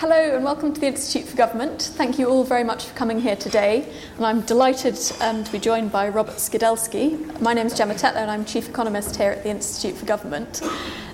Hello 0.00 0.34
and 0.34 0.42
welcome 0.42 0.72
to 0.72 0.80
the 0.80 0.86
Institute 0.86 1.28
for 1.28 1.36
Government. 1.36 1.82
Thank 1.82 2.18
you 2.18 2.26
all 2.26 2.42
very 2.42 2.64
much 2.64 2.86
for 2.86 2.96
coming 2.96 3.20
here 3.20 3.36
today. 3.36 3.86
And 4.16 4.24
I'm 4.24 4.40
delighted 4.40 4.98
um, 5.20 5.44
to 5.44 5.52
be 5.52 5.58
joined 5.58 5.92
by 5.92 6.08
Robert 6.08 6.36
Skidelsky. 6.36 7.38
My 7.38 7.52
name 7.52 7.66
is 7.66 7.76
Gemma 7.76 7.92
Tetlow 7.92 8.16
and 8.16 8.30
I'm 8.30 8.46
Chief 8.46 8.66
Economist 8.66 9.16
here 9.16 9.32
at 9.32 9.42
the 9.42 9.50
Institute 9.50 9.98
for 9.98 10.06
Government. 10.06 10.62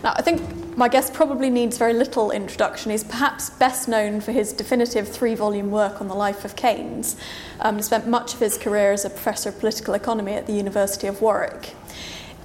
Now, 0.05 0.13
I 0.15 0.23
think 0.23 0.77
my 0.77 0.87
guest 0.87 1.15
probably 1.15 1.51
needs 1.51 1.79
very 1.79 1.95
little 1.95 2.31
introduction. 2.31 2.93
He's 2.93 3.03
perhaps 3.03 3.51
best 3.51 3.89
known 3.89 4.21
for 4.21 4.31
his 4.31 4.53
definitive 4.53 5.09
three 5.09 5.35
volume 5.35 5.73
work 5.73 6.01
on 6.01 6.07
the 6.07 6.15
life 6.15 6.45
of 6.45 6.55
Keynes. 6.55 7.17
Um, 7.59 7.79
he 7.79 7.83
spent 7.83 8.07
much 8.07 8.35
of 8.35 8.39
his 8.39 8.57
career 8.57 8.93
as 8.93 9.05
a 9.05 9.11
professor 9.11 9.49
of 9.49 9.59
political 9.59 9.95
economy 9.95 10.35
at 10.35 10.47
the 10.47 10.53
University 10.53 11.09
of 11.09 11.21
Warwick. 11.21 11.75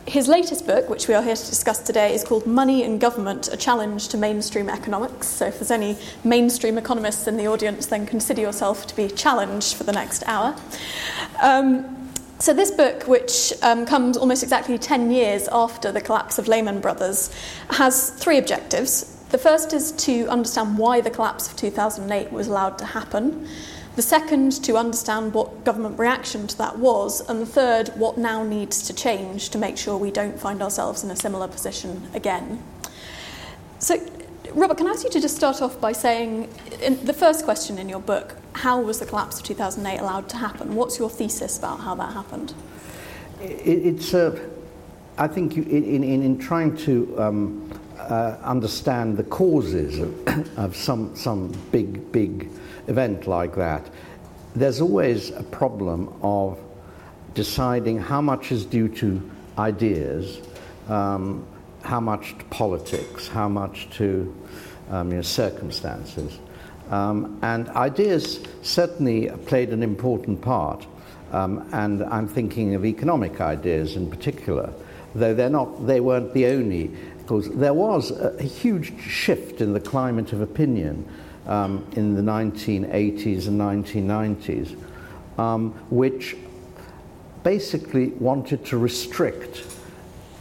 His 0.07 0.27
latest 0.27 0.65
book, 0.65 0.89
which 0.89 1.07
we 1.07 1.13
are 1.13 1.21
here 1.21 1.35
to 1.35 1.45
discuss 1.45 1.79
today, 1.79 2.13
is 2.13 2.23
called 2.23 2.47
Money 2.47 2.83
and 2.83 2.99
Government 2.99 3.49
A 3.53 3.57
Challenge 3.57 4.07
to 4.09 4.17
Mainstream 4.17 4.67
Economics. 4.67 5.27
So, 5.27 5.45
if 5.45 5.59
there's 5.59 5.71
any 5.71 5.95
mainstream 6.23 6.77
economists 6.77 7.27
in 7.27 7.37
the 7.37 7.47
audience, 7.47 7.85
then 7.85 8.07
consider 8.07 8.41
yourself 8.41 8.87
to 8.87 8.95
be 8.95 9.07
challenged 9.09 9.75
for 9.75 9.83
the 9.83 9.91
next 9.91 10.23
hour. 10.25 10.55
Um, 11.41 12.09
so, 12.39 12.51
this 12.51 12.71
book, 12.71 13.03
which 13.03 13.53
um, 13.61 13.85
comes 13.85 14.17
almost 14.17 14.41
exactly 14.41 14.79
10 14.79 15.11
years 15.11 15.47
after 15.51 15.91
the 15.91 16.01
collapse 16.01 16.39
of 16.39 16.47
Lehman 16.47 16.81
Brothers, 16.81 17.29
has 17.69 18.09
three 18.09 18.39
objectives. 18.39 19.15
The 19.29 19.37
first 19.37 19.71
is 19.71 19.91
to 19.93 20.27
understand 20.27 20.79
why 20.79 21.01
the 21.01 21.11
collapse 21.11 21.47
of 21.47 21.55
2008 21.57 22.31
was 22.31 22.47
allowed 22.47 22.79
to 22.79 22.85
happen. 22.85 23.47
The 23.95 24.01
second, 24.01 24.63
to 24.63 24.77
understand 24.77 25.33
what 25.33 25.65
government 25.65 25.99
reaction 25.99 26.47
to 26.47 26.57
that 26.59 26.79
was. 26.79 27.21
And 27.27 27.41
the 27.41 27.45
third, 27.45 27.89
what 27.89 28.17
now 28.17 28.43
needs 28.43 28.81
to 28.83 28.93
change 28.93 29.49
to 29.49 29.57
make 29.57 29.77
sure 29.77 29.97
we 29.97 30.11
don't 30.11 30.39
find 30.39 30.61
ourselves 30.61 31.03
in 31.03 31.11
a 31.11 31.15
similar 31.15 31.47
position 31.47 32.09
again. 32.13 32.63
So, 33.79 33.97
Robert, 34.53 34.77
can 34.77 34.87
I 34.87 34.91
ask 34.91 35.03
you 35.03 35.09
to 35.09 35.19
just 35.19 35.35
start 35.35 35.61
off 35.61 35.79
by 35.81 35.91
saying 35.91 36.49
the 37.03 37.13
first 37.13 37.43
question 37.43 37.77
in 37.77 37.89
your 37.89 37.99
book 37.99 38.37
how 38.53 38.79
was 38.79 38.99
the 38.99 39.05
collapse 39.05 39.39
of 39.39 39.45
2008 39.45 39.99
allowed 39.99 40.29
to 40.29 40.37
happen? 40.37 40.75
What's 40.75 40.97
your 40.97 41.09
thesis 41.09 41.57
about 41.57 41.81
how 41.81 41.95
that 41.95 42.13
happened? 42.13 42.53
It's, 43.41 44.13
uh, 44.13 44.39
I 45.17 45.27
think, 45.27 45.55
you, 45.55 45.63
in, 45.63 46.03
in, 46.03 46.23
in 46.23 46.37
trying 46.37 46.77
to 46.77 47.19
um, 47.19 47.79
uh, 47.97 48.37
understand 48.43 49.17
the 49.17 49.23
causes 49.23 49.99
of, 49.99 50.57
of 50.57 50.75
some, 50.75 51.15
some 51.15 51.51
big, 51.71 52.11
big 52.11 52.49
event 52.87 53.27
like 53.27 53.55
that, 53.55 53.89
there's 54.55 54.81
always 54.81 55.29
a 55.31 55.43
problem 55.43 56.13
of 56.21 56.59
deciding 57.33 57.97
how 57.97 58.21
much 58.21 58.51
is 58.51 58.65
due 58.65 58.89
to 58.89 59.31
ideas, 59.57 60.41
um, 60.89 61.45
how 61.83 61.99
much 61.99 62.37
to 62.37 62.45
politics, 62.45 63.27
how 63.27 63.47
much 63.47 63.89
to 63.91 64.35
um, 64.89 65.09
you 65.09 65.17
know, 65.17 65.21
circumstances. 65.21 66.39
Um, 66.89 67.39
and 67.41 67.69
ideas 67.69 68.41
certainly 68.61 69.29
played 69.45 69.69
an 69.69 69.81
important 69.81 70.41
part, 70.41 70.85
um, 71.31 71.67
and 71.71 72.03
I'm 72.03 72.27
thinking 72.27 72.75
of 72.75 72.85
economic 72.85 73.39
ideas 73.39 73.95
in 73.95 74.09
particular, 74.09 74.73
though 75.15 75.33
they're 75.33 75.49
not, 75.49 75.87
they 75.87 76.01
weren't 76.01 76.33
the 76.33 76.47
only. 76.47 76.91
Because 77.19 77.49
there 77.51 77.73
was 77.73 78.11
a, 78.11 78.35
a 78.39 78.43
huge 78.43 78.99
shift 78.99 79.61
in 79.61 79.71
the 79.71 79.79
climate 79.79 80.33
of 80.33 80.41
opinion 80.41 81.07
um, 81.51 81.85
in 81.97 82.15
the 82.15 82.21
1980s 82.21 83.47
and 83.47 83.59
1990s, 83.59 84.77
um, 85.37 85.71
which 85.89 86.37
basically 87.43 88.07
wanted 88.11 88.63
to 88.63 88.77
restrict 88.77 89.65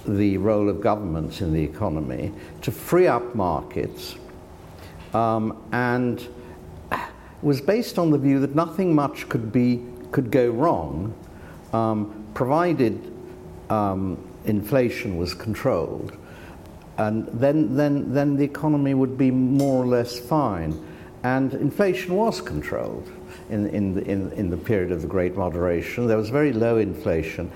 the 0.06 0.38
role 0.38 0.68
of 0.68 0.80
governments 0.80 1.40
in 1.40 1.52
the 1.52 1.62
economy, 1.62 2.32
to 2.62 2.70
free 2.70 3.08
up 3.08 3.34
markets, 3.34 4.14
um, 5.12 5.60
and 5.72 6.28
was 7.42 7.60
based 7.60 7.98
on 7.98 8.10
the 8.10 8.18
view 8.18 8.38
that 8.38 8.54
nothing 8.54 8.94
much 8.94 9.28
could 9.28 9.50
be 9.50 9.84
could 10.12 10.30
go 10.30 10.50
wrong, 10.50 11.12
um, 11.72 12.24
provided 12.34 13.12
um, 13.68 14.16
inflation 14.44 15.16
was 15.16 15.34
controlled, 15.34 16.16
and 16.98 17.26
then 17.28 17.74
then 17.74 18.12
then 18.14 18.36
the 18.36 18.44
economy 18.44 18.94
would 18.94 19.18
be 19.18 19.32
more 19.32 19.82
or 19.82 19.86
less 19.86 20.16
fine. 20.16 20.72
And 21.22 21.52
inflation 21.54 22.14
was 22.14 22.40
controlled 22.40 23.10
in, 23.50 23.66
in, 23.68 23.94
the, 23.94 24.02
in, 24.04 24.32
in 24.32 24.50
the 24.50 24.56
period 24.56 24.90
of 24.90 25.02
the 25.02 25.08
Great 25.08 25.36
Moderation. 25.36 26.06
There 26.06 26.16
was 26.16 26.30
very 26.30 26.52
low 26.52 26.78
inflation. 26.78 27.50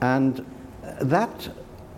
And 0.00 0.44
that 1.00 1.48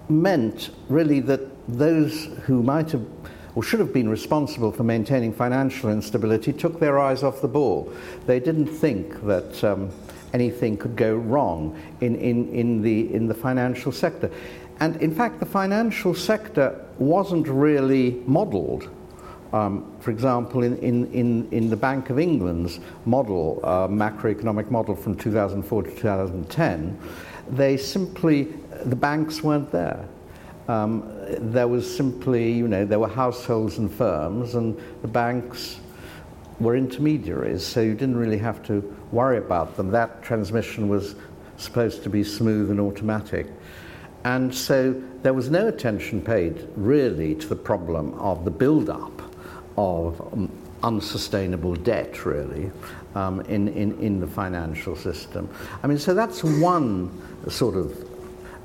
meant 0.09 0.71
really 0.89 1.21
that 1.21 1.41
those 1.69 2.27
who 2.45 2.63
might 2.63 2.91
have 2.91 3.07
or 3.55 3.63
should 3.63 3.81
have 3.81 3.93
been 3.93 4.09
responsible 4.09 4.73
for 4.73 4.83
maintaining 4.83 5.33
financial 5.33 5.91
instability 5.91 6.53
took 6.53 6.81
their 6.81 6.99
eyes 6.99 7.23
off 7.23 7.41
the 7.41 7.49
ball. 7.49 7.93
They 8.27 8.41
didn't 8.41 8.67
think 8.67 9.25
that 9.27 9.63
um, 9.63 9.91
anything 10.33 10.77
could 10.77 10.97
go 10.97 11.15
wrong 11.15 11.81
in, 12.01 12.17
in, 12.17 12.53
in, 12.53 12.83
the, 12.83 13.15
in 13.15 13.29
the 13.29 13.35
financial 13.35 13.93
sector. 13.93 14.31
And 14.81 14.97
in 14.97 15.15
fact, 15.15 15.39
the 15.39 15.47
financial 15.47 16.15
sector 16.15 16.85
wasn't 16.99 17.47
really 17.47 18.23
modeled 18.27 18.91
um, 19.53 19.94
for 20.05 20.11
example, 20.11 20.63
in, 20.63 20.77
in, 20.81 21.11
in, 21.13 21.49
in 21.51 21.71
the 21.71 21.77
Bank 21.77 22.11
of 22.11 22.19
England's 22.19 22.79
model, 23.07 23.59
uh, 23.65 23.89
macroeconomic 23.89 24.71
model 24.71 24.95
from 24.95 25.17
2004 25.17 25.83
to 25.83 25.91
2010, 25.93 26.99
they 27.49 27.79
simply, 27.79 28.53
the 28.85 28.97
banks 28.97 29.43
weren't 29.43 29.73
there. 29.73 30.07
Um, 30.69 31.11
there 31.39 31.69
was 31.69 31.97
simply, 31.97 32.53
you 32.53 32.69
know, 32.69 32.85
there 32.85 32.99
were 32.99 33.09
households 33.09 33.79
and 33.79 33.91
firms, 33.91 34.55
and 34.55 34.79
the 35.01 35.09
banks 35.09 35.81
were 36.61 36.77
intermediaries, 36.77 37.65
so 37.65 37.81
you 37.81 37.95
didn't 37.95 38.19
really 38.19 38.39
have 38.39 38.63
to 38.65 38.83
worry 39.11 39.39
about 39.39 39.75
them. 39.79 39.91
That 39.91 40.23
transmission 40.23 40.91
was 40.91 41.15
supposed 41.57 42.03
to 42.03 42.11
be 42.11 42.25
smooth 42.25 42.71
and 42.71 42.79
automatic. 42.79 43.47
And 44.25 44.55
so 44.55 45.03
there 45.23 45.33
was 45.33 45.49
no 45.49 45.67
attention 45.67 46.21
paid 46.21 46.69
really 46.77 47.35
to 47.37 47.49
the 47.49 47.57
problem 47.57 48.13
of 48.21 48.45
the 48.45 48.51
build 48.51 48.91
up 48.91 49.14
of 49.77 50.21
um, 50.33 50.51
unsustainable 50.83 51.75
debt, 51.75 52.25
really, 52.25 52.71
um, 53.15 53.41
in, 53.43 53.69
in, 53.69 53.99
in 54.01 54.21
the 54.21 54.27
financial 54.27 54.95
system. 54.97 55.49
I 55.83 55.87
mean, 55.87 55.99
so 55.99 56.15
that's 56.15 56.45
one 56.45 57.11
sort 57.49 57.77
of 57.77 58.09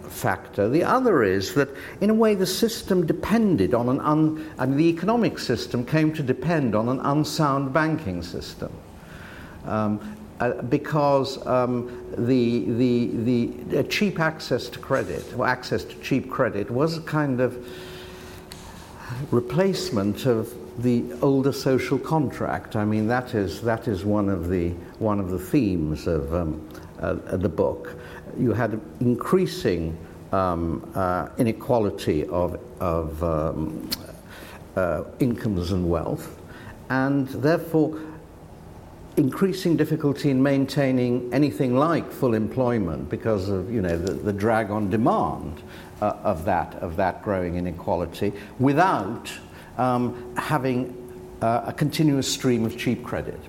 factor. 0.09 0.67
The 0.67 0.83
other 0.83 1.23
is 1.23 1.53
that, 1.53 1.69
in 2.01 2.09
a 2.09 2.13
way, 2.13 2.35
the 2.35 2.45
system 2.45 3.05
depended 3.05 3.73
on 3.73 3.89
an 3.89 3.99
un, 4.01 4.51
I 4.57 4.65
mean, 4.65 4.77
the 4.77 4.89
economic 4.89 5.39
system 5.39 5.85
came 5.85 6.13
to 6.13 6.23
depend 6.23 6.75
on 6.75 6.89
an 6.89 6.99
unsound 6.99 7.73
banking 7.73 8.23
system. 8.23 8.71
Um, 9.65 10.15
uh, 10.39 10.61
because 10.63 11.45
um, 11.45 12.05
the, 12.17 12.63
the, 12.71 13.47
the 13.75 13.83
cheap 13.83 14.19
access 14.19 14.69
to 14.69 14.79
credit, 14.79 15.33
or 15.37 15.45
access 15.45 15.83
to 15.83 15.95
cheap 15.99 16.29
credit, 16.29 16.71
was 16.71 16.97
a 16.97 17.01
kind 17.01 17.41
of 17.41 17.67
replacement 19.31 20.25
of 20.25 20.53
the 20.81 21.03
older 21.21 21.51
social 21.51 21.99
contract. 21.99 22.75
I 22.75 22.85
mean, 22.85 23.07
that 23.07 23.33
is, 23.33 23.61
that 23.61 23.87
is 23.87 24.05
one, 24.05 24.29
of 24.29 24.49
the, 24.49 24.69
one 24.99 25.19
of 25.19 25.29
the 25.29 25.39
themes 25.39 26.07
of 26.07 26.33
um, 26.33 26.69
uh, 26.99 27.13
the 27.13 27.49
book. 27.49 27.95
You 28.37 28.53
had 28.53 28.79
increasing 28.99 29.97
um, 30.31 30.89
uh, 30.95 31.29
inequality 31.37 32.25
of, 32.27 32.59
of 32.79 33.23
um, 33.23 33.89
uh, 34.75 35.03
incomes 35.19 35.71
and 35.71 35.89
wealth, 35.89 36.39
and 36.89 37.27
therefore 37.27 37.99
increasing 39.17 39.75
difficulty 39.75 40.29
in 40.29 40.41
maintaining 40.41 41.33
anything 41.33 41.75
like 41.75 42.09
full 42.09 42.33
employment 42.33 43.09
because 43.09 43.49
of 43.49 43.69
you 43.69 43.81
know 43.81 43.97
the, 43.97 44.13
the 44.13 44.31
drag 44.31 44.71
on 44.71 44.89
demand 44.89 45.61
uh, 46.01 46.13
of 46.23 46.45
that 46.45 46.73
of 46.75 46.95
that 46.95 47.21
growing 47.21 47.57
inequality 47.57 48.31
without 48.59 49.29
um, 49.77 50.35
having 50.35 50.95
uh, 51.41 51.63
a 51.67 51.73
continuous 51.73 52.31
stream 52.31 52.65
of 52.65 52.77
cheap 52.77 53.03
credit. 53.03 53.39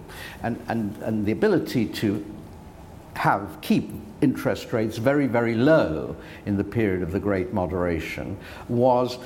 And, 0.43 0.63
and, 0.69 0.97
and 1.03 1.27
the 1.27 1.33
ability 1.33 1.87
to 1.87 2.25
have, 3.15 3.61
keep 3.61 3.91
interest 4.21 4.73
rates 4.73 4.99
very, 4.99 5.27
very 5.27 5.55
low 5.55 6.17
in 6.47 6.57
the 6.57 6.65
period 6.65 7.03
of 7.03 7.13
the 7.13 7.21
Great 7.21 7.53
Moderation 7.53 8.37
was 8.69 9.19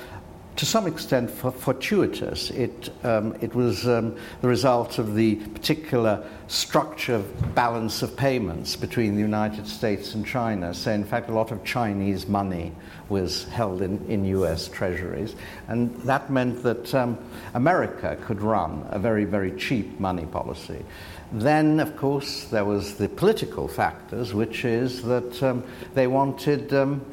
to 0.55 0.65
some 0.65 0.87
extent 0.87 1.29
fortuitous. 1.29 2.49
It, 2.51 2.89
um, 3.03 3.35
it 3.41 3.53
was 3.53 3.87
um, 3.87 4.15
the 4.41 4.47
result 4.47 4.99
of 4.99 5.13
the 5.13 5.35
particular 5.35 6.25
structure 6.47 7.15
of 7.15 7.55
balance 7.55 8.01
of 8.01 8.15
payments 8.15 8.75
between 8.75 9.15
the 9.15 9.21
United 9.21 9.67
States 9.67 10.15
and 10.15 10.25
China. 10.25 10.73
So, 10.73 10.91
in 10.91 11.03
fact, 11.03 11.29
a 11.29 11.33
lot 11.33 11.51
of 11.51 11.63
Chinese 11.65 12.27
money 12.27 12.71
was 13.09 13.43
held 13.45 13.81
in, 13.81 14.03
in 14.07 14.23
US 14.25 14.69
treasuries. 14.69 15.35
And 15.67 15.93
that 16.03 16.29
meant 16.29 16.63
that 16.63 16.95
um, 16.95 17.17
America 17.53 18.17
could 18.25 18.41
run 18.41 18.85
a 18.91 18.99
very, 18.99 19.25
very 19.25 19.51
cheap 19.57 19.99
money 19.99 20.25
policy. 20.25 20.85
Then, 21.33 21.81
of 21.81 21.97
course, 21.97 22.45
there 22.45 22.63
was 22.63 22.95
the 22.95 23.09
political 23.09 23.67
factors, 23.67 24.33
which 24.33 24.63
is 24.63 25.01
that 25.03 25.43
um, 25.43 25.63
they 25.95 26.07
wanted 26.07 26.73
um, 26.73 27.05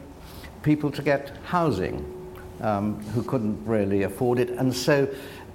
people 0.62 0.92
to 0.92 1.02
get 1.02 1.36
housing 1.44 2.21
um, 2.62 3.00
who 3.06 3.22
couldn't 3.22 3.64
really 3.66 4.02
afford 4.04 4.38
it. 4.38 4.50
And 4.50 4.74
so 4.74 5.08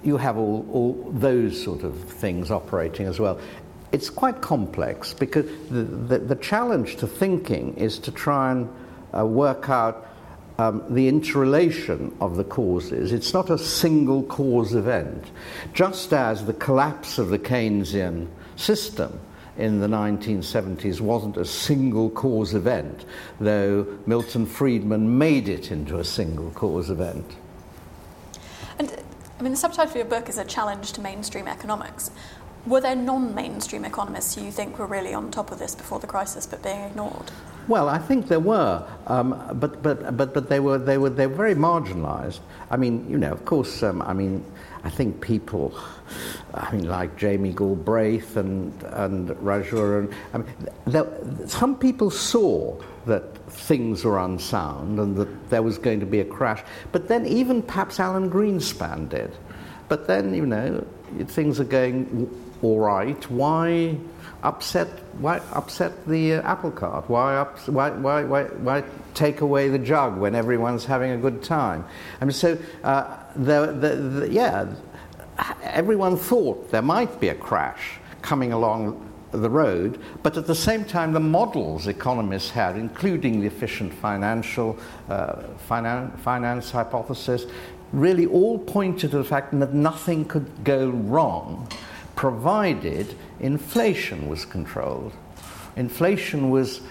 you 0.04 0.18
have 0.18 0.38
all, 0.38 0.68
all 0.72 1.12
those 1.12 1.62
sort 1.62 1.84
of 1.84 1.98
things 1.98 2.52
operating 2.52 3.08
as 3.08 3.20
well. 3.20 3.40
It's 3.92 4.10
quite 4.10 4.42
complex 4.42 5.14
because 5.14 5.46
the, 5.70 5.84
the, 5.84 6.20
the 6.20 6.36
challenge 6.36 6.98
to 6.98 7.08
thinking 7.08 7.76
is 7.76 8.00
to 8.00 8.12
try 8.12 8.52
and 8.52 8.70
uh, 9.18 9.26
work 9.26 9.70
out 9.70 10.08
um, 10.60 10.84
the 10.94 11.08
interrelation 11.08 12.16
of 12.20 12.36
the 12.36 12.44
causes. 12.44 13.14
It's 13.14 13.34
not 13.34 13.50
a 13.50 13.58
single 13.58 14.24
cause 14.24 14.76
event. 14.76 15.24
Just 15.74 16.14
as 16.14 16.46
the 16.46 16.54
collapse 16.54 17.18
of 17.18 17.30
the 17.30 17.40
Keynesian 17.40 18.28
system 18.56 19.20
in 19.58 19.80
the 19.80 19.88
1970s 19.88 21.02
wasn't 21.02 21.38
a 21.38 21.46
single 21.46 22.10
cause 22.10 22.54
event, 22.54 23.06
though 23.40 23.86
Milton 24.06 24.46
Friedman 24.46 25.18
made 25.18 25.50
it 25.50 25.72
into 25.72 26.00
a 26.00 26.04
single 26.04 26.52
cause 26.52 26.90
event. 26.90 27.36
And 28.80 29.04
I 29.40 29.44
mean, 29.44 29.52
the 29.52 29.58
subtitle 29.58 29.90
of 29.90 29.96
your 29.96 30.06
book 30.06 30.30
is 30.30 30.38
a 30.38 30.46
challenge 30.46 30.94
to 30.94 31.02
mainstream 31.02 31.48
economics. 31.48 32.12
Were 32.66 32.82
there 32.82 32.96
non 32.96 33.34
mainstream 33.34 33.86
economists 33.86 34.36
who 34.36 34.44
you 34.44 34.52
think 34.52 34.78
were 34.78 34.88
really 34.88 35.14
on 35.14 35.32
top 35.32 35.52
of 35.52 35.60
this 35.60 35.74
before 35.74 36.00
the 36.00 36.08
crisis 36.08 36.46
but 36.46 36.62
being 36.62 36.82
ignored? 36.82 37.32
Well, 37.68 37.90
I 37.90 37.98
think 37.98 38.28
there 38.28 38.40
were, 38.40 38.88
um, 39.08 39.32
but, 39.56 39.84
but, 39.84 40.16
but, 40.16 40.34
but 40.34 40.50
they, 40.50 40.60
were, 40.60 40.78
they, 40.78 40.98
were, 40.98 41.10
they 41.10 41.28
were 41.28 41.36
very 41.36 41.56
marginalized. 41.56 42.40
I 42.70 42.78
mean, 42.78 43.10
you 43.10 43.18
know, 43.18 43.32
of 43.32 43.44
course, 43.44 43.84
um, 43.84 44.02
I 44.02 44.14
mean, 44.14 44.44
I 44.84 44.90
think 44.90 45.22
people, 45.22 45.78
I 46.54 46.72
mean, 46.74 46.88
like 46.88 47.18
Jamie 47.18 47.54
Galbraith 47.54 48.38
and, 48.38 48.72
and 48.84 49.30
Rajan, 49.30 50.00
and, 50.00 50.14
I 50.34 50.38
mean, 50.38 50.70
there, 50.86 51.08
some 51.48 51.76
people 51.76 52.10
saw 52.10 52.80
that 53.06 53.36
things 53.50 54.04
were 54.04 54.20
unsound 54.20 55.00
and 55.00 55.16
that 55.16 55.50
there 55.50 55.64
was 55.64 55.78
going 55.78 56.00
to 56.00 56.06
be 56.06 56.20
a 56.20 56.26
crash. 56.26 56.64
But 56.92 57.08
then 57.08 57.26
even 57.26 57.62
perhaps 57.62 58.00
Alan 58.00 58.30
Greenspan 58.30 59.10
did. 59.10 59.36
But 59.88 60.08
then, 60.08 60.34
you 60.34 60.46
know, 60.46 60.86
things 61.28 61.60
are 61.60 61.66
going 61.66 62.30
all 62.62 62.80
right. 62.80 63.30
Why 63.32 63.98
upset, 64.44 64.88
why 65.20 65.42
upset 65.52 66.06
the 66.08 66.36
uh, 66.36 66.42
apple 66.42 66.72
cart? 66.72 67.10
Why, 67.10 67.38
up, 67.38 67.60
why, 67.68 67.90
why, 67.92 68.24
why, 68.24 68.44
why 68.44 68.84
take 69.14 69.42
away 69.42 69.70
the 69.70 69.80
jug 69.80 70.18
when 70.18 70.36
everyone's 70.36 70.86
having 70.86 71.12
a 71.12 71.18
good 71.18 71.44
time? 71.44 71.86
I 72.22 72.26
mean, 72.26 72.32
so, 72.32 72.58
uh, 72.84 73.18
the, 73.36 73.68
the, 73.68 73.96
the, 73.96 74.30
yeah, 74.30 74.74
everyone 75.64 76.18
thought 76.18 76.72
there 76.72 76.82
might 76.82 77.20
be 77.20 77.30
a 77.30 77.36
crash 77.36 78.00
coming 78.22 78.54
along 78.54 79.04
the 79.32 79.50
road, 79.50 80.00
but 80.24 80.38
at 80.38 80.48
the 80.48 80.56
same 80.56 80.86
time, 80.86 81.14
the 81.14 81.20
models 81.20 81.88
economists 81.88 82.50
had, 82.50 82.78
including 82.78 83.42
the 83.42 83.48
efficient 83.48 83.94
financial 83.94 84.78
uh, 85.10 85.44
finan- 85.70 86.18
finance 86.20 86.72
hypothesis, 86.72 87.46
really 87.92 88.26
all 88.26 88.58
pointed 88.60 89.12
to 89.12 89.18
the 89.18 89.24
fact 89.24 89.58
that 89.60 89.74
nothing 89.74 90.26
could 90.26 90.64
go 90.64 90.90
wrong 90.90 91.68
provided 92.18 93.16
inflation 93.40 94.28
was 94.28 94.44
controlled. 94.44 95.14
Inflation 95.78 96.50
was 96.50 96.82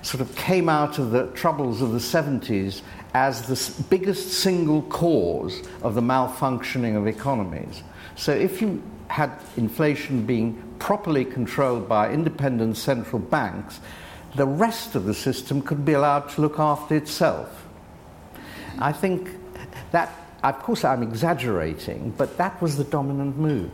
sort 0.00 0.20
of 0.20 0.34
came 0.36 0.68
out 0.68 0.98
of 0.98 1.10
the 1.10 1.26
troubles 1.32 1.82
of 1.82 1.90
the 1.90 1.98
70s 1.98 2.80
as 3.12 3.42
the 3.48 3.84
biggest 3.90 4.32
single 4.34 4.82
cause 4.82 5.60
of 5.82 5.94
the 5.94 6.00
malfunctioning 6.00 6.96
of 6.96 7.08
economies. 7.08 7.82
So 8.14 8.32
if 8.32 8.62
you 8.62 8.80
had 9.08 9.32
inflation 9.56 10.24
being 10.24 10.62
properly 10.78 11.24
controlled 11.24 11.88
by 11.88 12.12
independent 12.12 12.76
central 12.76 13.18
banks, 13.18 13.80
the 14.36 14.46
rest 14.46 14.94
of 14.94 15.04
the 15.04 15.14
system 15.14 15.62
could 15.62 15.84
be 15.84 15.94
allowed 15.94 16.28
to 16.30 16.40
look 16.40 16.60
after 16.60 16.94
itself. 16.94 17.66
I 18.78 18.92
think 18.92 19.30
that, 19.90 20.12
of 20.44 20.58
course, 20.60 20.84
I'm 20.84 21.02
exaggerating, 21.02 22.14
but 22.16 22.36
that 22.36 22.60
was 22.62 22.76
the 22.76 22.84
dominant 22.84 23.36
move. 23.36 23.72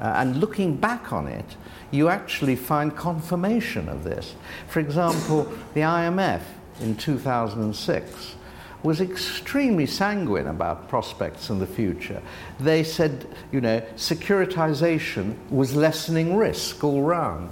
Uh, 0.00 0.14
and 0.16 0.38
looking 0.38 0.76
back 0.76 1.12
on 1.12 1.26
it, 1.26 1.56
you 1.90 2.08
actually 2.08 2.56
find 2.56 2.96
confirmation 2.96 3.88
of 3.88 4.04
this. 4.04 4.34
For 4.68 4.80
example, 4.80 5.44
the 5.74 5.80
IMF 5.80 6.42
in 6.80 6.96
2006 6.96 8.34
was 8.82 9.00
extremely 9.00 9.86
sanguine 9.86 10.46
about 10.46 10.88
prospects 10.88 11.50
in 11.50 11.58
the 11.58 11.66
future. 11.66 12.22
They 12.60 12.84
said, 12.84 13.26
you 13.50 13.60
know, 13.60 13.80
securitization 13.96 15.34
was 15.50 15.74
lessening 15.74 16.36
risk 16.36 16.84
all 16.84 17.02
round. 17.02 17.50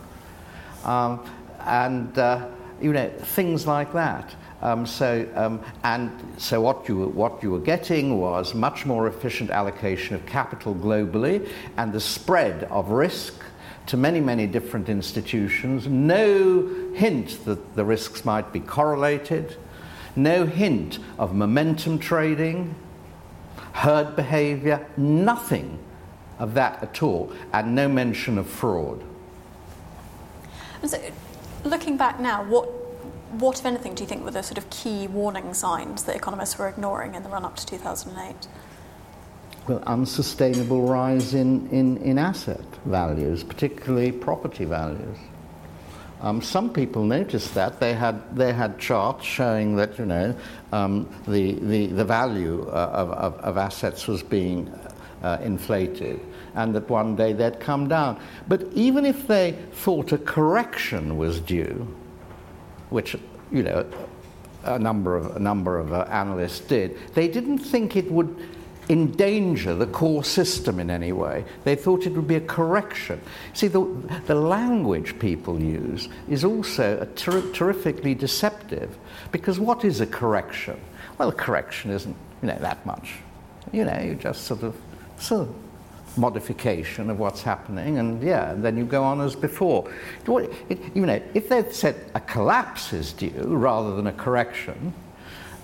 Um, 0.85 1.29
and, 1.61 2.17
uh, 2.17 2.47
you 2.81 2.93
know, 2.93 3.09
things 3.09 3.67
like 3.67 3.93
that. 3.93 4.35
Um, 4.67 4.85
so, 4.85 5.29
um, 5.37 5.61
and 5.85 6.11
so 6.39 6.61
what 6.61 6.89
you, 6.89 7.07
what 7.07 7.41
you 7.41 7.53
were 7.53 7.61
getting 7.61 8.19
was 8.19 8.53
much 8.53 8.85
more 8.85 9.07
efficient 9.07 9.51
allocation 9.51 10.17
of 10.17 10.27
capital 10.27 10.75
globally 10.75 11.49
and 11.77 11.93
the 11.93 12.01
spread 12.01 12.65
of 12.65 12.91
risk 12.91 13.35
to 13.87 13.97
many, 13.97 14.21
many 14.21 14.49
different 14.49 14.89
institutions. 14.89 15.87
No 15.87 16.67
hint 16.95 17.45
that 17.45 17.77
the 17.77 17.85
risks 17.85 18.25
might 18.25 18.53
be 18.53 18.59
correlated. 18.59 19.57
No 20.17 20.47
hint 20.47 20.99
of 21.17 21.33
momentum 21.33 22.01
trading, 22.01 22.75
herd 23.73 24.17
behavior, 24.17 24.85
nothing 24.97 25.79
of 26.41 26.55
that 26.55 26.83
at 26.83 27.05
all, 27.05 27.33
and 27.53 27.77
no 27.77 27.87
mention 27.87 28.37
of 28.37 28.49
fraud. 28.49 29.01
So, 30.85 31.01
looking 31.63 31.97
back 31.97 32.19
now, 32.19 32.43
what 32.43 32.76
what, 33.39 33.59
if 33.59 33.67
anything, 33.67 33.95
do 33.95 34.03
you 34.03 34.09
think 34.09 34.25
were 34.25 34.31
the 34.31 34.43
sort 34.43 34.59
of 34.59 34.69
key 34.71 35.07
warning 35.09 35.55
signs 35.55 36.05
that 36.05 36.17
economists 36.17 36.59
were 36.59 36.69
ignoring 36.69 37.15
in 37.15 37.23
the 37.23 37.29
run 37.29 37.45
up 37.45 37.57
to 37.57 37.67
2008? 37.67 38.49
Well, 39.69 39.83
unsustainable 39.87 40.83
rise 40.83 41.35
in, 41.35 41.69
in, 41.71 41.97
in 41.99 42.19
asset 42.19 42.65
values, 42.85 43.43
particularly 43.43 44.13
property 44.13 44.65
values. 44.65 45.19
Um, 46.21 46.41
some 46.41 46.73
people 46.73 47.05
noticed 47.05 47.55
that 47.55 47.79
they 47.79 47.93
had 47.93 48.35
they 48.35 48.53
had 48.53 48.79
charts 48.79 49.25
showing 49.25 49.77
that 49.77 49.99
you 49.99 50.07
know 50.07 50.35
um, 50.73 51.09
the, 51.29 51.53
the 51.55 51.89
the 51.89 52.05
value 52.07 52.67
uh, 52.69 52.91
of, 52.93 53.11
of, 53.11 53.35
of, 53.41 53.57
assets 53.59 54.07
was 54.07 54.23
being 54.23 54.69
uh, 55.23 55.39
inflated, 55.43 56.21
and 56.55 56.75
that 56.75 56.89
one 56.89 57.17
day 57.17 57.35
they'd 57.35 57.61
come 57.61 57.87
down. 57.87 58.19
But 58.49 58.63
even 58.73 59.05
if 59.05 59.27
they 59.27 59.59
thought 59.73 60.13
a 60.13 60.19
correction 60.19 61.19
was 61.19 61.39
due, 61.39 61.87
which 62.91 63.17
you 63.53 63.63
know 63.63 63.87
a 64.65 64.79
number 64.79 65.17
of 65.17 65.37
a 65.37 65.39
number 65.39 65.79
of 65.79 65.93
uh, 65.93 66.07
analysts 66.11 66.61
did. 66.61 66.99
They 67.15 67.29
didn't 67.29 67.59
think 67.59 67.97
it 67.97 68.11
would 68.11 68.37
endanger 68.89 69.75
the 69.75 69.87
core 69.87 70.23
system 70.23 70.79
in 70.79 70.91
any 70.91 71.13
way. 71.13 71.45
They 71.65 71.75
thought 71.75 72.07
it 72.07 72.13
would 72.13 72.29
be 72.29 72.37
a 72.37 72.41
correction. 72.41 73.21
See, 73.53 73.67
the, 73.67 73.85
the 74.27 74.35
language 74.35 75.19
people 75.19 75.61
use 75.61 76.09
is 76.29 76.45
also 76.45 77.09
ter- 77.17 77.51
terrifically 77.53 78.15
deceptive 78.15 78.97
because 79.33 79.59
what 79.59 79.85
is 79.85 80.01
a 80.01 80.07
correction? 80.07 80.79
Well, 81.19 81.31
a 81.31 81.33
correction 81.33 81.91
isn't 81.91 82.17
you 82.43 82.49
know 82.49 82.59
that 82.59 82.85
much. 82.87 83.15
You 83.73 83.85
know, 83.85 83.99
you 84.01 84.15
just 84.15 84.45
sort 84.45 84.63
of 84.63 84.77
so 85.19 85.53
modification 86.17 87.11
of 87.11 87.19
what's 87.19 87.43
happening, 87.43 87.99
and 87.99 88.23
yeah, 88.23 88.51
and 88.53 88.65
then 88.65 88.77
you 88.77 88.85
go 88.85 89.03
on 89.03 89.21
as 89.21 89.37
before. 89.37 89.91
You 90.27 90.49
know, 90.95 91.21
if 91.35 91.49
they'd 91.49 91.73
said 91.73 91.97
a 92.15 92.21
collapse 92.21 92.93
is 92.93 93.13
due 93.13 93.33
rather 93.45 93.95
than 93.97 94.07
a 94.07 94.13
correction, 94.13 94.95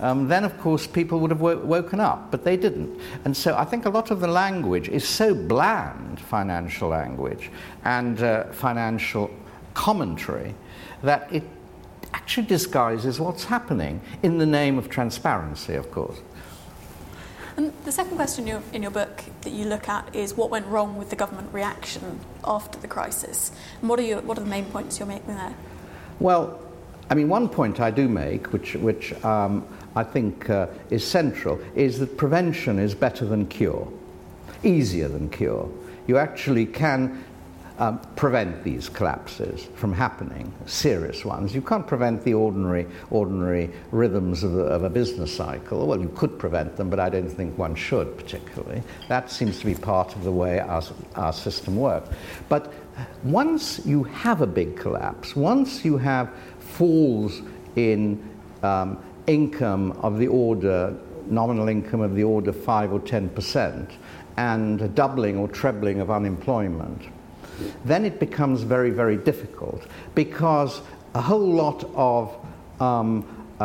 um, 0.00 0.28
then 0.28 0.44
of 0.44 0.58
course 0.58 0.86
people 0.86 1.20
would 1.20 1.30
have 1.30 1.40
wo- 1.40 1.58
woken 1.58 2.00
up, 2.00 2.30
but 2.30 2.44
they 2.44 2.56
didn't. 2.56 3.00
And 3.24 3.36
so 3.36 3.56
I 3.56 3.64
think 3.64 3.86
a 3.86 3.90
lot 3.90 4.10
of 4.10 4.20
the 4.20 4.26
language 4.26 4.88
is 4.88 5.08
so 5.08 5.34
bland, 5.34 6.18
financial 6.20 6.88
language 6.88 7.50
and 7.84 8.20
uh, 8.22 8.44
financial 8.52 9.30
commentary, 9.74 10.54
that 11.02 11.32
it 11.32 11.44
actually 12.14 12.46
disguises 12.46 13.20
what's 13.20 13.44
happening 13.44 14.00
in 14.22 14.38
the 14.38 14.46
name 14.46 14.76
of 14.76 14.88
transparency, 14.88 15.74
of 15.74 15.90
course. 15.90 16.20
And 17.56 17.72
the 17.84 17.92
second 17.92 18.16
question 18.16 18.48
in 18.72 18.82
your, 18.82 18.90
book 18.90 19.24
that 19.42 19.52
you 19.52 19.66
look 19.66 19.88
at 19.88 20.14
is 20.14 20.34
what 20.34 20.50
went 20.50 20.66
wrong 20.66 20.96
with 20.96 21.10
the 21.10 21.16
government 21.16 21.52
reaction 21.52 22.20
after 22.44 22.78
the 22.78 22.88
crisis. 22.88 23.52
And 23.80 23.90
what 23.90 23.98
are, 23.98 24.02
your, 24.02 24.20
what 24.22 24.38
are 24.38 24.42
the 24.42 24.50
main 24.50 24.64
points 24.66 24.98
you're 24.98 25.08
making 25.08 25.36
there? 25.36 25.54
Well, 26.18 26.60
I 27.10 27.14
mean, 27.14 27.28
one 27.28 27.48
point 27.48 27.80
I 27.80 27.90
do 27.90 28.08
make, 28.08 28.52
which, 28.52 28.74
which 28.74 29.12
um, 29.24 29.66
I 29.94 30.02
think 30.02 30.48
uh, 30.48 30.68
is 30.88 31.06
central, 31.06 31.60
is 31.74 31.98
that 31.98 32.16
prevention 32.16 32.78
is 32.78 32.94
better 32.94 33.26
than 33.26 33.46
cure, 33.46 33.86
easier 34.62 35.08
than 35.08 35.28
cure. 35.28 35.68
You 36.06 36.16
actually 36.16 36.66
can 36.66 37.22
um, 37.78 37.98
prevent 38.16 38.62
these 38.62 38.88
collapses 38.88 39.68
from 39.74 39.92
happening, 39.92 40.52
serious 40.66 41.24
ones. 41.24 41.54
You 41.54 41.62
can't 41.62 41.86
prevent 41.86 42.22
the 42.22 42.34
ordinary, 42.34 42.86
ordinary 43.10 43.70
rhythms 43.90 44.42
of 44.42 44.56
a, 44.56 44.62
of 44.64 44.84
a 44.84 44.90
business 44.90 45.34
cycle. 45.34 45.86
Well, 45.86 46.00
you 46.00 46.10
could 46.10 46.38
prevent 46.38 46.76
them, 46.76 46.90
but 46.90 47.00
I 47.00 47.08
don't 47.08 47.28
think 47.28 47.56
one 47.56 47.74
should 47.74 48.16
particularly. 48.16 48.82
That 49.08 49.30
seems 49.30 49.58
to 49.60 49.66
be 49.66 49.74
part 49.74 50.14
of 50.14 50.24
the 50.24 50.32
way 50.32 50.60
our, 50.60 50.82
our 51.16 51.32
system 51.32 51.76
works. 51.76 52.10
But 52.48 52.72
once 53.24 53.84
you 53.86 54.02
have 54.04 54.42
a 54.42 54.46
big 54.46 54.76
collapse, 54.76 55.34
once 55.34 55.84
you 55.84 55.96
have 55.96 56.30
falls 56.58 57.42
in 57.76 58.22
um, 58.62 59.02
income 59.26 59.92
of 60.02 60.18
the 60.18 60.28
order, 60.28 60.94
nominal 61.26 61.68
income 61.68 62.00
of 62.00 62.14
the 62.14 62.24
order 62.24 62.52
5 62.52 62.92
or 62.92 63.00
10 63.00 63.30
percent, 63.30 63.90
and 64.36 64.80
a 64.80 64.88
doubling 64.88 65.36
or 65.36 65.48
trebling 65.48 66.00
of 66.00 66.10
unemployment, 66.10 67.02
then 67.84 68.04
it 68.04 68.18
becomes 68.18 68.62
very, 68.62 68.90
very 68.90 69.16
difficult 69.16 69.86
because 70.14 70.80
a 71.14 71.20
whole 71.20 71.52
lot 71.52 71.84
of 71.94 72.34
um, 72.80 73.24
uh, 73.60 73.64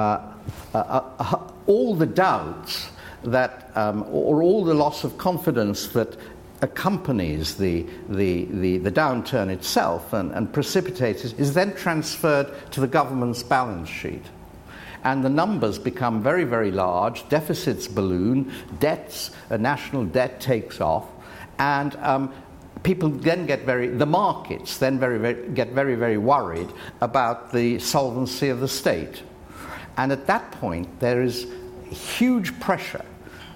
uh, 0.73 0.77
uh, 0.77 1.01
uh 1.19 1.51
all 1.65 1.95
the 1.95 2.05
doubts 2.05 2.89
that, 3.23 3.71
um, 3.75 4.05
or 4.09 4.41
all 4.41 4.63
the 4.63 4.73
loss 4.73 5.03
of 5.03 5.17
confidence 5.17 5.87
that 5.89 6.17
accompanies 6.61 7.55
the, 7.55 7.85
the, 8.09 8.45
the, 8.45 8.77
the 8.79 8.91
downturn 8.91 9.49
itself 9.49 10.13
and, 10.13 10.31
and 10.31 10.51
precipitates 10.51 11.23
it 11.23 11.39
is 11.39 11.53
then 11.53 11.73
transferred 11.75 12.51
to 12.71 12.79
the 12.79 12.87
government's 12.87 13.43
balance 13.43 13.89
sheet. 13.89 14.23
And 15.03 15.23
the 15.23 15.29
numbers 15.29 15.77
become 15.77 16.23
very, 16.23 16.43
very 16.43 16.71
large, 16.71 17.27
deficits 17.29 17.87
balloon, 17.87 18.51
debts, 18.79 19.31
a 19.49 19.57
national 19.57 20.05
debt 20.05 20.41
takes 20.41 20.81
off, 20.81 21.05
and 21.59 21.95
um, 21.97 22.33
people 22.83 23.09
then 23.09 23.45
get 23.45 23.63
very, 23.63 23.87
the 23.87 24.05
markets 24.05 24.77
then 24.77 24.99
very, 24.99 25.17
very, 25.17 25.49
get 25.49 25.69
very, 25.69 25.95
very 25.95 26.17
worried 26.17 26.69
about 27.01 27.51
the 27.51 27.79
solvency 27.79 28.49
of 28.49 28.59
the 28.59 28.67
state. 28.67 29.23
And 29.97 30.11
at 30.11 30.27
that 30.27 30.51
point, 30.51 30.99
there 30.99 31.21
is 31.21 31.47
huge 31.89 32.59
pressure 32.59 33.05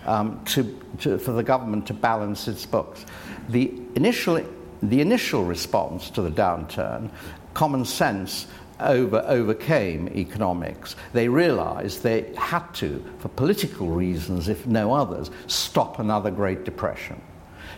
um, 0.06 0.44
to, 0.46 0.80
to, 1.00 1.18
for 1.18 1.32
the 1.32 1.44
government 1.44 1.88
to 1.88 1.94
balance 1.94 2.48
its 2.48 2.66
books. 2.66 3.06
The 3.50 3.72
initial, 3.96 4.44
the 4.82 5.02
initial 5.02 5.44
response 5.44 6.10
to 6.12 6.22
the 6.22 6.32
downturn, 6.32 7.12
common 7.54 7.86
sense, 7.86 8.48
over, 8.80 9.24
overcame 9.28 10.08
economics. 10.10 10.96
They 11.14 11.28
realized 11.28 12.02
they 12.02 12.34
had 12.36 12.74
to, 12.76 13.04
for 13.20 13.30
political 13.30 13.88
reasons, 13.90 14.50
if 14.50 14.66
no 14.66 14.94
others, 14.94 15.30
stop 15.48 16.00
another 16.00 16.32
Great 16.32 16.64
Depression. 16.64 17.22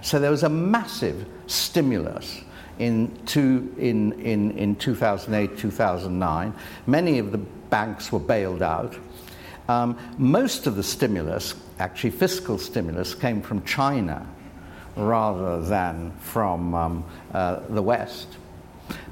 So 0.04 0.20
there 0.20 0.32
was 0.32 0.44
a 0.44 0.50
massive 0.50 1.26
stimulus 1.48 2.42
in, 2.78 3.18
two, 3.26 3.74
in, 3.80 4.12
in, 4.22 4.52
in 4.58 4.76
2008, 4.76 5.58
2009. 5.58 6.54
Many 6.86 7.20
of 7.20 7.32
the 7.32 7.38
banks 7.38 8.12
were 8.12 8.20
bailed 8.20 8.62
out. 8.62 8.98
Um, 9.70 9.98
most 10.18 10.68
of 10.68 10.76
the 10.76 10.84
stimulus, 10.84 11.56
actually 11.80 12.10
fiscal 12.10 12.58
stimulus, 12.58 13.16
came 13.16 13.42
from 13.42 13.64
China 13.64 14.28
rather 14.98 15.62
than 15.62 16.12
from 16.20 16.76
um, 16.76 17.06
uh, 17.34 17.62
the 17.70 17.82
West. 17.82 18.28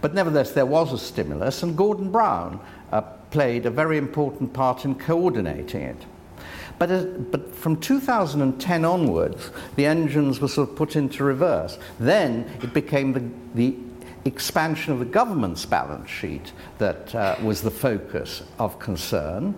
But 0.02 0.14
nevertheless, 0.14 0.52
there 0.52 0.66
was 0.66 0.92
a 0.92 0.98
stimulus, 0.98 1.64
and 1.64 1.78
Gordon 1.78 2.12
Brown 2.12 2.60
uh, 2.92 3.02
played 3.32 3.66
a 3.66 3.70
very 3.72 3.98
important 3.98 4.52
part 4.52 4.84
in 4.84 4.96
coordinating 4.96 5.84
it. 5.84 6.06
But, 6.82 6.90
uh, 6.90 7.04
but 7.30 7.54
from 7.54 7.80
2010 7.80 8.86
onwards, 8.86 9.52
the 9.76 9.86
engines 9.86 10.42
were 10.42 10.48
sort 10.48 10.68
of 10.68 10.76
put 10.76 10.96
into 10.96 11.24
reverse. 11.24 11.78
Then 12.00 12.50
it 12.64 12.74
became 12.74 13.14
the, 13.14 13.24
the 13.54 13.78
expansion 14.26 14.92
of 14.92 14.98
the 14.98 15.06
government's 15.06 15.64
balance 15.64 16.10
sheet 16.10 16.54
that 16.80 17.14
uh, 17.14 17.36
was 17.44 17.62
the 17.62 17.70
focus 17.70 18.42
of 18.58 18.80
concern 18.80 19.54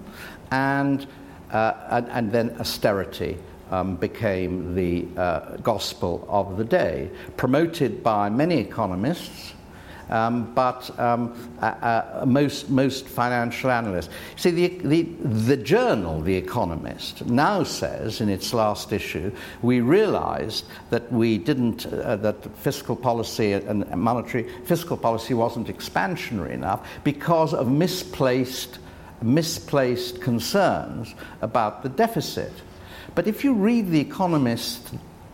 and, 0.52 1.08
uh, 1.52 1.74
and, 1.92 2.10
and, 2.10 2.32
then 2.34 2.58
austerity 2.60 3.38
um, 3.72 3.96
became 3.96 4.76
the 4.76 5.08
uh, 5.16 5.56
gospel 5.64 6.28
of 6.28 6.58
the 6.58 6.66
day, 6.66 7.10
promoted 7.38 8.04
by 8.04 8.28
many 8.28 8.58
economists. 8.58 9.54
Um, 10.10 10.54
but 10.54 10.98
um, 11.00 11.34
uh, 11.62 11.66
uh, 11.66 12.26
most, 12.28 12.70
most 12.70 13.08
financial 13.08 13.72
analysts. 13.72 14.10
See, 14.36 14.52
the, 14.52 14.68
the, 14.84 15.04
the 15.24 15.58
journal, 15.58 16.22
The 16.22 16.36
Economist, 16.36 17.26
now 17.26 17.64
says 17.64 18.22
in 18.22 18.30
its 18.30 18.54
last 18.54 18.92
issue, 18.92 19.32
we 19.62 19.82
realized 19.82 20.66
that 20.90 21.12
we 21.12 21.38
didn't, 21.38 21.86
uh, 21.86 22.16
that 22.18 22.58
fiscal 22.58 22.96
policy 22.96 23.54
and 23.54 23.90
monetary 23.96 24.50
fiscal 24.66 24.98
policy 24.98 25.34
wasn't 25.34 25.68
expansionary 25.68 26.52
enough 26.52 26.88
because 27.04 27.54
of 27.54 27.72
misplaced 27.72 28.80
misplaced 29.24 30.22
concerns 30.22 31.16
about 31.42 31.82
the 31.82 31.90
deficit. 31.90 32.52
But 33.16 33.28
if 33.28 33.44
you 33.44 33.54
read 33.54 33.90
The 33.90 34.00
Economist 34.00 34.94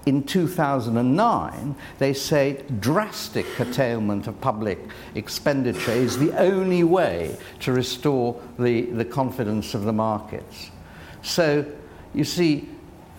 in 0.09 0.23
2009, 0.23 1.75
they 1.99 2.13
say 2.13 2.63
drastic 2.79 3.45
curtailment 3.53 4.25
of 4.25 4.41
public 4.41 4.79
expenditure 5.13 5.91
is 5.91 6.17
the 6.17 6.35
only 6.39 6.83
way 6.83 7.37
to 7.59 7.71
restore 7.71 8.41
the, 8.57 8.81
the 8.81 9.05
confidence 9.05 9.75
of 9.75 9.83
the 9.83 9.93
markets. 9.93 10.71
So, 11.21 11.63
you 12.15 12.23
see, 12.23 12.67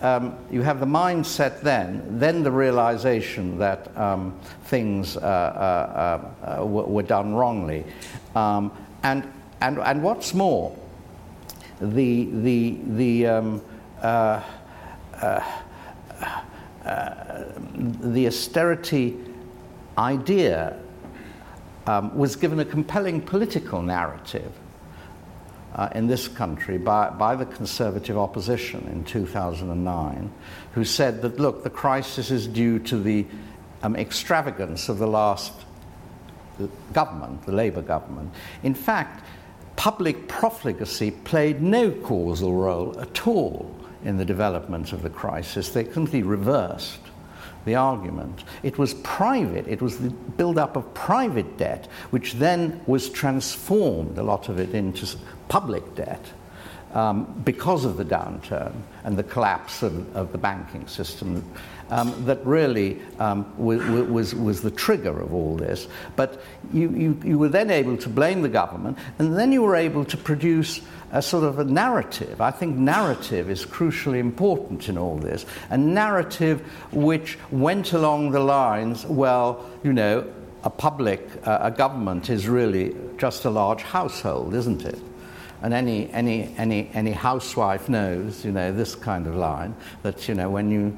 um, 0.01 0.35
you 0.51 0.63
have 0.63 0.81
the 0.81 0.85
mindset 0.85 1.61
then, 1.61 2.19
then 2.19 2.43
the 2.43 2.51
realization 2.51 3.57
that 3.59 3.95
um, 3.97 4.37
things 4.65 5.15
uh, 5.15 5.21
uh, 5.21 6.61
uh, 6.61 6.65
were 6.65 7.03
done 7.03 7.33
wrongly. 7.33 7.85
Um, 8.35 8.71
and 9.03 9.31
and, 9.61 9.77
and 9.79 10.01
what's 10.01 10.33
more, 10.33 10.75
the, 11.79 12.25
the, 12.25 12.77
the, 12.87 13.27
um, 13.27 13.61
the 16.83 18.27
austerity 18.27 19.17
idea 19.97 20.79
um, 21.87 22.15
was 22.17 22.35
given 22.35 22.59
a 22.59 22.65
compelling 22.65 23.21
political 23.21 23.81
narrative 23.81 24.51
uh, 25.75 25.89
in 25.95 26.07
this 26.07 26.27
country 26.27 26.77
by, 26.77 27.09
by 27.09 27.35
the 27.35 27.45
conservative 27.45 28.17
opposition 28.17 28.87
in 28.91 29.03
2009, 29.05 30.31
who 30.73 30.83
said 30.83 31.21
that, 31.21 31.39
look, 31.39 31.63
the 31.63 31.69
crisis 31.69 32.31
is 32.31 32.47
due 32.47 32.79
to 32.79 32.97
the 32.97 33.25
um, 33.83 33.95
extravagance 33.95 34.89
of 34.89 34.97
the 34.99 35.07
last 35.07 35.53
government, 36.93 37.43
the 37.45 37.51
Labour 37.51 37.81
government. 37.81 38.31
In 38.63 38.73
fact, 38.73 39.25
public 39.75 40.27
profligacy 40.27 41.11
played 41.11 41.61
no 41.61 41.91
causal 41.91 42.53
role 42.53 42.99
at 42.99 43.27
all 43.27 43.75
in 44.03 44.17
the 44.17 44.25
development 44.25 44.93
of 44.93 45.03
the 45.03 45.09
crisis. 45.09 45.69
They 45.69 45.83
completely 45.83 46.23
reversed 46.23 46.99
the 47.65 47.75
argument. 47.75 48.43
It 48.63 48.77
was 48.77 48.93
private, 48.95 49.67
it 49.67 49.81
was 49.81 49.99
the 49.99 50.09
build-up 50.09 50.75
of 50.75 50.93
private 50.93 51.57
debt, 51.57 51.87
which 52.09 52.33
then 52.33 52.81
was 52.87 53.09
transformed, 53.09 54.17
a 54.17 54.23
lot 54.23 54.49
of 54.49 54.59
it, 54.59 54.73
into 54.73 55.15
public 55.47 55.95
debt. 55.95 56.25
Um, 56.93 57.41
because 57.45 57.85
of 57.85 57.95
the 57.95 58.03
downturn 58.03 58.73
and 59.05 59.15
the 59.15 59.23
collapse 59.23 59.81
of, 59.81 60.13
of 60.13 60.33
the 60.33 60.37
banking 60.37 60.85
system 60.87 61.41
um, 61.89 62.25
that 62.25 62.45
really 62.45 63.01
um, 63.17 63.45
was, 63.57 63.81
was, 64.09 64.35
was, 64.35 64.61
the 64.61 64.71
trigger 64.71 65.21
of 65.21 65.33
all 65.33 65.55
this. 65.55 65.87
But 66.17 66.41
you, 66.73 66.89
you, 66.89 67.21
you 67.23 67.39
were 67.39 67.47
then 67.47 67.69
able 67.69 67.95
to 67.95 68.09
blame 68.09 68.41
the 68.41 68.49
government, 68.49 68.97
and 69.19 69.37
then 69.37 69.53
you 69.53 69.61
were 69.61 69.77
able 69.77 70.03
to 70.03 70.17
produce 70.17 70.81
a 71.11 71.21
sort 71.21 71.43
of 71.43 71.59
a 71.59 71.65
narrative. 71.65 72.41
I 72.41 72.51
think 72.51 72.77
narrative 72.77 73.49
is 73.49 73.65
crucially 73.65 74.19
important 74.19 74.87
in 74.89 74.97
all 74.97 75.17
this. 75.17 75.45
A 75.69 75.77
narrative 75.77 76.61
which 76.91 77.37
went 77.51 77.93
along 77.93 78.31
the 78.31 78.39
lines, 78.39 79.05
well, 79.05 79.69
you 79.83 79.93
know, 79.93 80.25
a 80.63 80.69
public, 80.69 81.27
uh, 81.45 81.59
a 81.61 81.71
government 81.71 82.29
is 82.29 82.47
really 82.47 82.95
just 83.17 83.45
a 83.45 83.49
large 83.49 83.81
household, 83.81 84.53
isn't 84.53 84.85
it? 84.85 84.99
And 85.61 85.73
any, 85.73 86.09
any, 86.11 86.53
any, 86.57 86.89
any 86.93 87.11
housewife 87.11 87.89
knows, 87.89 88.45
you 88.45 88.51
know, 88.51 88.71
this 88.71 88.95
kind 88.95 89.27
of 89.27 89.35
line 89.35 89.75
that, 90.03 90.27
you 90.27 90.33
know, 90.33 90.49
when 90.49 90.71
you 90.71 90.97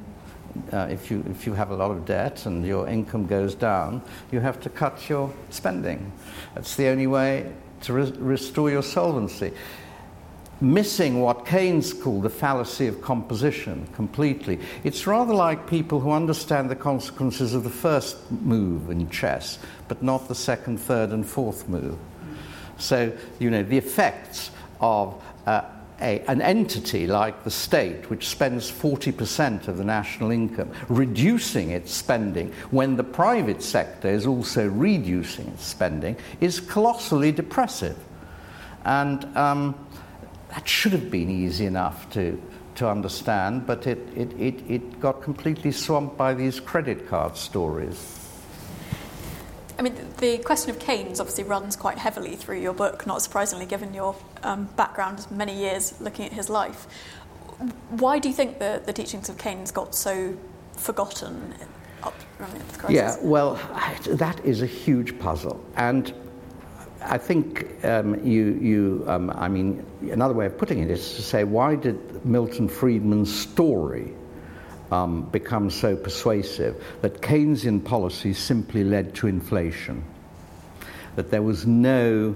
uh, 0.72 0.88
if, 0.92 1.10
you, 1.10 1.24
if 1.30 1.48
you 1.48 1.54
have 1.54 1.72
a 1.72 1.76
lot 1.76 1.92
of 1.92 2.06
debt 2.06 2.46
and 2.46 2.66
your 2.66 2.88
income 2.88 3.26
goes 3.26 3.56
down, 3.56 4.02
you 4.32 4.40
have 4.40 4.60
to 4.62 4.70
cut 4.70 5.10
your 5.10 5.34
spending. 5.50 6.12
That's 6.54 6.76
the 6.76 6.88
only 6.88 7.08
way 7.08 7.52
to 7.82 7.94
re- 7.94 8.14
restore 8.18 8.70
your 8.70 8.84
solvency. 8.84 9.52
Missing 10.62 11.20
what 11.20 11.46
Keynes 11.46 11.94
called 11.94 12.24
the 12.24 12.30
fallacy 12.30 12.88
of 12.88 13.02
composition 13.02 13.88
completely. 13.94 14.60
It's 14.84 15.06
rather 15.06 15.34
like 15.34 15.68
people 15.68 16.00
who 16.00 16.12
understand 16.12 16.70
the 16.70 16.76
consequences 16.76 17.54
of 17.54 17.64
the 17.64 17.70
first 17.70 18.18
move 18.32 18.90
in 18.90 19.10
chess, 19.10 19.60
but 19.88 20.02
not 20.02 20.28
the 20.28 20.36
second, 20.36 20.78
third, 20.78 21.10
and 21.10 21.26
fourth 21.26 21.68
move. 21.68 21.98
So, 22.78 23.12
you 23.40 23.50
know, 23.50 23.64
the 23.64 23.78
effects 23.78 24.52
of 24.80 25.22
uh, 25.46 25.64
a, 26.02 26.20
an 26.28 26.42
entity 26.42 27.08
like 27.08 27.44
the 27.44 27.52
state, 27.52 28.10
which 28.10 28.28
spends 28.28 28.70
40% 28.72 29.68
of 29.68 29.78
the 29.78 29.84
national 29.84 30.32
income, 30.32 30.72
reducing 30.90 31.72
its 31.72 31.92
spending 31.92 32.52
when 32.72 32.96
the 32.98 33.04
private 33.04 33.64
sector 33.64 34.10
is 34.10 34.28
also 34.28 34.68
reducing 34.68 35.48
its 35.48 35.66
spending, 35.66 36.18
is 36.42 36.60
colossally 36.60 37.32
depressive. 37.32 37.98
And 38.86 39.26
um, 39.38 39.76
that 40.54 40.70
should 40.70 40.92
have 40.92 41.10
been 41.10 41.32
easy 41.32 41.66
enough 41.66 42.08
to, 42.12 42.40
to 42.76 42.88
understand, 42.88 43.66
but 43.66 43.88
it, 43.88 43.98
it, 44.16 44.32
it, 44.40 44.64
it 44.70 45.00
got 45.00 45.24
completely 45.24 45.72
swamped 45.72 46.16
by 46.16 46.36
these 46.36 46.60
credit 46.60 47.08
card 47.08 47.36
stories. 47.36 48.20
I 49.80 49.82
mean, 49.82 49.96
the 50.18 50.38
question 50.38 50.70
of 50.70 50.78
Keynes 50.78 51.20
obviously 51.20 51.44
runs 51.44 51.76
quite 51.76 51.98
heavily 51.98 52.36
through 52.36 52.60
your 52.60 52.74
book, 52.74 53.08
not 53.08 53.24
surprisingly, 53.24 53.66
given 53.66 53.96
your 53.96 54.16
um, 54.44 54.66
background, 54.76 55.18
as 55.18 55.32
many 55.32 55.58
years 55.58 56.00
looking 56.00 56.26
at 56.26 56.34
his 56.34 56.52
life. 56.52 56.86
Why 57.90 58.20
do 58.20 58.30
you 58.30 58.36
think 58.36 58.60
the, 58.60 58.80
the 58.86 58.94
teachings 58.94 59.30
of 59.30 59.40
Keynes 59.40 59.72
got 59.72 59.96
so 59.96 60.38
forgotten 60.74 61.56
up 62.04 62.14
running 62.38 62.62
up 62.62 62.68
the 62.68 62.78
crisis? 62.78 62.96
Yeah, 62.96 63.18
well, 63.24 63.56
that 64.06 64.40
is 64.46 64.62
a 64.62 64.68
huge 64.68 65.18
puzzle. 65.18 65.66
And 65.78 66.14
I 67.06 67.18
think 67.18 67.84
um, 67.84 68.26
you, 68.26 68.54
you 68.62 69.06
um, 69.08 69.30
I 69.32 69.48
mean, 69.48 69.86
another 70.02 70.34
way 70.34 70.46
of 70.46 70.58
putting 70.58 70.80
it 70.80 70.90
is 70.90 71.16
to 71.16 71.22
say, 71.22 71.44
why 71.44 71.76
did 71.76 72.26
Milton 72.26 72.68
Friedman's 72.68 73.34
story 73.34 74.14
um, 74.92 75.24
become 75.24 75.70
so 75.70 75.96
persuasive 75.96 76.82
that 77.02 77.22
Keynesian 77.22 77.84
policy 77.84 78.34
simply 78.34 78.84
led 78.84 79.16
to 79.16 79.28
inflation? 79.28 80.04
That 81.16 81.30
there 81.30 81.42
was 81.42 81.68
no, 81.68 82.36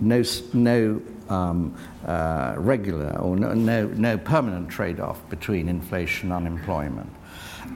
no, 0.00 0.22
no 0.52 1.02
um, 1.28 1.76
uh, 2.06 2.54
regular 2.56 3.18
or 3.18 3.36
no, 3.36 3.52
no, 3.54 3.86
no 3.86 4.18
permanent 4.18 4.68
trade 4.68 5.00
off 5.00 5.28
between 5.28 5.68
inflation 5.68 6.30
and 6.30 6.46
unemployment. 6.46 7.10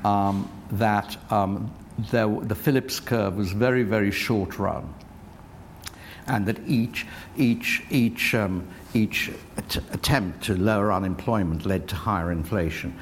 Um, 0.05 0.51
that 0.73 1.17
um, 1.33 1.73
there, 2.11 2.29
the 2.29 2.55
Phillips 2.55 3.01
curve 3.01 3.37
was 3.37 3.53
very, 3.53 3.83
very 3.83 4.11
short 4.11 4.59
run 4.59 4.95
and 6.29 6.47
that 6.47 6.59
each, 6.67 7.07
each, 7.37 7.83
each, 7.91 8.35
um, 8.35 8.67
each 8.95 9.31
at- 9.57 9.77
attempt 9.93 10.45
to 10.45 10.57
lower 10.57 10.93
unemployment 10.93 11.67
led 11.67 11.89
to 11.89 11.95
higher 11.97 12.33
inflation. 12.33 12.97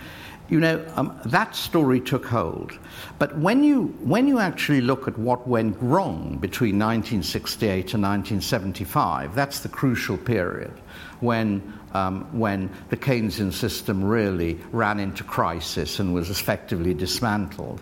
You 0.50 0.60
know, 0.60 0.84
um, 0.94 1.18
that 1.24 1.56
story 1.56 2.00
took 2.00 2.26
hold. 2.26 2.78
But 3.18 3.38
when 3.38 3.64
you, 3.64 3.86
when 4.00 4.28
you 4.28 4.40
actually 4.40 4.82
look 4.82 5.08
at 5.08 5.16
what 5.18 5.48
went 5.48 5.76
wrong 5.80 6.36
between 6.38 6.78
1968 6.78 7.94
and 7.94 8.02
1975, 8.02 9.34
that's 9.34 9.60
the 9.60 9.70
crucial 9.70 10.18
period 10.18 10.72
when, 11.20 11.62
um, 11.94 12.38
when 12.38 12.68
the 12.90 12.96
Keynesian 12.96 13.54
system 13.54 14.04
really 14.04 14.60
ran 14.70 15.00
into 15.00 15.24
crisis 15.24 15.98
and 15.98 16.12
was 16.12 16.28
effectively 16.28 16.92
dismantled. 16.92 17.80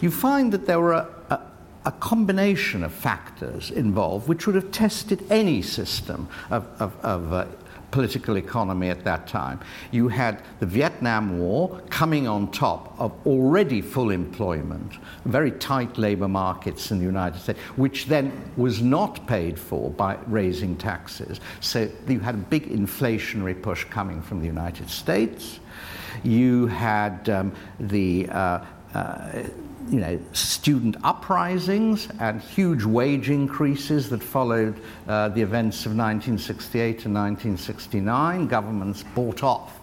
You 0.00 0.10
find 0.10 0.52
that 0.52 0.66
there 0.66 0.80
were 0.80 1.08
a, 1.86 1.92
combination 1.92 2.84
of 2.84 2.92
factors 2.92 3.70
involved 3.70 4.28
which 4.28 4.46
would 4.46 4.54
have 4.54 4.70
tested 4.70 5.24
any 5.30 5.62
system 5.62 6.28
of, 6.50 6.66
of, 6.80 6.96
of 7.04 7.32
uh, 7.32 7.46
political 7.90 8.36
economy 8.36 8.90
at 8.90 9.04
that 9.04 9.26
time. 9.26 9.58
You 9.90 10.08
had 10.08 10.42
the 10.60 10.66
Vietnam 10.66 11.38
War 11.38 11.80
coming 11.88 12.28
on 12.28 12.50
top 12.50 12.94
of 12.98 13.12
already 13.26 13.80
full 13.80 14.10
employment, 14.10 14.92
very 15.24 15.52
tight 15.52 15.96
labor 15.96 16.28
markets 16.28 16.90
in 16.90 16.98
the 16.98 17.04
United 17.04 17.40
States, 17.40 17.58
which 17.76 18.06
then 18.06 18.32
was 18.56 18.82
not 18.82 19.26
paid 19.26 19.58
for 19.58 19.90
by 19.90 20.18
raising 20.26 20.76
taxes. 20.76 21.40
So 21.60 21.88
you 22.06 22.20
had 22.20 22.34
a 22.34 22.38
big 22.38 22.68
inflationary 22.68 23.60
push 23.60 23.84
coming 23.84 24.20
from 24.20 24.40
the 24.40 24.46
United 24.46 24.90
States. 24.90 25.60
You 26.22 26.66
had 26.66 27.28
um, 27.28 27.52
the 27.78 28.28
uh, 28.30 28.64
uh, 28.94 29.42
you 29.88 30.00
know, 30.00 30.18
student 30.32 30.96
uprisings 31.04 32.08
and 32.18 32.40
huge 32.40 32.84
wage 32.84 33.30
increases 33.30 34.08
that 34.10 34.22
followed 34.22 34.80
uh, 35.06 35.28
the 35.28 35.42
events 35.42 35.86
of 35.86 35.92
1968 35.92 37.06
and 37.06 37.14
1969. 37.14 38.46
Governments 38.48 39.04
bought 39.14 39.42
off, 39.42 39.78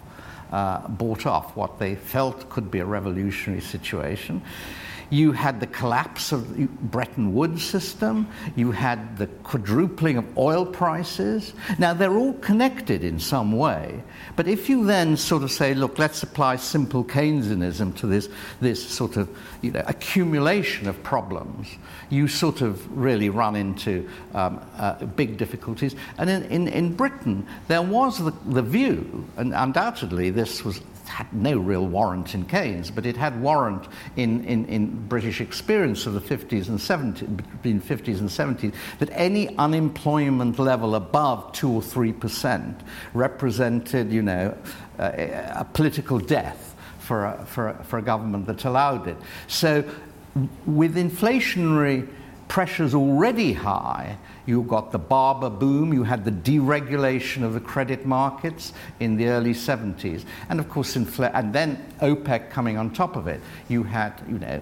uh, 0.52 0.86
bought 0.88 1.26
off 1.26 1.56
what 1.56 1.78
they 1.78 1.94
felt 1.94 2.48
could 2.50 2.70
be 2.70 2.80
a 2.80 2.84
revolutionary 2.84 3.62
situation. 3.62 4.42
You 5.10 5.32
had 5.32 5.60
the 5.60 5.66
collapse 5.66 6.32
of 6.32 6.56
the 6.56 6.66
Bretton 6.66 7.34
Woods 7.34 7.62
system. 7.62 8.28
You 8.56 8.72
had 8.72 9.18
the 9.18 9.26
quadrupling 9.26 10.16
of 10.16 10.38
oil 10.38 10.64
prices. 10.66 11.52
Now, 11.78 11.94
they're 11.94 12.16
all 12.16 12.34
connected 12.34 13.04
in 13.04 13.18
some 13.18 13.52
way. 13.52 14.02
But 14.36 14.48
if 14.48 14.68
you 14.68 14.84
then 14.84 15.16
sort 15.16 15.42
of 15.42 15.50
say, 15.50 15.74
look, 15.74 15.98
let's 15.98 16.22
apply 16.22 16.56
simple 16.56 17.04
Keynesianism 17.04 17.96
to 17.96 18.06
this, 18.06 18.28
this 18.60 18.86
sort 18.86 19.16
of 19.16 19.28
you 19.62 19.70
know, 19.70 19.82
accumulation 19.86 20.88
of 20.88 21.02
problems, 21.02 21.68
you 22.10 22.28
sort 22.28 22.60
of 22.60 22.96
really 22.96 23.28
run 23.28 23.56
into 23.56 24.08
um, 24.34 24.60
uh, 24.76 25.04
big 25.04 25.36
difficulties. 25.36 25.94
And 26.18 26.30
in, 26.30 26.42
in, 26.44 26.68
in 26.68 26.94
Britain, 26.94 27.46
there 27.68 27.82
was 27.82 28.18
the, 28.18 28.32
the 28.46 28.62
view, 28.62 29.26
and 29.36 29.54
undoubtedly 29.54 30.30
this 30.30 30.64
was 30.64 30.80
had 31.08 31.32
no 31.32 31.58
real 31.58 31.86
warrant 31.86 32.34
in 32.34 32.44
Keynes, 32.44 32.90
but 32.90 33.06
it 33.06 33.16
had 33.16 33.40
warrant 33.40 33.86
in, 34.16 34.44
in, 34.44 34.64
in 34.66 35.06
British 35.06 35.40
experience 35.40 36.06
of 36.06 36.14
the 36.14 36.20
50s 36.20 36.68
and 36.68 36.78
70s, 36.78 37.36
between 37.36 37.80
50s 37.80 38.20
and 38.20 38.28
70s, 38.28 38.74
that 38.98 39.10
any 39.12 39.56
unemployment 39.56 40.58
level 40.58 40.94
above 40.94 41.52
2 41.52 41.70
or 41.70 41.82
3 41.82 42.12
percent 42.12 42.80
represented, 43.12 44.12
you 44.12 44.22
know, 44.22 44.56
a, 44.98 45.52
a 45.56 45.66
political 45.72 46.18
death 46.18 46.74
for 46.98 47.26
a, 47.26 47.44
for, 47.46 47.68
a, 47.68 47.84
for 47.84 47.98
a 47.98 48.02
government 48.02 48.46
that 48.46 48.64
allowed 48.64 49.06
it. 49.08 49.16
So 49.46 49.84
with 50.66 50.96
inflationary 50.96 52.08
pressures 52.48 52.94
already 52.94 53.52
high, 53.52 54.16
you 54.46 54.62
got 54.62 54.92
the 54.92 54.98
Barber 54.98 55.50
boom, 55.50 55.92
you 55.92 56.02
had 56.02 56.24
the 56.24 56.30
deregulation 56.30 57.42
of 57.42 57.54
the 57.54 57.60
credit 57.60 58.04
markets 58.04 58.72
in 59.00 59.16
the 59.16 59.26
early 59.26 59.54
70s, 59.54 60.24
and 60.48 60.60
of 60.60 60.68
course, 60.68 60.96
infl- 60.96 61.30
and 61.34 61.52
then 61.52 61.82
OPEC 62.00 62.50
coming 62.50 62.76
on 62.76 62.90
top 62.90 63.16
of 63.16 63.26
it. 63.26 63.40
You 63.68 63.84
had, 63.84 64.22
you 64.28 64.38
know, 64.38 64.60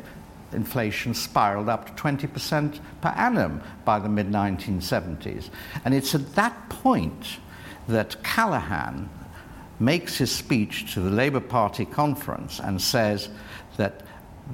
inflation 0.52 1.14
spiraled 1.14 1.68
up 1.68 1.86
to 1.86 2.02
20% 2.02 2.78
per 3.00 3.08
annum 3.10 3.62
by 3.84 3.98
the 3.98 4.08
mid 4.08 4.28
1970s. 4.30 5.48
And 5.84 5.94
it's 5.94 6.14
at 6.14 6.34
that 6.34 6.68
point 6.68 7.38
that 7.88 8.22
Callaghan 8.22 9.08
makes 9.80 10.18
his 10.18 10.30
speech 10.30 10.94
to 10.94 11.00
the 11.00 11.10
Labour 11.10 11.40
Party 11.40 11.84
conference 11.84 12.60
and 12.60 12.80
says 12.80 13.28
that 13.76 14.02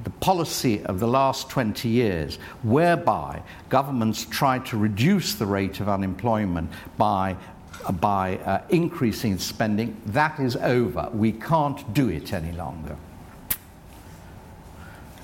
the 0.05 0.11
policy 0.11 0.83
of 0.85 1.01
the 1.01 1.09
last 1.09 1.51
20 1.51 1.89
years, 1.89 2.37
whereby 2.63 3.43
governments 3.69 4.25
tried 4.25 4.67
to 4.67 4.77
reduce 4.77 5.35
the 5.35 5.47
rate 5.47 5.81
of 5.81 5.89
unemployment 5.89 6.71
by 6.97 7.37
by 8.01 8.37
uh, 8.39 8.63
increasing 8.71 9.39
spending, 9.39 10.01
that 10.07 10.39
is 10.41 10.57
over. 10.57 11.09
We 11.13 11.33
can't 11.33 11.95
do 11.95 12.09
it 12.09 12.33
any 12.33 12.53
longer. 12.53 12.97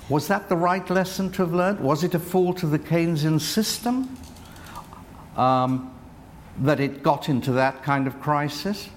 Was 0.09 0.29
that 0.29 0.49
the 0.49 0.57
right 0.57 0.89
lesson 0.91 1.31
to 1.33 1.43
have 1.43 1.55
learned? 1.55 1.81
Was 1.81 2.05
it 2.05 2.15
a 2.15 2.19
fault 2.19 2.63
of 2.63 2.71
the 2.71 2.79
Keynesian 2.79 3.41
system 3.41 4.17
um, 5.37 5.95
that 6.59 6.79
it 6.79 7.03
got 7.03 7.29
into 7.29 7.53
that 7.53 7.83
kind 7.83 8.07
of 8.07 8.21
crisis? 8.21 8.89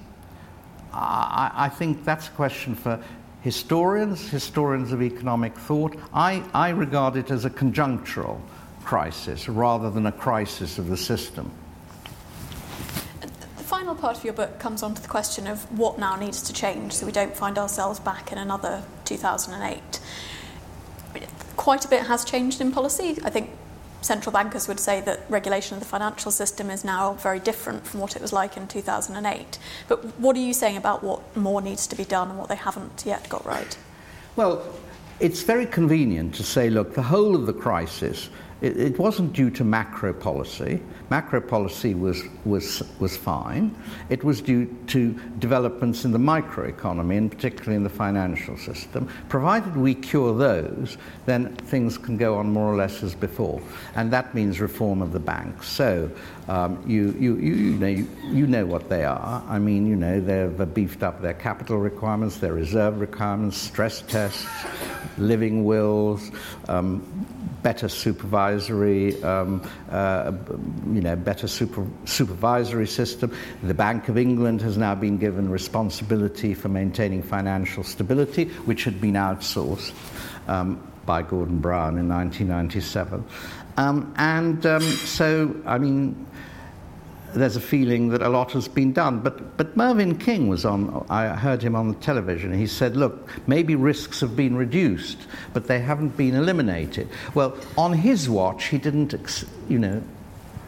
I, 0.92 1.52
I 1.54 1.70
think 1.70 2.04
that's 2.04 2.28
a 2.28 2.32
question 2.32 2.76
for 2.76 3.02
historians, 3.42 4.30
historians 4.30 4.92
of 4.92 5.02
economic 5.02 5.58
thought, 5.58 5.98
I, 6.14 6.44
I 6.54 6.70
regard 6.70 7.16
it 7.16 7.32
as 7.32 7.46
a 7.46 7.50
conjunctural 7.50 8.40
crisis 8.84 9.50
rather 9.50 9.90
than 9.90 10.06
a 10.06 10.12
crisis 10.12 10.78
of 10.78 10.88
the 10.88 10.98
system. 10.98 11.52
The 13.22 13.64
final 13.64 13.96
part 13.96 14.18
of 14.18 14.24
your 14.24 14.34
book 14.34 14.60
comes 14.60 14.82
on 14.82 14.96
to 14.96 15.02
the 15.02 15.08
question 15.08 15.46
of 15.46 15.62
what 15.78 16.00
now 16.00 16.16
needs 16.16 16.42
to 16.44 16.54
change 16.54 16.94
so 16.94 17.06
we 17.06 17.12
don't 17.12 17.36
find 17.36 17.58
ourselves 17.58 18.00
back 18.00 18.32
in 18.32 18.38
another 18.38 18.84
2008. 19.06 20.00
Quite 21.58 21.86
a 21.86 21.88
bit 21.88 22.04
has 22.08 22.24
changed 22.24 22.62
in 22.62 22.72
policy. 22.72 23.18
I 23.24 23.30
think 23.30 23.50
central 24.02 24.32
bankers 24.32 24.68
would 24.68 24.80
say 24.80 25.02
that 25.02 25.22
regulation 25.30 25.76
of 25.76 25.80
the 25.80 25.88
financial 25.88 26.32
system 26.32 26.70
is 26.70 26.84
now 26.84 27.14
very 27.14 27.40
different 27.40 27.86
from 27.86 28.00
what 28.00 28.16
it 28.16 28.22
was 28.22 28.32
like 28.32 28.58
in 28.58 28.68
2008. 28.68 29.60
But 29.88 30.04
what 30.20 30.36
are 30.36 30.40
you 30.40 30.54
saying 30.54 30.78
about 30.78 31.04
what 31.04 31.36
more 31.36 31.62
needs 31.62 31.88
to 31.88 31.96
be 31.96 32.06
done 32.06 32.30
and 32.30 32.38
what 32.38 32.50
they 32.50 32.56
haven't 32.56 33.04
yet 33.06 33.28
got 33.30 33.46
right? 33.46 33.78
Well, 34.36 34.64
it's 35.20 35.42
very 35.42 35.66
convenient 35.66 36.36
to 36.36 36.44
say, 36.44 36.70
look, 36.70 36.94
the 36.94 37.02
whole 37.02 37.36
of 37.36 37.46
the 37.48 37.54
crisis, 37.54 38.30
it, 38.62 38.78
it 38.78 39.00
wasn't 39.00 39.34
due 39.34 39.50
to 39.52 39.64
macro 39.64 40.14
policy. 40.14 40.82
Macro 41.10 41.40
policy 41.40 41.94
was, 41.94 42.24
was, 42.44 42.84
was 43.00 43.16
fine. 43.16 43.76
It 44.10 44.24
was 44.24 44.42
due 44.42 44.66
to 44.88 45.14
developments 45.40 46.06
in 46.06 46.12
the 46.12 46.18
microeconomy, 46.18 47.18
and 47.18 47.32
particularly 47.32 47.76
in 47.76 47.84
the 47.84 47.90
financial 47.90 48.58
system. 48.58 49.08
Provided 49.30 49.78
we 49.78 49.94
cure 49.94 50.36
those, 50.36 50.98
then 51.26 51.56
things 51.56 51.98
can 51.98 52.18
go 52.18 52.36
on 52.36 52.52
more 52.52 52.74
or 52.74 52.76
less 52.76 53.04
as 53.04 53.16
before. 53.16 53.62
And 53.96 54.12
that 54.12 54.34
means 54.34 54.60
reform 54.60 55.02
of 55.02 55.14
the 55.14 55.20
banks. 55.20 55.68
So 55.68 56.12
um, 56.48 56.84
you, 56.86 57.16
you, 57.20 57.38
you, 57.38 57.54
you, 57.54 57.78
know, 57.78 57.88
you, 57.88 58.08
you 58.24 58.48
know 58.48 58.66
what 58.66 58.90
they 58.90 59.06
are. 59.06 59.44
I 59.48 59.60
mean, 59.60 59.86
you 59.86 59.96
know, 59.96 60.20
they've 60.20 60.74
beefed 60.74 61.04
up 61.04 61.22
their 61.22 61.36
capital 61.36 61.78
requirements, 61.78 62.38
their 62.38 62.54
reserve 62.54 63.00
requirements, 63.00 63.58
stress 63.58 64.02
tests, 64.02 64.48
living 65.18 65.64
wills, 65.64 66.32
um, 66.68 67.04
better 67.64 67.90
supervisory, 67.90 69.22
um, 69.24 69.62
uh, 69.90 70.32
you 70.94 71.02
know, 71.02 71.16
better 71.16 71.48
super, 71.48 71.86
supervisory 72.06 72.88
system. 72.88 73.36
The 73.64 73.74
Bank 73.74 74.10
of 74.10 74.18
England 74.18 74.62
has 74.62 74.78
now 74.78 74.96
been 74.96 75.18
given 75.18 75.50
responsibility 75.50 76.54
for 76.54 76.70
maintaining 76.70 77.24
financial 77.24 77.84
stability, 77.84 78.46
which 78.66 78.84
had 78.84 79.02
been 79.02 79.16
outsourced 79.16 79.94
um, 80.48 80.82
by 81.06 81.22
Gordon 81.22 81.60
Brown 81.60 81.98
in 81.98 82.08
1997. 82.08 83.24
Um, 83.78 84.14
and 84.18 84.66
um, 84.66 84.82
so, 84.82 85.56
I 85.66 85.78
mean, 85.78 86.26
there's 87.34 87.56
a 87.56 87.62
feeling 87.62 88.10
that 88.10 88.22
a 88.22 88.30
lot 88.30 88.52
has 88.54 88.68
been 88.68 88.94
done. 88.94 89.20
But, 89.20 89.58
but 89.58 89.76
Mervyn 89.76 90.18
King 90.18 90.48
was 90.48 90.66
on, 90.66 91.06
I 91.10 91.28
heard 91.28 91.62
him 91.62 91.76
on 91.76 91.90
the 91.90 91.96
television. 91.96 92.54
He 92.54 92.68
said, 92.68 92.96
look, 92.96 93.30
maybe 93.48 93.76
risks 93.76 94.22
have 94.22 94.36
been 94.36 94.56
reduced, 94.56 95.18
but 95.54 95.68
they 95.68 95.80
haven't 95.80 96.18
been 96.18 96.36
eliminated. 96.36 97.10
Well, 97.34 97.58
on 97.78 97.94
his 97.94 98.30
watch, 98.30 98.66
he 98.66 98.78
didn't, 98.78 99.14
you 99.68 99.80
know, 99.80 100.02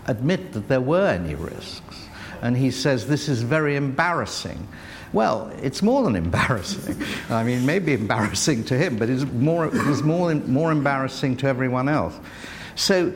admit 0.06 0.54
that 0.54 0.68
there 0.68 0.82
were 0.82 1.08
any 1.08 1.36
risks. 1.36 2.08
And 2.42 2.56
he 2.56 2.72
says, 2.72 3.08
this 3.08 3.30
is 3.30 3.42
very 3.42 3.76
embarrassing. 3.76 4.68
Well, 5.12 5.52
it's 5.62 5.82
more 5.82 6.04
than 6.04 6.16
embarrassing. 6.26 7.02
I 7.30 7.44
mean, 7.44 7.66
maybe 7.66 7.94
embarrassing 7.94 8.66
to 8.66 8.78
him, 8.78 8.98
but 8.98 9.10
it's 9.10 9.26
more, 9.26 9.66
it 9.66 9.86
was 9.86 10.04
more, 10.04 10.34
more 10.36 10.72
embarrassing 10.72 11.38
to 11.38 11.48
everyone 11.48 11.90
else. 11.90 12.18
So 12.76 13.14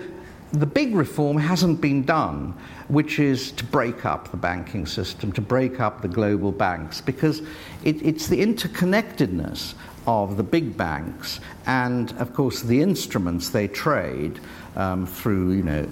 the 0.54 0.68
big 0.68 0.96
reform 0.96 1.38
hasn't 1.38 1.82
been 1.82 2.04
done, 2.04 2.54
which 2.88 3.18
is 3.18 3.52
to 3.54 3.64
break 3.66 4.06
up 4.06 4.30
the 4.30 4.38
banking 4.38 4.86
system, 4.86 5.32
to 5.32 5.42
break 5.42 5.80
up 5.80 6.02
the 6.02 6.08
global 6.08 6.52
banks, 6.52 7.02
because 7.02 7.42
it, 7.84 8.02
it's 8.04 8.28
the 8.28 8.40
interconnectedness 8.40 9.74
of 10.06 10.38
the 10.38 10.44
big 10.44 10.78
banks 10.78 11.40
and, 11.66 12.12
of 12.14 12.34
course, 12.34 12.62
the 12.62 12.82
instruments 12.82 13.50
they 13.50 13.68
trade 13.68 14.40
um, 14.76 15.08
through, 15.08 15.54
you 15.54 15.64
know, 15.64 15.88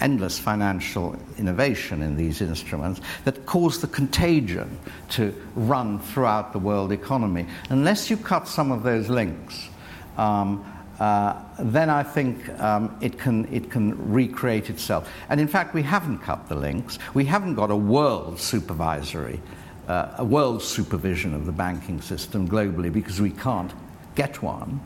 endless 0.00 0.38
financial 0.38 1.16
innovation 1.38 2.02
in 2.02 2.16
these 2.16 2.42
instruments 2.42 3.00
that 3.24 3.46
cause 3.46 3.80
the 3.80 3.86
contagion 3.86 4.78
to 5.08 5.32
run 5.54 5.98
throughout 6.00 6.52
the 6.52 6.58
world 6.58 6.92
economy. 6.92 7.46
Unless 7.70 8.10
you 8.10 8.16
cut 8.16 8.48
some 8.48 8.72
of 8.72 8.82
those 8.82 9.08
links, 9.08 9.68
um, 10.18 10.64
uh, 11.00 11.40
then 11.58 11.90
I 11.90 12.02
think 12.02 12.48
um, 12.60 12.96
it, 13.00 13.18
can, 13.18 13.46
it 13.52 13.70
can 13.70 14.12
recreate 14.12 14.68
itself. 14.68 15.08
And 15.28 15.40
in 15.40 15.46
fact, 15.46 15.74
we 15.74 15.82
haven't 15.82 16.18
cut 16.18 16.48
the 16.48 16.56
links. 16.56 16.98
We 17.14 17.24
haven't 17.24 17.54
got 17.54 17.70
a 17.70 17.76
world 17.76 18.40
supervisory, 18.40 19.40
uh, 19.86 20.14
a 20.18 20.24
world 20.24 20.62
supervision 20.62 21.34
of 21.34 21.46
the 21.46 21.52
banking 21.52 22.00
system 22.00 22.48
globally 22.48 22.92
because 22.92 23.20
we 23.20 23.30
can't 23.30 23.72
get 24.16 24.42
one. 24.42 24.80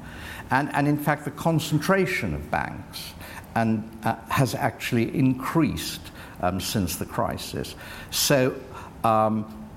And, 0.50 0.70
and 0.74 0.86
in 0.86 0.98
fact, 0.98 1.24
the 1.24 1.30
concentration 1.30 2.34
of 2.34 2.50
banks 2.50 3.14
and, 3.54 3.88
uh, 4.04 4.16
has 4.28 4.54
actually 4.54 5.14
increased 5.16 6.10
um, 6.42 6.60
since 6.60 6.96
the 6.96 7.06
crisis. 7.06 7.74
So 8.10 8.54
um, 9.04 9.68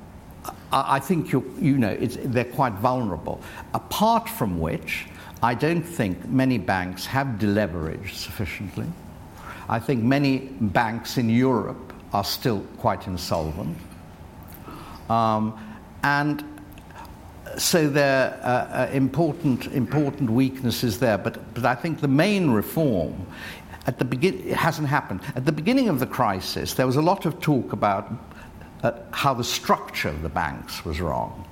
I, 0.71 0.95
I, 0.95 0.99
think 0.99 1.31
you 1.31 1.77
know 1.77 1.95
they're 1.95 2.43
quite 2.43 2.73
vulnerable. 2.73 3.41
Apart 3.73 4.27
from 4.27 4.59
which, 4.59 5.07
I 5.45 5.53
don't 5.53 5.83
think 5.83 6.27
many 6.27 6.57
banks 6.57 7.05
have 7.05 7.27
deleveraged 7.37 8.15
sufficiently. 8.15 8.87
I 9.69 9.77
think 9.77 10.03
many 10.03 10.39
banks 10.59 11.19
in 11.19 11.29
Europe 11.29 11.93
are 12.13 12.23
still 12.23 12.61
quite 12.77 13.05
insolvent. 13.05 13.77
Um, 15.07 15.53
and 16.01 16.43
so 17.59 17.87
there 17.87 18.39
are 18.41 18.87
uh, 18.87 18.91
important, 18.91 19.67
important 19.67 20.31
weaknesses 20.31 20.97
there. 20.97 21.19
But, 21.19 21.53
but 21.53 21.63
I 21.63 21.75
think 21.75 22.01
the 22.01 22.07
main 22.07 22.49
reform 22.49 23.13
at 23.85 23.99
the 23.99 24.05
begin- 24.05 24.41
it 24.47 24.55
hasn't 24.55 24.87
happened. 24.87 25.21
At 25.35 25.45
the 25.45 25.51
beginning 25.51 25.89
of 25.89 25.99
the 25.99 26.07
crisis, 26.07 26.73
there 26.73 26.87
was 26.87 26.95
a 26.95 27.03
lot 27.03 27.27
of 27.27 27.39
talk 27.39 27.71
about 27.71 28.11
uh, 28.81 28.93
how 29.11 29.35
the 29.35 29.43
structure 29.43 30.09
of 30.09 30.23
the 30.23 30.29
banks 30.29 30.83
was 30.83 30.99
wrong 30.99 31.47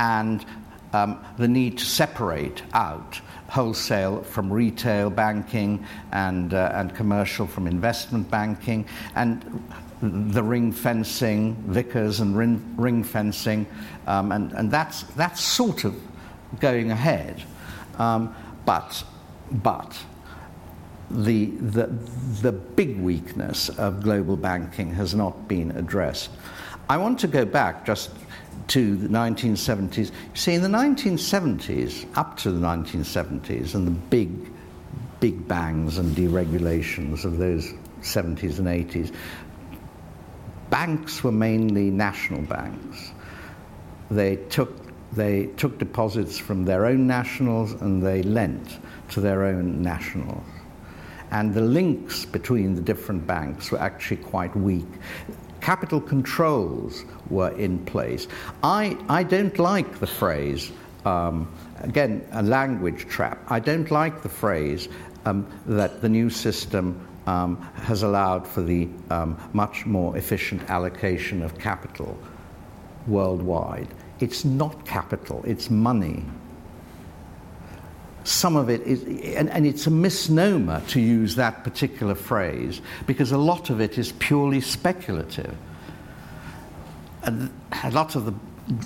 and 0.00 0.44
um, 0.92 1.24
the 1.38 1.48
need 1.48 1.78
to 1.78 1.84
separate 1.84 2.62
out 2.72 3.20
wholesale 3.48 4.22
from 4.22 4.52
retail 4.52 5.10
banking 5.10 5.86
and, 6.12 6.52
uh, 6.52 6.72
and 6.74 6.94
commercial 6.94 7.46
from 7.46 7.66
investment 7.66 8.30
banking 8.30 8.84
and 9.14 9.62
the 10.02 10.42
ring 10.42 10.72
fencing, 10.72 11.54
Vickers 11.68 12.20
and 12.20 12.36
ring, 12.36 12.74
ring 12.76 13.02
fencing, 13.02 13.66
um, 14.06 14.30
and, 14.32 14.52
and 14.52 14.70
that's, 14.70 15.04
that's 15.14 15.40
sort 15.40 15.84
of 15.84 15.94
going 16.60 16.90
ahead. 16.90 17.42
Um, 17.98 18.34
but, 18.66 19.02
but 19.50 19.96
the, 21.10 21.46
the, 21.46 21.86
the 22.42 22.52
big 22.52 23.00
weakness 23.00 23.68
of 23.70 24.02
global 24.02 24.36
banking 24.36 24.92
has 24.94 25.14
not 25.14 25.48
been 25.48 25.70
addressed. 25.72 26.30
I 26.88 26.98
want 26.98 27.18
to 27.20 27.28
go 27.28 27.44
back 27.44 27.86
just 27.86 28.10
to 28.68 28.96
the 28.96 29.08
1970s. 29.08 30.10
You 30.10 30.10
see, 30.34 30.54
in 30.54 30.62
the 30.62 30.68
1970s, 30.68 32.06
up 32.16 32.36
to 32.38 32.50
the 32.50 32.60
1970s, 32.60 33.74
and 33.74 33.86
the 33.86 33.92
big, 33.92 34.30
big 35.20 35.46
bangs 35.46 35.98
and 35.98 36.16
deregulations 36.16 37.24
of 37.24 37.38
those 37.38 37.72
70s 38.00 38.58
and 38.58 38.66
80s, 38.66 39.14
banks 40.70 41.22
were 41.22 41.32
mainly 41.32 41.90
national 41.90 42.42
banks. 42.42 43.12
They 44.10 44.36
took, 44.36 44.72
they 45.12 45.46
took 45.56 45.78
deposits 45.78 46.38
from 46.38 46.64
their 46.64 46.86
own 46.86 47.06
nationals 47.06 47.72
and 47.72 48.02
they 48.02 48.22
lent 48.22 48.78
to 49.10 49.20
their 49.20 49.44
own 49.44 49.82
nationals 49.82 50.44
and 51.30 51.52
the 51.52 51.60
links 51.60 52.24
between 52.24 52.74
the 52.74 52.80
different 52.80 53.26
banks 53.26 53.70
were 53.70 53.80
actually 53.80 54.18
quite 54.18 54.54
weak. 54.56 54.86
Capital 55.66 56.00
controls 56.00 57.04
were 57.28 57.50
in 57.58 57.84
place. 57.86 58.28
I, 58.62 58.96
I 59.08 59.24
don't 59.24 59.58
like 59.58 59.98
the 59.98 60.06
phrase, 60.06 60.70
um, 61.04 61.52
again, 61.80 62.24
a 62.30 62.42
language 62.44 63.08
trap. 63.08 63.44
I 63.48 63.58
don't 63.58 63.90
like 63.90 64.22
the 64.22 64.28
phrase 64.28 64.88
um, 65.24 65.44
that 65.66 66.00
the 66.00 66.08
new 66.08 66.30
system 66.30 67.04
um, 67.26 67.56
has 67.82 68.04
allowed 68.04 68.46
for 68.46 68.62
the 68.62 68.88
um, 69.10 69.36
much 69.54 69.86
more 69.86 70.16
efficient 70.16 70.70
allocation 70.70 71.42
of 71.42 71.58
capital 71.58 72.16
worldwide. 73.08 73.88
It's 74.20 74.44
not 74.44 74.86
capital, 74.86 75.42
it's 75.44 75.68
money 75.68 76.24
some 78.26 78.56
of 78.56 78.68
it 78.68 78.82
is, 78.82 79.02
and, 79.36 79.48
and, 79.50 79.66
it's 79.66 79.86
a 79.86 79.90
misnomer 79.90 80.82
to 80.88 81.00
use 81.00 81.36
that 81.36 81.62
particular 81.62 82.14
phrase 82.14 82.80
because 83.06 83.30
a 83.30 83.38
lot 83.38 83.70
of 83.70 83.80
it 83.80 83.98
is 83.98 84.12
purely 84.12 84.60
speculative. 84.60 85.56
And 87.22 87.50
a 87.84 87.90
lot 87.90 88.16
of 88.16 88.26
the 88.26 88.34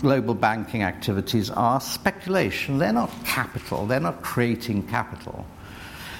global 0.00 0.34
banking 0.34 0.82
activities 0.82 1.50
are 1.50 1.80
speculation. 1.80 2.78
They're 2.78 2.92
not 2.92 3.10
capital, 3.24 3.86
they're 3.86 4.00
not 4.00 4.22
creating 4.22 4.86
capital. 4.88 5.46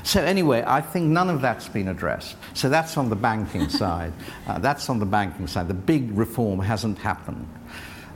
So, 0.02 0.22
anyway, 0.22 0.64
I 0.66 0.80
think 0.80 1.08
none 1.08 1.28
of 1.28 1.42
that's 1.42 1.68
been 1.68 1.88
addressed. 1.88 2.36
So, 2.54 2.70
that's 2.70 2.96
on 2.96 3.10
the 3.10 3.16
banking 3.16 3.68
side. 3.82 4.14
Uh, 4.46 4.58
that's 4.58 4.88
on 4.88 4.98
the 4.98 5.04
banking 5.04 5.46
side. 5.46 5.68
The 5.68 5.74
big 5.74 6.16
reform 6.16 6.58
hasn't 6.58 6.96
happened. 6.98 7.46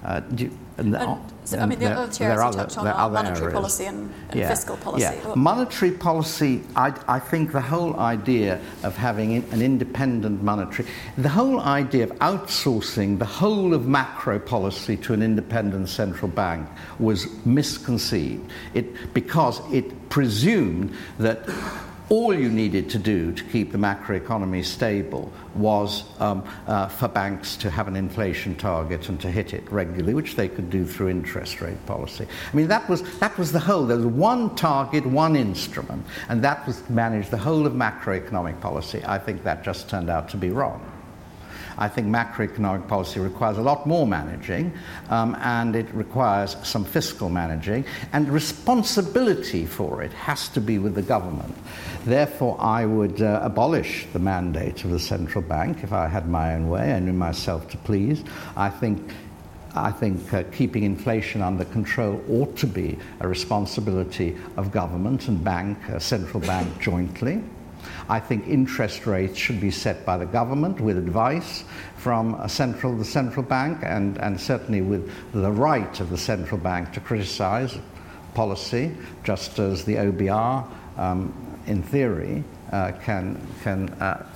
Uh, 0.03 0.23
you, 0.35 0.51
and, 0.77 0.97
and, 0.97 1.21
so, 1.45 1.59
I 1.59 1.67
mean, 1.67 1.79
the 1.79 1.93
other 1.93 2.13
chairs 2.13 2.43
you 2.43 2.53
touched 2.53 2.79
on 2.79 2.87
are 2.89 3.11
monetary 3.11 3.39
areas. 3.39 3.55
policy 3.55 3.85
and, 3.85 4.13
and 4.31 4.41
yeah. 4.41 4.49
fiscal 4.49 4.77
policy. 4.77 5.05
Yeah. 5.05 5.35
Monetary 5.37 5.93
policy, 5.93 6.63
I, 6.75 6.93
I, 7.07 7.21
think 7.21 7.53
the 7.53 7.61
whole 7.61 8.01
idea 8.01 8.61
of 8.83 8.97
having 8.97 9.37
an 9.53 9.63
independent 9.63 10.43
monetary, 10.43 10.89
the 11.17 11.29
whole 11.29 11.61
idea 11.61 12.05
of 12.05 12.11
outsourcing 12.19 13.19
the 13.19 13.25
whole 13.25 13.73
of 13.73 13.87
macro 13.87 14.39
policy 14.39 14.97
to 14.99 15.13
an 15.13 15.23
independent 15.23 15.91
central 15.91 16.31
bank 16.31 16.69
was 16.99 17.29
misconceived. 17.45 18.51
It, 18.73 19.15
because 19.15 19.61
it 19.73 20.09
presumed 20.09 20.95
that 21.19 21.49
all 22.11 22.35
you 22.35 22.51
needed 22.51 22.91
to 22.91 22.99
do 22.99 23.33
to 23.33 23.45
keep 23.45 23.73
the 23.73 23.79
macroeconomy 23.79 24.65
stable 24.65 25.33
was 25.55 26.05
um, 26.21 26.45
uh, 26.67 26.89
for 26.89 27.09
banks 27.09 27.57
to 27.57 27.71
have 27.71 27.89
an 27.89 27.97
inflation 27.97 28.55
target 28.55 29.09
and 29.09 29.21
to 29.21 29.31
hit 29.31 29.55
it 29.55 29.71
regularly, 29.73 30.13
which 30.13 30.37
they 30.37 30.49
could 30.49 30.69
do 30.69 30.85
through 30.85 31.09
interest 31.09 31.61
rate 31.61 31.85
policy. 31.87 32.27
I 32.53 32.57
mean, 32.57 32.69
that 32.69 32.89
was, 32.89 33.03
that 33.21 33.37
was 33.39 33.53
the 33.53 33.61
whole. 33.61 33.87
There 33.87 33.97
was 33.97 34.07
one 34.07 34.55
target, 34.55 35.07
one 35.07 35.35
instrument, 35.35 36.05
and 36.29 36.43
that 36.45 36.67
was 36.67 36.81
to 36.83 36.93
manage 36.93 37.31
the 37.31 37.39
whole 37.39 37.67
of 37.67 37.73
macroeconomic 37.73 38.61
policy. 38.61 39.03
I 39.07 39.19
think 39.19 39.43
that 39.45 39.65
just 39.65 39.89
turned 39.89 40.11
out 40.11 40.29
to 40.31 40.37
be 40.37 40.51
wrong. 40.51 40.85
I 41.77 41.89
think 41.89 42.07
macroeconomic 42.07 42.87
policy 42.87 43.21
requires 43.21 43.59
a 43.59 43.63
lot 43.63 43.87
more 43.87 44.07
managing, 44.07 44.73
um, 45.11 45.37
and 45.41 45.75
it 45.75 45.93
requires 45.93 46.57
some 46.63 46.85
fiscal 46.85 47.29
managing, 47.29 47.85
and 48.13 48.29
responsibility 48.29 49.67
for 49.67 50.03
it 50.03 50.13
has 50.13 50.49
to 50.51 50.61
be 50.61 50.79
with 50.79 50.95
the 50.95 51.03
government. 51.03 51.55
Therefore, 52.05 52.59
I 52.61 52.85
would 52.85 53.23
uh, 53.23 53.41
abolish 53.43 54.07
the 54.13 54.19
mandate 54.19 54.85
of 54.85 54.91
the 54.91 54.99
central 54.99 55.43
bank 55.43 55.83
if 55.83 55.93
I 55.93 56.07
had 56.07 56.29
my 56.29 56.55
own 56.55 56.69
way. 56.69 56.93
I 56.93 56.99
knew 56.99 57.15
myself 57.15 57.71
to 57.71 57.79
please. 57.79 58.23
I 58.57 58.69
think 58.69 59.11
I 59.77 59.91
think 59.91 60.33
uh, 60.33 60.45
keeping 60.53 60.85
inflation 60.85 61.43
under 61.43 61.65
control 61.65 62.23
ought 62.29 62.57
to 62.59 62.67
be 62.67 62.97
a 63.19 63.27
responsibility 63.27 64.37
of 64.57 64.71
government 64.71 65.27
and 65.27 65.43
bank, 65.43 65.79
uh, 65.91 65.99
central 65.99 66.41
bank 66.41 66.79
jointly. 66.81 67.43
I 68.09 68.21
think 68.21 68.47
interest 68.47 69.05
rates 69.05 69.37
should 69.37 69.61
be 69.61 69.73
set 69.73 70.07
by 70.07 70.17
the 70.17 70.27
government 70.27 70.81
with 70.81 70.97
advice 70.97 71.65
from 71.97 72.49
central, 72.49 72.97
the 72.97 73.05
central 73.05 73.43
bank 73.43 73.79
and, 73.83 74.17
and 74.19 74.41
certainly 74.41 74.81
with 74.81 75.11
the 75.33 75.51
right 75.51 75.99
of 76.01 76.11
the 76.11 76.19
central 76.19 76.61
bank 76.61 76.93
to 76.93 77.01
criticize 77.01 77.77
policy, 78.35 78.95
just 79.25 79.59
as 79.59 79.85
the 79.85 79.97
OBR 79.97 80.69
um, 80.97 81.54
in 81.67 81.83
theory, 81.83 82.45
uh, 82.73 82.93
can, 83.03 83.41
can 83.63 83.89
uh, 83.95 84.27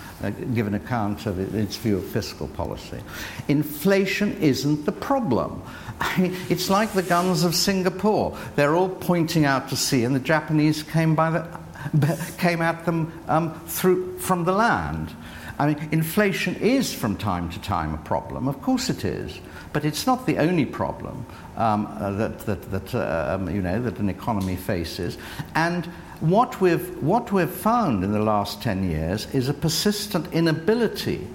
give 0.54 0.66
an 0.66 0.74
account 0.74 1.26
of 1.26 1.38
its 1.54 1.76
view 1.76 1.96
of 1.98 2.04
fiscal 2.04 2.48
policy. 2.48 3.00
Inflation 3.48 4.36
isn't 4.40 4.84
the 4.84 4.92
problem. 4.92 5.62
it's 6.48 6.70
like 6.70 6.92
the 6.92 7.02
guns 7.02 7.44
of 7.44 7.54
Singapore. 7.54 8.36
They're 8.56 8.76
all 8.76 8.88
pointing 8.88 9.44
out 9.44 9.68
to 9.70 9.76
sea, 9.76 10.04
and 10.04 10.14
the 10.14 10.20
Japanese 10.20 10.82
came, 10.82 11.14
by 11.14 11.30
the, 11.30 12.34
came 12.38 12.62
at 12.62 12.84
them 12.84 13.12
um, 13.28 13.58
through, 13.66 14.18
from 14.18 14.44
the 14.44 14.52
land. 14.52 15.14
I 15.58 15.66
mean, 15.66 15.88
inflation 15.90 16.54
is 16.56 16.94
from 16.94 17.16
time 17.16 17.50
to 17.50 17.60
time 17.60 17.92
a 17.92 17.98
problem. 17.98 18.46
Of 18.46 18.62
course 18.62 18.90
it 18.90 19.04
is. 19.04 19.40
But 19.72 19.84
it's 19.84 20.06
not 20.06 20.26
the 20.26 20.38
only 20.38 20.64
problem 20.64 21.26
um, 21.56 21.86
uh, 21.86 22.12
that, 22.12 22.38
that, 22.40 22.70
that, 22.70 22.94
uh, 22.94 23.34
um, 23.34 23.54
you 23.54 23.60
know, 23.60 23.82
that 23.82 23.98
an 23.98 24.08
economy 24.08 24.56
faces. 24.56 25.18
And 25.54 25.88
what 26.20 26.60
we've, 26.60 27.02
what 27.02 27.30
we've 27.32 27.50
found 27.50 28.02
in 28.02 28.12
the 28.12 28.22
last 28.22 28.62
10 28.62 28.90
years 28.90 29.32
is 29.34 29.48
a 29.48 29.54
persistent 29.54 30.32
inability 30.32 31.26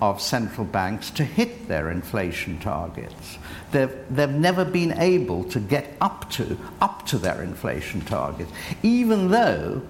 of 0.00 0.20
central 0.20 0.66
banks 0.66 1.10
to 1.10 1.24
hit 1.24 1.68
their 1.68 1.90
inflation 1.90 2.58
targets. 2.58 3.38
They've, 3.70 3.94
they've 4.10 4.28
never 4.28 4.64
been 4.64 4.98
able 4.98 5.44
to 5.44 5.60
get 5.60 5.96
up 6.00 6.28
to, 6.32 6.58
up 6.80 7.06
to 7.06 7.18
their 7.18 7.42
inflation 7.42 8.00
target, 8.00 8.48
even 8.82 9.30
though 9.30 9.80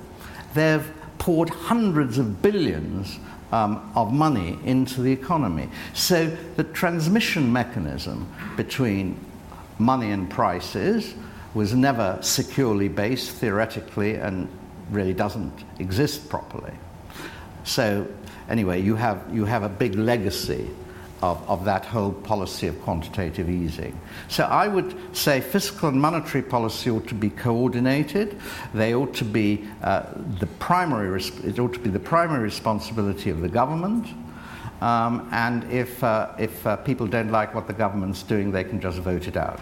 they've 0.53 0.93
poured 1.17 1.49
hundreds 1.49 2.19
of 2.19 2.43
billions 2.43 3.19
um, 3.53 3.91
of 3.95 4.13
money 4.13 4.59
into 4.65 5.01
the 5.01 5.13
economy. 5.13 5.71
So 5.95 6.27
the 6.57 6.65
transmission 6.65 7.51
mechanism 7.51 8.31
between 8.57 9.19
money 9.79 10.11
and 10.11 10.29
prices 10.29 11.15
was 11.55 11.75
never 11.75 12.19
securely 12.23 12.89
based 12.89 13.33
theoretically 13.33 14.15
and 14.15 14.49
really 14.91 15.15
doesn't 15.15 15.53
exist 15.79 16.29
properly. 16.29 16.73
So 17.65 18.07
anyway, 18.49 18.83
you 18.83 18.97
have, 18.97 19.23
you 19.33 19.45
have 19.45 19.63
a 19.63 19.69
big 19.69 19.95
legacy 19.95 20.69
of, 21.23 21.49
of 21.49 21.65
that 21.65 21.85
whole 21.85 22.13
policy 22.13 22.67
of 22.67 22.81
quantitative 22.83 23.49
easing. 23.49 23.99
So 24.29 24.45
I 24.45 24.67
would 24.67 25.17
say 25.17 25.41
fiscal 25.41 25.89
and 25.89 26.01
monetary 26.01 26.43
policy 26.43 26.91
ought 26.91 27.07
to 27.09 27.15
be 27.15 27.31
coordinated. 27.31 28.39
They 28.75 28.95
ought 28.95 29.15
to 29.15 29.25
be 29.25 29.69
uh, 29.83 30.05
the 30.41 30.47
primary, 30.59 31.23
it 31.45 31.59
ought 31.59 31.75
to 31.75 31.79
be 31.79 31.91
the 31.91 32.01
primary 32.01 32.43
responsibility 32.43 33.31
of 33.31 33.41
the 33.41 33.49
government. 33.49 34.09
Um, 34.81 35.29
and 35.31 35.63
if, 35.71 36.03
uh, 36.03 36.33
if 36.39 36.67
uh, 36.67 36.77
people 36.77 37.07
don't 37.07 37.31
like 37.31 37.55
what 37.55 37.69
the 37.69 37.73
government's 37.73 38.25
doing, 38.25 38.51
they 38.51 38.65
can 38.65 38.81
just 38.81 38.99
vote 38.99 39.29
it 39.29 39.37
out. 39.37 39.61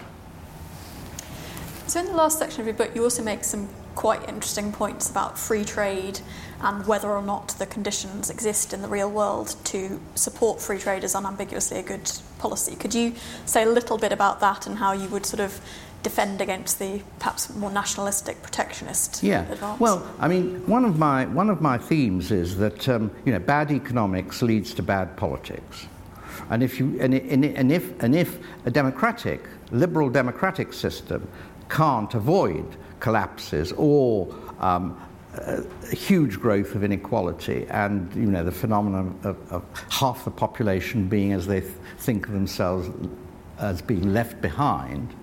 So, 1.91 1.99
in 1.99 2.05
the 2.05 2.13
last 2.13 2.39
section 2.39 2.61
of 2.61 2.67
your 2.67 2.73
book, 2.73 2.95
you 2.95 3.03
also 3.03 3.21
make 3.21 3.43
some 3.43 3.67
quite 3.95 4.29
interesting 4.29 4.71
points 4.71 5.09
about 5.09 5.37
free 5.37 5.65
trade 5.65 6.21
and 6.61 6.87
whether 6.87 7.09
or 7.09 7.21
not 7.21 7.49
the 7.59 7.65
conditions 7.65 8.29
exist 8.29 8.71
in 8.71 8.81
the 8.81 8.87
real 8.87 9.11
world 9.11 9.57
to 9.65 9.99
support 10.15 10.61
free 10.61 10.77
trade 10.77 11.03
as 11.03 11.15
unambiguously 11.15 11.79
a 11.79 11.83
good 11.83 12.09
policy. 12.39 12.77
Could 12.77 12.95
you 12.95 13.15
say 13.45 13.63
a 13.63 13.65
little 13.65 13.97
bit 13.97 14.13
about 14.13 14.39
that 14.39 14.67
and 14.67 14.77
how 14.77 14.93
you 14.93 15.09
would 15.09 15.25
sort 15.25 15.41
of 15.41 15.59
defend 16.01 16.39
against 16.39 16.79
the 16.79 17.01
perhaps 17.19 17.53
more 17.55 17.69
nationalistic 17.69 18.41
protectionist 18.41 19.21
yeah. 19.21 19.41
advance? 19.51 19.81
Well, 19.81 20.09
I 20.17 20.29
mean, 20.29 20.65
one 20.67 20.85
of 20.85 20.97
my 20.97 21.25
one 21.25 21.49
of 21.49 21.59
my 21.59 21.77
themes 21.77 22.31
is 22.31 22.55
that 22.55 22.87
um, 22.87 23.11
you 23.25 23.33
know 23.33 23.39
bad 23.39 23.69
economics 23.69 24.41
leads 24.41 24.73
to 24.75 24.81
bad 24.81 25.17
politics, 25.17 25.87
and 26.49 26.63
if 26.63 26.79
you 26.79 26.97
and, 27.01 27.13
and 27.13 27.69
if 27.69 28.01
and 28.01 28.15
if 28.15 28.39
a 28.65 28.71
democratic 28.71 29.41
liberal 29.71 30.09
democratic 30.09 30.73
system 30.73 31.27
can't 31.71 32.13
avoid 32.13 32.65
collapses 32.99 33.71
or 33.77 34.27
um, 34.59 34.99
a 35.33 35.95
huge 35.95 36.39
growth 36.39 36.75
of 36.75 36.83
inequality 36.83 37.65
and 37.69 38.13
you 38.13 38.25
know 38.25 38.43
the 38.43 38.51
phenomenon 38.51 39.17
of, 39.23 39.51
of 39.51 39.63
half 39.89 40.25
the 40.25 40.31
population 40.31 41.07
being 41.07 41.31
as 41.31 41.47
they 41.47 41.61
th- 41.61 41.73
think 41.99 42.27
of 42.27 42.33
themselves 42.33 42.89
as 43.59 43.81
being 43.81 44.13
left 44.13 44.41
behind 44.41 45.15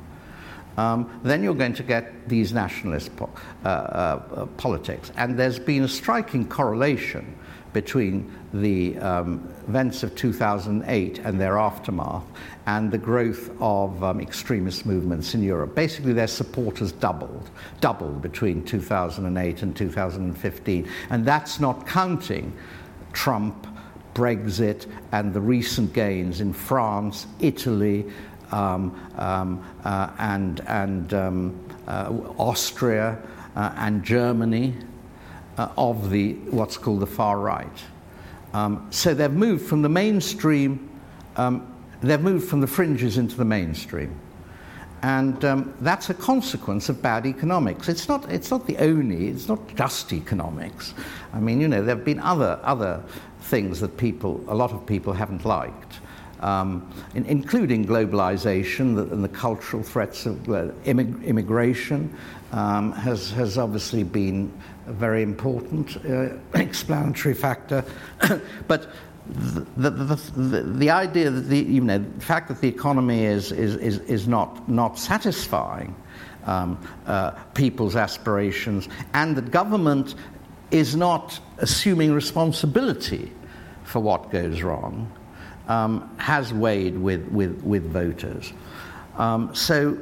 um, 0.78 1.20
then 1.24 1.42
you're 1.42 1.56
going 1.56 1.74
to 1.74 1.82
get 1.82 2.28
these 2.28 2.52
nationalist 2.52 3.14
po- 3.16 3.28
uh, 3.64 3.68
uh, 3.68 4.46
politics. 4.56 5.10
And 5.16 5.36
there's 5.36 5.58
been 5.58 5.82
a 5.82 5.88
striking 5.88 6.48
correlation 6.48 7.36
between 7.72 8.32
the 8.52 8.96
um, 8.98 9.52
events 9.66 10.04
of 10.04 10.14
2008 10.14 11.18
and 11.18 11.40
their 11.40 11.58
aftermath 11.58 12.24
and 12.68 12.90
the 12.90 12.98
growth 12.98 13.50
of 13.60 14.04
um, 14.04 14.20
extremist 14.20 14.84
movements 14.84 15.32
in 15.32 15.42
Europe. 15.42 15.74
Basically, 15.74 16.12
their 16.12 16.26
supporters 16.26 16.92
doubled, 16.92 17.48
doubled 17.80 18.20
between 18.20 18.62
2008 18.62 19.62
and 19.62 19.74
2015. 19.74 20.88
And 21.08 21.24
that's 21.24 21.60
not 21.60 21.86
counting 21.86 22.52
Trump, 23.14 23.66
Brexit, 24.12 24.84
and 25.12 25.32
the 25.32 25.40
recent 25.40 25.94
gains 25.94 26.42
in 26.42 26.52
France, 26.52 27.26
Italy, 27.40 28.04
um, 28.52 29.00
um, 29.16 29.64
uh, 29.84 30.10
and, 30.18 30.60
and 30.66 31.14
um, 31.14 31.58
uh, 31.86 32.12
Austria, 32.36 33.18
uh, 33.56 33.72
and 33.78 34.04
Germany 34.04 34.74
uh, 35.56 35.70
of 35.78 36.10
the, 36.10 36.34
what's 36.50 36.76
called 36.76 37.00
the 37.00 37.06
far 37.06 37.38
right. 37.38 37.66
Um, 38.52 38.88
so 38.90 39.14
they've 39.14 39.30
moved 39.30 39.64
from 39.64 39.80
the 39.80 39.88
mainstream, 39.88 40.90
um, 41.36 41.74
they've 42.00 42.20
moved 42.20 42.48
from 42.48 42.60
the 42.60 42.66
fringes 42.66 43.18
into 43.18 43.36
the 43.36 43.44
mainstream. 43.44 44.18
And 45.02 45.44
um, 45.44 45.74
that's 45.80 46.10
a 46.10 46.14
consequence 46.14 46.88
of 46.88 47.00
bad 47.00 47.24
economics. 47.24 47.88
It's 47.88 48.08
not, 48.08 48.30
it's 48.30 48.50
not 48.50 48.66
the 48.66 48.76
only, 48.78 49.28
it's 49.28 49.48
not 49.48 49.74
just 49.76 50.12
economics. 50.12 50.92
I 51.32 51.38
mean, 51.38 51.60
you 51.60 51.68
know, 51.68 51.82
there 51.82 51.94
have 51.94 52.04
been 52.04 52.20
other, 52.20 52.58
other 52.62 53.02
things 53.42 53.80
that 53.80 53.96
people, 53.96 54.42
a 54.48 54.54
lot 54.54 54.72
of 54.72 54.84
people 54.86 55.12
haven't 55.12 55.44
liked. 55.44 56.00
Um, 56.40 56.88
in, 57.14 57.24
including 57.26 57.84
globalization 57.84 59.10
and 59.10 59.24
the 59.24 59.28
cultural 59.28 59.82
threats 59.82 60.24
of 60.24 60.36
immig- 60.36 61.24
immigration, 61.24 62.16
um, 62.52 62.92
has, 62.92 63.30
has 63.32 63.58
obviously 63.58 64.04
been 64.04 64.52
a 64.86 64.92
very 64.92 65.22
important 65.22 65.96
uh, 66.06 66.28
explanatory 66.58 67.34
factor. 67.34 67.84
but 68.68 68.88
the, 69.28 69.90
the, 69.90 70.62
the, 70.62 70.90
idea 70.90 71.30
that 71.30 71.42
the, 71.42 71.58
you 71.58 71.80
know, 71.80 71.98
the 71.98 72.24
fact 72.24 72.48
that 72.48 72.60
the 72.60 72.68
economy 72.68 73.24
is, 73.24 73.52
is, 73.52 73.76
is, 73.76 73.98
is 74.00 74.26
not, 74.26 74.68
not 74.68 74.98
satisfying 74.98 75.94
um, 76.44 76.78
uh, 77.06 77.32
people's 77.54 77.94
aspirations 77.94 78.88
and 79.14 79.36
that 79.36 79.50
government 79.50 80.14
is 80.70 80.96
not 80.96 81.38
assuming 81.58 82.12
responsibility 82.12 83.30
for 83.84 84.00
what 84.00 84.30
goes 84.30 84.62
wrong 84.62 85.10
um, 85.68 86.10
has 86.18 86.52
weighed 86.52 86.96
with, 86.96 87.26
with, 87.28 87.62
with 87.62 87.90
voters. 87.92 88.52
Um, 89.16 89.54
so, 89.54 89.98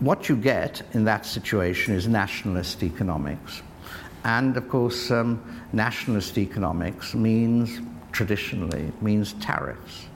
what 0.00 0.28
you 0.28 0.36
get 0.36 0.82
in 0.92 1.04
that 1.04 1.26
situation 1.26 1.94
is 1.94 2.08
nationalist 2.08 2.82
economics. 2.82 3.62
And 4.24 4.56
of 4.56 4.68
course, 4.68 5.10
um, 5.10 5.42
nationalist 5.72 6.38
economics 6.38 7.14
means 7.14 7.80
traditionally 8.16 8.90
means 9.02 9.34
tariffs 9.34 10.06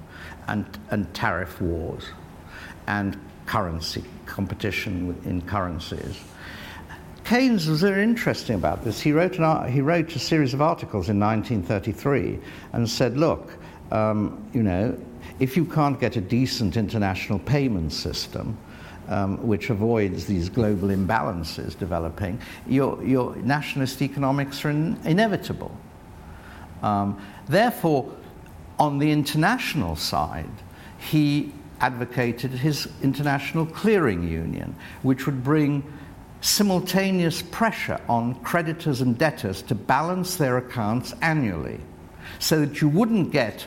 and, 0.49 0.65
and 0.91 1.13
tariff 1.13 1.61
wars 1.61 2.07
and 2.87 3.21
currency 3.45 4.03
competition 4.25 5.15
in 5.27 5.43
currencies. 5.43 6.19
Keynes 7.25 7.69
was 7.69 7.83
very 7.83 8.03
interesting 8.03 8.57
about 8.57 8.83
this. 8.85 9.03
He 9.03 9.13
wrote, 9.13 9.39
an, 9.39 9.71
he 9.71 9.83
wrote 9.83 10.17
a 10.17 10.19
series 10.19 10.55
of 10.55 10.63
articles 10.63 11.11
in 11.11 11.21
1933 11.21 12.39
and 12.73 12.89
said, 12.89 13.19
look, 13.19 13.53
um, 13.93 14.49
you 14.55 14.63
know, 14.63 14.99
if 15.39 15.55
you 15.55 15.67
can't 15.67 16.01
get 16.01 16.17
a 16.17 16.23
decent 16.23 16.79
international 16.79 17.39
payment 17.39 17.93
system, 17.93 18.57
um, 19.09 19.47
which 19.47 19.69
avoids 19.69 20.25
these 20.25 20.49
global 20.49 20.89
imbalances 20.89 21.79
developing, 21.79 22.41
your, 22.67 23.05
your 23.05 23.37
nationalist 23.37 24.01
economics 24.01 24.65
are 24.65 24.71
in, 24.71 24.99
inevitable. 25.05 25.77
Um, 26.83 27.21
therefore, 27.51 28.11
on 28.79 28.99
the 28.99 29.11
international 29.11 29.97
side, 29.97 30.51
he 30.99 31.53
advocated 31.81 32.51
his 32.51 32.89
international 33.03 33.67
clearing 33.67 34.27
union, 34.29 34.75
which 35.03 35.27
would 35.27 35.43
bring 35.43 35.83
simultaneous 36.41 37.43
pressure 37.43 38.01
on 38.09 38.35
creditors 38.37 39.01
and 39.01 39.19
debtors 39.19 39.63
to 39.63 39.75
balance 39.75 40.37
their 40.37 40.57
accounts 40.57 41.15
annually 41.21 41.81
so 42.39 42.65
that 42.65 42.81
you 42.81 42.89
wouldn't 42.89 43.31
get 43.31 43.67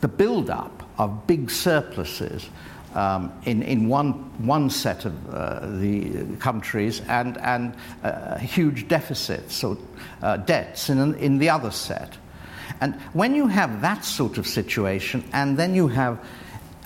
the 0.00 0.08
build-up 0.08 0.88
of 0.98 1.26
big 1.26 1.50
surpluses 1.50 2.48
um, 2.94 3.32
in, 3.44 3.62
in 3.62 3.88
one, 3.88 4.12
one 4.46 4.70
set 4.70 5.04
of 5.04 5.34
uh, 5.34 5.66
the 5.78 6.24
countries 6.36 7.02
and, 7.08 7.36
and 7.38 7.74
uh, 8.02 8.38
huge 8.38 8.88
deficits 8.88 9.62
or 9.62 9.76
uh, 10.22 10.36
debts 10.38 10.88
in, 10.88 11.14
in 11.16 11.38
the 11.38 11.48
other 11.48 11.70
set. 11.70 12.16
And 12.80 12.94
when 13.12 13.34
you 13.34 13.46
have 13.46 13.80
that 13.82 14.04
sort 14.04 14.38
of 14.38 14.46
situation, 14.46 15.24
and 15.32 15.56
then 15.56 15.74
you 15.74 15.88
have 15.88 16.18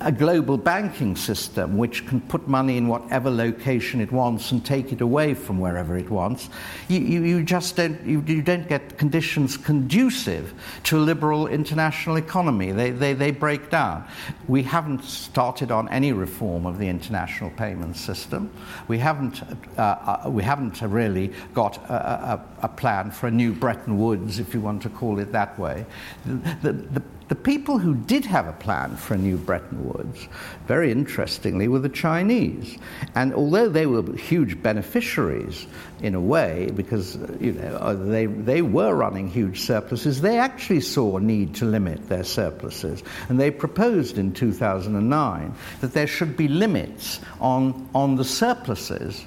a 0.01 0.11
global 0.11 0.57
banking 0.57 1.15
system 1.15 1.77
which 1.77 2.07
can 2.07 2.21
put 2.23 2.49
money 2.49 2.79
in 2.79 2.89
whatever 2.89 3.31
location 3.31 4.01
it 4.01 4.11
wants 4.11 4.51
and 4.51 4.65
take 4.65 4.93
it 4.93 5.01
away 5.03 5.35
from 5.35 5.59
wherever 5.59 5.97
it 5.97 6.09
wants, 6.09 6.49
you, 6.89 7.01
you, 7.01 7.23
you 7.23 7.43
just 7.43 7.77
don't, 7.77 8.01
you, 8.07 8.23
you, 8.27 8.41
don't 8.41 8.67
get 8.67 8.97
conditions 8.97 9.59
conducive 9.59 10.55
to 10.85 10.97
a 10.97 11.01
liberal 11.01 11.47
international 11.49 12.17
economy. 12.17 12.73
They, 12.73 12.91
they, 12.91 13.13
they 13.13 13.31
break 13.31 13.69
down. 13.69 14.07
We 14.49 14.63
haven't 14.63 15.05
started 15.05 15.71
on 15.71 15.89
any 15.91 16.13
reform 16.13 16.65
of 16.65 16.79
the 16.79 16.89
international 16.89 17.51
payment 17.51 17.97
system. 17.97 18.51
We 18.89 18.99
haven't, 18.99 19.43
uh, 19.77 19.83
uh, 19.83 20.31
we 20.31 20.43
haven't 20.43 20.81
really 20.81 21.33
got 21.53 21.77
a, 21.91 21.93
a, 21.93 22.47
a, 22.63 22.69
plan 22.69 23.11
for 23.11 23.27
a 23.27 23.31
new 23.31 23.53
Bretton 23.53 23.99
Woods, 23.99 24.39
if 24.39 24.55
you 24.55 24.61
want 24.61 24.81
to 24.83 24.89
call 24.89 25.19
it 25.19 25.33
that 25.33 25.59
way. 25.59 25.85
The, 26.25 26.57
the, 26.63 26.73
the 26.73 27.03
people 27.37 27.79
who 27.79 27.95
did 27.95 28.25
have 28.25 28.49
a 28.49 28.53
plan 28.53 28.97
for 28.97 29.15
a 29.15 29.17
new 29.17 29.37
Bretton 29.37 29.87
Woods, 29.87 30.27
very 30.67 30.91
interestingly, 30.91 31.69
were 31.69 31.79
the 31.79 31.89
Chinese. 31.89 32.77
And 33.15 33.33
although 33.35 33.69
they 33.69 33.87
were 33.87 34.17
huge 34.17 34.61
beneficiaries 34.61 35.69
in 36.03 36.17
a 36.17 36.21
way, 36.21 36.73
because 36.75 37.17
you 37.41 37.53
know, 37.53 37.77
uh, 37.77 37.95
they, 37.95 38.27
they 38.27 38.63
were 38.63 38.95
running 38.95 39.29
huge 39.29 39.61
surpluses, 39.61 40.21
they 40.21 40.39
actually 40.39 40.81
saw 40.81 41.19
a 41.19 41.21
need 41.21 41.55
to 41.57 41.67
limit 41.67 42.09
their 42.09 42.25
surpluses. 42.25 43.05
And 43.29 43.39
they 43.39 43.53
proposed 43.53 44.19
in 44.19 44.33
2009 44.33 45.55
that 45.83 45.93
there 45.93 46.09
should 46.09 46.37
be 46.37 46.49
limits 46.49 47.21
on, 47.41 47.89
on 47.95 48.17
the 48.17 48.25
surpluses. 48.25 49.25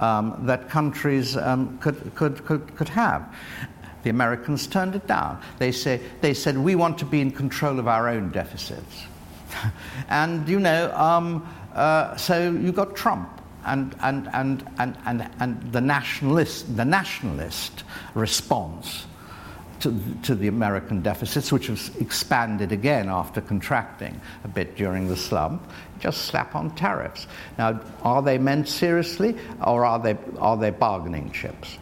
Um, 0.00 0.38
that 0.46 0.68
countries 0.70 1.36
um, 1.36 1.76
could, 1.78 2.14
could, 2.14 2.44
could, 2.44 2.76
could 2.76 2.88
have. 2.88 3.34
The 4.02 4.10
Americans 4.10 4.66
turned 4.66 4.94
it 4.94 5.06
down. 5.06 5.42
They, 5.58 5.72
say, 5.72 6.00
they 6.20 6.34
said, 6.34 6.56
we 6.56 6.74
want 6.74 6.98
to 6.98 7.04
be 7.04 7.20
in 7.20 7.30
control 7.30 7.78
of 7.78 7.88
our 7.88 8.08
own 8.08 8.30
deficits. 8.30 9.04
and, 10.08 10.48
you 10.48 10.60
know, 10.60 10.92
um, 10.94 11.46
uh, 11.74 12.16
so 12.16 12.50
you 12.52 12.72
got 12.72 12.94
Trump. 12.94 13.34
And, 13.64 13.94
and, 14.00 14.30
and, 14.32 14.64
and, 14.78 14.96
and, 15.04 15.30
and 15.40 15.72
the, 15.72 15.80
nationalist, 15.80 16.74
the 16.76 16.84
nationalist 16.84 17.84
response 18.14 19.06
to, 19.80 19.94
to 20.22 20.34
the 20.34 20.48
American 20.48 21.02
deficits, 21.02 21.52
which 21.52 21.66
have 21.66 21.80
expanded 22.00 22.72
again 22.72 23.08
after 23.08 23.40
contracting 23.40 24.20
a 24.44 24.48
bit 24.48 24.76
during 24.76 25.08
the 25.08 25.16
slump, 25.16 25.70
just 26.00 26.26
slap 26.26 26.54
on 26.54 26.74
tariffs. 26.76 27.26
Now, 27.58 27.80
are 28.02 28.22
they 28.22 28.38
meant 28.38 28.68
seriously 28.68 29.36
or 29.64 29.84
are 29.84 29.98
they, 29.98 30.16
are 30.38 30.56
they 30.56 30.70
bargaining 30.70 31.30
chips? 31.32 31.78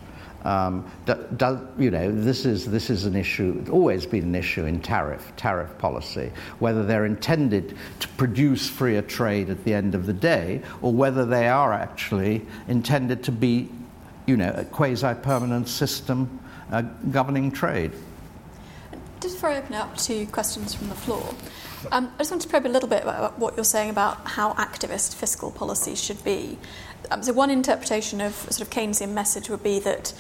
Um, 0.46 0.88
do, 1.06 1.16
do, 1.36 1.68
you 1.76 1.90
know, 1.90 2.12
this 2.12 2.46
is, 2.46 2.66
this 2.70 2.88
is 2.88 3.04
an 3.04 3.16
issue, 3.16 3.64
always 3.68 4.06
been 4.06 4.22
an 4.22 4.34
issue 4.36 4.64
in 4.64 4.80
tariff, 4.80 5.32
tariff 5.36 5.76
policy, 5.78 6.30
whether 6.60 6.86
they're 6.86 7.04
intended 7.04 7.76
to 7.98 8.08
produce 8.10 8.70
freer 8.70 9.02
trade 9.02 9.50
at 9.50 9.64
the 9.64 9.74
end 9.74 9.96
of 9.96 10.06
the 10.06 10.12
day 10.12 10.62
or 10.82 10.92
whether 10.92 11.26
they 11.26 11.48
are 11.48 11.72
actually 11.72 12.46
intended 12.68 13.24
to 13.24 13.32
be, 13.32 13.68
you 14.26 14.36
know, 14.36 14.52
a 14.56 14.64
quasi-permanent 14.64 15.66
system 15.66 16.38
uh, 16.70 16.82
governing 17.10 17.50
trade. 17.50 17.90
Just 19.20 19.34
before 19.34 19.50
I 19.50 19.58
open 19.58 19.74
up 19.74 19.96
to 19.96 20.26
questions 20.26 20.74
from 20.74 20.88
the 20.90 20.94
floor, 20.94 21.34
um, 21.90 22.12
I 22.14 22.18
just 22.18 22.30
want 22.30 22.42
to 22.42 22.48
probe 22.48 22.66
a 22.66 22.68
little 22.68 22.88
bit 22.88 23.02
about 23.02 23.36
what 23.36 23.56
you're 23.56 23.64
saying 23.64 23.90
about 23.90 24.24
how 24.28 24.54
activist 24.54 25.16
fiscal 25.16 25.50
policy 25.50 25.96
should 25.96 26.22
be. 26.22 26.56
Um, 27.10 27.22
so 27.22 27.32
one 27.32 27.50
interpretation 27.50 28.20
of 28.20 28.34
sort 28.34 28.60
of 28.60 28.70
Keynesian 28.70 29.10
message 29.10 29.48
would 29.48 29.62
be 29.62 29.78
that 29.80 30.12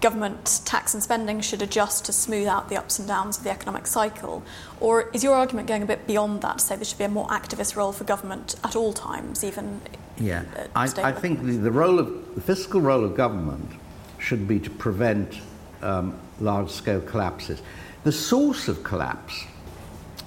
government 0.00 0.60
tax 0.64 0.94
and 0.94 1.02
spending 1.02 1.40
should 1.40 1.62
adjust 1.62 2.04
to 2.04 2.12
smooth 2.12 2.46
out 2.46 2.68
the 2.68 2.76
ups 2.76 2.98
and 2.98 3.08
downs 3.08 3.38
of 3.38 3.44
the 3.44 3.50
economic 3.50 3.86
cycle? 3.86 4.42
Or 4.80 5.10
is 5.12 5.24
your 5.24 5.34
argument 5.34 5.68
going 5.68 5.82
a 5.82 5.86
bit 5.86 6.06
beyond 6.06 6.42
that 6.42 6.58
to 6.58 6.64
say 6.64 6.76
there 6.76 6.84
should 6.84 6.98
be 6.98 7.04
a 7.04 7.08
more 7.08 7.26
activist 7.28 7.76
role 7.76 7.92
for 7.92 8.04
government 8.04 8.56
at 8.64 8.76
all 8.76 8.92
times, 8.92 9.44
even? 9.44 9.80
Yeah, 10.18 10.44
I, 10.74 10.84
I, 10.84 11.12
think 11.12 11.44
the, 11.44 11.52
the, 11.52 11.70
role 11.70 11.98
of 11.98 12.34
the 12.34 12.40
fiscal 12.40 12.80
role 12.80 13.04
of 13.04 13.14
government 13.14 13.70
should 14.18 14.48
be 14.48 14.58
to 14.60 14.70
prevent 14.70 15.40
um, 15.82 16.18
large 16.40 16.70
scale 16.70 17.00
collapses. 17.00 17.62
The 18.04 18.12
source 18.12 18.68
of 18.68 18.82
collapse, 18.82 19.44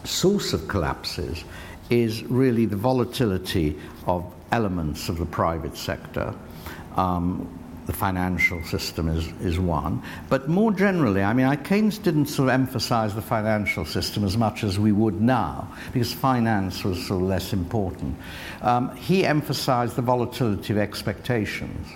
source 0.03 0.53
of 0.53 0.67
collapses, 0.67 1.43
is 1.89 2.23
really 2.23 2.65
the 2.65 2.77
volatility 2.77 3.77
of 4.05 4.31
elements 4.51 5.09
of 5.09 5.17
the 5.17 5.25
private 5.25 5.77
sector. 5.77 6.33
Um, 6.95 7.57
the 7.87 7.93
financial 7.93 8.63
system 8.63 9.07
is, 9.07 9.27
is 9.41 9.59
one. 9.59 10.01
But 10.29 10.47
more 10.47 10.71
generally, 10.71 11.23
I 11.23 11.33
mean, 11.33 11.47
I, 11.47 11.55
Keynes 11.55 11.97
didn't 11.97 12.27
sort 12.27 12.49
of 12.49 12.53
emphasize 12.53 13.15
the 13.15 13.21
financial 13.21 13.85
system 13.85 14.23
as 14.23 14.37
much 14.37 14.63
as 14.63 14.77
we 14.77 14.91
would 14.91 15.19
now, 15.19 15.67
because 15.91 16.13
finance 16.13 16.83
was 16.83 17.05
sort 17.07 17.21
of 17.21 17.27
less 17.27 17.53
important. 17.53 18.15
Um, 18.61 18.95
he 18.95 19.25
emphasized 19.25 19.95
the 19.95 20.03
volatility 20.03 20.73
of 20.73 20.79
expectations 20.79 21.87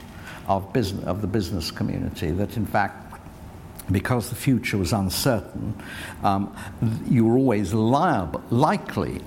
of, 0.47 0.71
business, 0.73 1.05
of 1.05 1.21
the 1.21 1.27
business 1.27 1.71
community, 1.71 2.31
that 2.31 2.57
in 2.57 2.65
fact, 2.65 3.01
because 3.91 4.29
the 4.29 4.35
future 4.35 4.77
was 4.77 4.93
uncertain, 4.93 5.75
um, 6.23 6.55
you 7.07 7.25
were 7.25 7.37
always 7.37 7.73
liable, 7.73 8.43
likely 8.49 9.21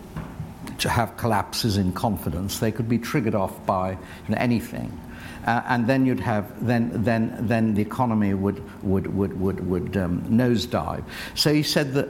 to 0.79 0.89
have 0.89 1.17
collapses 1.17 1.77
in 1.77 1.93
confidence. 1.93 2.59
They 2.59 2.73
could 2.73 2.89
be 2.89 2.99
triggered 2.99 3.35
off 3.35 3.65
by 3.67 3.99
anything. 4.29 4.99
Uh, 5.47 5.63
and 5.69 5.87
then 5.87 6.05
you'd 6.05 6.21
have 6.21 6.45
then 6.67 6.91
then 7.05 7.35
then 7.41 7.73
the 7.73 7.81
economy 7.81 8.35
would 8.35 8.63
would 8.83 9.07
would 9.17 9.41
would, 9.41 9.67
would 9.67 9.97
um, 9.97 10.21
nosedive. 10.23 11.03
So 11.35 11.55
he 11.55 11.63
said 11.63 11.95
that 11.95 12.09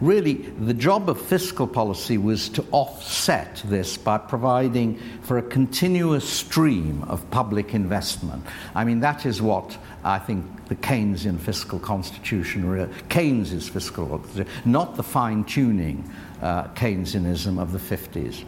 really 0.00 0.34
the 0.34 0.74
job 0.74 1.08
of 1.08 1.20
fiscal 1.20 1.66
policy 1.66 2.18
was 2.18 2.48
to 2.50 2.64
offset 2.72 3.62
this 3.64 3.96
by 3.96 4.18
providing 4.18 4.98
for 5.22 5.38
a 5.38 5.42
continuous 5.42 6.28
stream 6.28 7.02
of 7.04 7.28
public 7.30 7.74
investment. 7.74 8.44
I 8.74 8.84
mean 8.84 9.00
that 9.00 9.26
is 9.26 9.40
what 9.40 9.76
I 10.04 10.18
think 10.18 10.44
the 10.68 10.76
Keynesian 10.76 11.38
fiscal 11.38 11.78
constitution, 11.78 12.92
Keynes's 13.08 13.68
fiscal, 13.68 14.24
not 14.64 14.96
the 14.96 15.02
fine 15.02 15.44
tuning 15.44 16.08
uh, 16.42 16.64
Keynesianism 16.74 17.60
of 17.60 17.72
the 17.72 17.78
50s. 17.78 18.44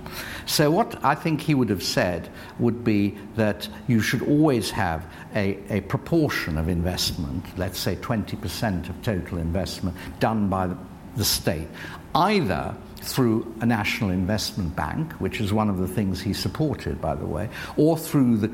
So, 0.46 0.70
what 0.70 1.02
I 1.04 1.14
think 1.14 1.40
he 1.40 1.54
would 1.54 1.70
have 1.70 1.82
said 1.82 2.28
would 2.58 2.84
be 2.84 3.16
that 3.36 3.68
you 3.86 4.00
should 4.00 4.22
always 4.22 4.70
have 4.70 5.06
a, 5.34 5.58
a 5.70 5.80
proportion 5.82 6.58
of 6.58 6.68
investment, 6.68 7.44
let's 7.56 7.78
say 7.78 7.96
20% 7.96 8.88
of 8.88 9.02
total 9.02 9.38
investment, 9.38 9.96
done 10.20 10.48
by 10.48 10.66
the, 10.66 10.76
the 11.18 11.24
state, 11.24 11.68
either 12.14 12.74
through 13.00 13.54
a 13.60 13.66
national 13.66 14.10
investment 14.10 14.74
bank, 14.74 15.12
which 15.14 15.40
is 15.40 15.52
one 15.52 15.68
of 15.68 15.78
the 15.78 15.88
things 15.88 16.20
he 16.20 16.32
supported, 16.32 17.00
by 17.00 17.14
the 17.14 17.26
way, 17.26 17.48
or 17.76 17.98
through 17.98 18.38
the 18.38 18.50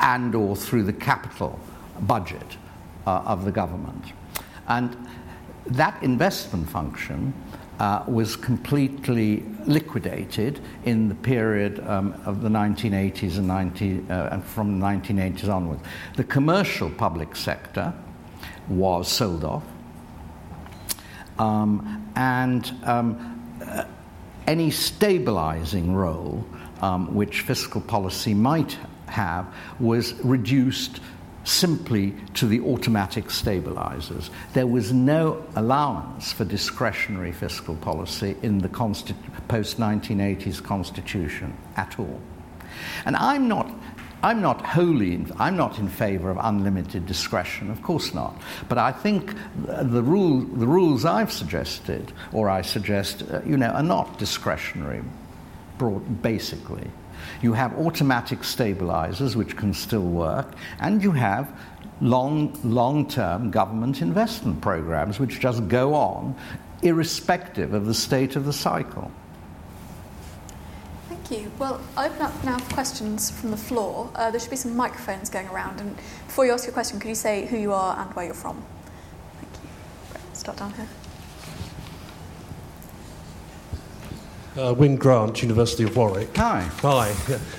and 0.00 0.34
or 0.34 0.54
through 0.54 0.84
the 0.84 0.92
capital 0.92 1.58
budget 2.02 2.56
uh, 3.06 3.22
of 3.24 3.44
the 3.44 3.52
government. 3.52 4.04
And 4.68 4.96
that 5.66 6.02
investment 6.02 6.68
function 6.68 7.34
uh, 7.78 8.04
was 8.06 8.36
completely 8.36 9.42
liquidated 9.66 10.60
in 10.84 11.08
the 11.08 11.14
period 11.16 11.80
um, 11.80 12.14
of 12.26 12.42
the 12.42 12.48
1980s 12.48 13.38
and, 13.38 13.48
90, 13.48 14.04
uh, 14.08 14.28
and 14.28 14.44
from 14.44 14.78
the 14.78 14.86
1980s 14.86 15.48
onwards. 15.48 15.82
The 16.16 16.24
commercial 16.24 16.90
public 16.90 17.34
sector 17.34 17.92
was 18.68 19.08
sold 19.08 19.44
off, 19.44 19.64
um, 21.38 22.10
and 22.16 22.72
um, 22.84 23.58
uh, 23.64 23.84
any 24.46 24.70
stabilizing 24.70 25.94
role 25.94 26.44
um, 26.80 27.14
which 27.14 27.40
fiscal 27.40 27.80
policy 27.80 28.34
might 28.34 28.76
have 29.06 29.46
was 29.78 30.14
reduced 30.24 31.00
simply 31.44 32.14
to 32.34 32.46
the 32.46 32.60
automatic 32.60 33.30
stabilizers. 33.30 34.30
There 34.52 34.66
was 34.66 34.92
no 34.92 35.44
allowance 35.56 36.32
for 36.32 36.44
discretionary 36.44 37.32
fiscal 37.32 37.74
policy 37.76 38.36
in 38.42 38.58
the 38.58 38.68
consti- 38.68 39.16
post 39.48 39.78
1980s 39.78 40.62
Constitution 40.62 41.56
at 41.76 41.98
all. 41.98 42.20
And 43.04 43.16
I'm 43.16 43.48
not. 43.48 43.71
I'm 44.22 44.40
not 44.40 44.64
wholly, 44.64 45.14
in, 45.14 45.32
I'm 45.38 45.56
not 45.56 45.78
in 45.78 45.88
favor 45.88 46.30
of 46.30 46.38
unlimited 46.40 47.06
discretion, 47.06 47.70
of 47.70 47.82
course 47.82 48.14
not. 48.14 48.40
But 48.68 48.78
I 48.78 48.92
think 48.92 49.34
the, 49.56 50.02
rule, 50.02 50.40
the 50.40 50.66
rules 50.66 51.04
I've 51.04 51.32
suggested, 51.32 52.12
or 52.32 52.48
I 52.48 52.62
suggest, 52.62 53.24
uh, 53.30 53.40
you 53.44 53.56
know, 53.56 53.68
are 53.68 53.82
not 53.82 54.18
discretionary, 54.18 55.02
broad, 55.76 56.22
basically. 56.22 56.88
You 57.40 57.52
have 57.52 57.76
automatic 57.78 58.44
stabilizers, 58.44 59.36
which 59.36 59.56
can 59.56 59.74
still 59.74 60.06
work, 60.06 60.54
and 60.78 61.02
you 61.02 61.10
have 61.12 61.52
long, 62.00 62.56
long-term 62.62 63.50
government 63.50 64.02
investment 64.02 64.60
programs, 64.60 65.18
which 65.18 65.40
just 65.40 65.66
go 65.68 65.94
on, 65.94 66.36
irrespective 66.82 67.74
of 67.74 67.86
the 67.86 67.94
state 67.94 68.36
of 68.36 68.44
the 68.44 68.52
cycle. 68.52 69.10
Thank 71.32 71.44
you. 71.44 71.52
Well, 71.58 71.80
I'll 71.96 72.10
open 72.10 72.20
up 72.20 72.44
now 72.44 72.58
for 72.58 72.74
questions 72.74 73.30
from 73.30 73.52
the 73.52 73.56
floor. 73.56 74.10
Uh, 74.14 74.30
there 74.30 74.38
should 74.38 74.50
be 74.50 74.56
some 74.56 74.76
microphones 74.76 75.30
going 75.30 75.48
around. 75.48 75.80
And 75.80 75.96
before 76.26 76.44
you 76.44 76.52
ask 76.52 76.66
your 76.66 76.74
question, 76.74 77.00
could 77.00 77.08
you 77.08 77.14
say 77.14 77.46
who 77.46 77.56
you 77.56 77.72
are 77.72 77.98
and 77.98 78.14
where 78.14 78.26
you're 78.26 78.34
from? 78.34 78.62
Thank 79.40 79.50
you. 79.64 80.20
Start 80.34 80.58
down 80.58 80.74
here. 80.74 80.88
Uh, 84.62 84.74
Wyn 84.74 84.96
Grant, 84.96 85.40
University 85.40 85.84
of 85.84 85.96
Warwick. 85.96 86.36
Hi. 86.36 86.68
Hi. 86.82 87.14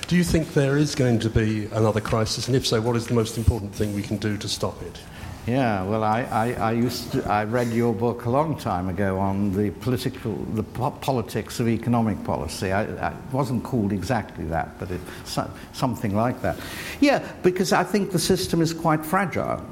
Do 0.06 0.14
you 0.14 0.22
think 0.22 0.54
there 0.54 0.76
is 0.76 0.94
going 0.94 1.18
to 1.18 1.28
be 1.28 1.66
another 1.72 2.00
crisis? 2.00 2.46
And 2.46 2.54
if 2.54 2.64
so, 2.64 2.80
what 2.80 2.94
is 2.94 3.08
the 3.08 3.14
most 3.14 3.36
important 3.36 3.74
thing 3.74 3.92
we 3.92 4.02
can 4.02 4.18
do 4.18 4.36
to 4.36 4.48
stop 4.48 4.80
it? 4.82 5.00
Yeah, 5.46 5.84
well, 5.84 6.02
I, 6.04 6.22
I, 6.22 6.52
I, 6.54 6.72
used 6.72 7.12
to, 7.12 7.30
I 7.30 7.44
read 7.44 7.68
your 7.68 7.92
book 7.92 8.24
a 8.24 8.30
long 8.30 8.56
time 8.56 8.88
ago 8.88 9.18
on 9.18 9.52
the 9.52 9.72
political, 9.72 10.32
the 10.54 10.62
po- 10.62 10.92
politics 10.92 11.60
of 11.60 11.68
economic 11.68 12.24
policy. 12.24 12.72
I, 12.72 12.84
I, 12.84 13.10
it 13.10 13.16
wasn't 13.30 13.62
called 13.62 13.92
exactly 13.92 14.46
that, 14.46 14.78
but 14.78 14.90
it, 14.90 15.02
so, 15.24 15.50
something 15.74 16.16
like 16.16 16.40
that. 16.40 16.56
Yeah, 17.00 17.30
because 17.42 17.74
I 17.74 17.84
think 17.84 18.10
the 18.10 18.18
system 18.18 18.62
is 18.62 18.72
quite 18.72 19.04
fragile. 19.04 19.62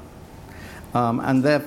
Um, 0.93 1.19
and 1.21 1.43
uh, 1.43 1.59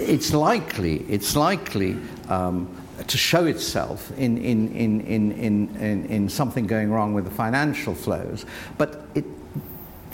it's 0.00 0.32
likely, 0.32 1.04
it's 1.08 1.36
likely 1.36 1.96
um, 2.28 2.68
to 3.06 3.16
show 3.16 3.46
itself 3.46 4.10
in, 4.18 4.38
in, 4.38 4.74
in, 4.74 5.00
in, 5.02 5.32
in, 5.76 6.06
in, 6.06 6.28
something 6.28 6.66
going 6.66 6.90
wrong 6.90 7.14
with 7.14 7.26
the 7.26 7.30
financial 7.30 7.94
flows. 7.94 8.44
But 8.76 9.06
it, 9.14 9.24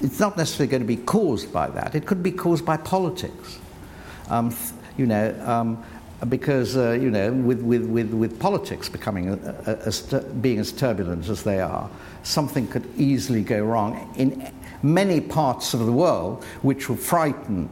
it's 0.03 0.21
not 0.21 0.37
necessarily 0.37 0.71
going 0.71 0.83
to 0.83 0.87
be 0.87 0.97
caused 0.97 1.53
by 1.53 1.69
that. 1.69 1.95
It 1.95 2.07
could 2.07 2.23
be 2.23 2.33
caused 2.33 2.65
by 2.65 2.77
politics. 2.77 3.59
Um, 4.29 4.55
you 4.97 5.07
know, 5.07 5.35
um, 5.45 5.83
because 6.29 6.77
uh, 6.77 6.93
you 6.93 7.11
know, 7.11 7.33
with, 7.33 7.61
with, 7.61 7.87
with, 7.87 8.13
with 8.13 8.41
politics 8.41 8.89
becoming 8.89 9.29
a, 9.31 9.55
a, 9.67 10.17
a, 10.17 10.21
being 10.23 10.59
as 10.59 10.73
turbulent 10.73 11.29
as 11.29 11.45
they 11.45 11.61
are, 11.61 11.89
something 12.23 12.67
could 12.67 12.87
easily 12.97 13.43
go 13.43 13.65
wrong 13.65 14.13
in 14.17 14.53
many 14.83 15.21
parts 15.21 15.75
of 15.75 15.87
the 15.87 15.93
world, 15.93 16.45
which 16.63 16.89
will 16.89 16.97
frighten 16.97 17.69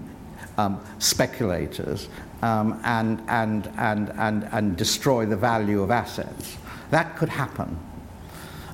um, 0.59 0.81
speculators 0.99 2.09
um, 2.43 2.81
and, 2.85 3.21
and, 3.29 3.71
and, 3.77 4.11
and, 4.17 4.45
and 4.53 4.77
destroy 4.77 5.27
the 5.27 5.37
value 5.37 5.83
of 5.83 5.91
assets. 5.91 6.57
That 6.91 7.17
could 7.17 7.29
happen. 7.29 7.79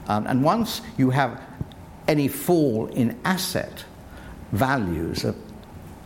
Um, 0.08 0.26
and 0.26 0.42
once 0.42 0.82
you 0.98 1.10
have 1.10 1.40
any 2.08 2.28
fall 2.28 2.86
in 2.86 3.18
asset 3.24 3.84
values, 4.52 5.24
of 5.24 5.36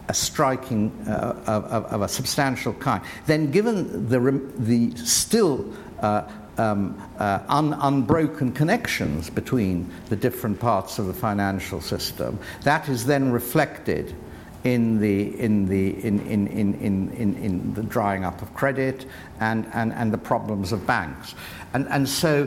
a 0.09 0.15
striking 0.15 0.91
uh, 1.09 1.37
of, 1.47 1.65
of, 1.65 2.03
a 2.03 2.09
substantial 2.09 2.73
kind, 2.75 3.03
then 3.27 3.51
given 3.51 4.09
the, 4.09 4.21
the 4.59 4.97
still 4.97 5.73
uh, 6.01 6.23
um, 6.59 7.01
uh, 7.19 7.41
un- 7.49 7.75
unbroken 7.75 8.53
connections 8.53 9.31
between 9.31 9.91
the 10.09 10.17
different 10.17 10.59
parts 10.61 10.99
of 10.99 11.07
the 11.07 11.15
financial 11.15 11.81
system. 11.81 12.39
That 12.63 12.89
is 12.89 13.05
then 13.05 13.33
reflected 13.33 14.15
in 14.65 14.99
the, 15.01 15.39
in 15.39 15.67
the, 15.67 16.05
in, 16.05 16.21
in, 16.27 16.47
in, 16.49 16.75
in, 16.75 17.35
in, 17.37 17.75
the 17.75 17.83
drying 17.83 18.25
up 18.25 18.43
of 18.43 18.53
credit 18.55 19.07
and, 19.39 19.69
and, 19.73 19.93
and 19.93 20.13
the 20.13 20.19
problems 20.19 20.73
of 20.73 20.87
banks. 20.87 21.35
And, 21.73 21.87
and 21.89 22.09
so, 22.09 22.47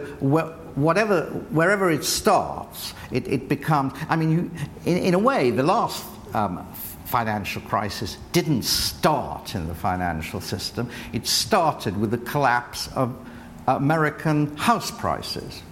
whatever, 0.82 1.26
wherever 1.52 1.90
it 1.92 2.04
starts, 2.04 2.94
it, 3.12 3.28
it 3.28 3.50
becomes, 3.50 3.94
I 4.08 4.16
mean, 4.16 4.32
you, 4.32 4.52
in, 4.86 4.98
in 4.98 5.14
a 5.14 5.20
way, 5.20 5.52
the 5.52 5.64
last 5.64 6.06
um, 6.34 6.66
financial 7.06 7.62
crisis 7.64 8.18
didn't 8.32 8.64
start 8.64 9.56
in 9.56 9.68
the 9.68 9.76
financial 9.76 10.42
system. 10.42 10.90
It 11.12 11.26
started 11.26 11.98
with 11.98 12.12
the 12.12 12.20
collapse 12.20 12.88
of 12.96 13.16
American 13.68 14.56
house 14.58 14.92
prices. 14.92 15.64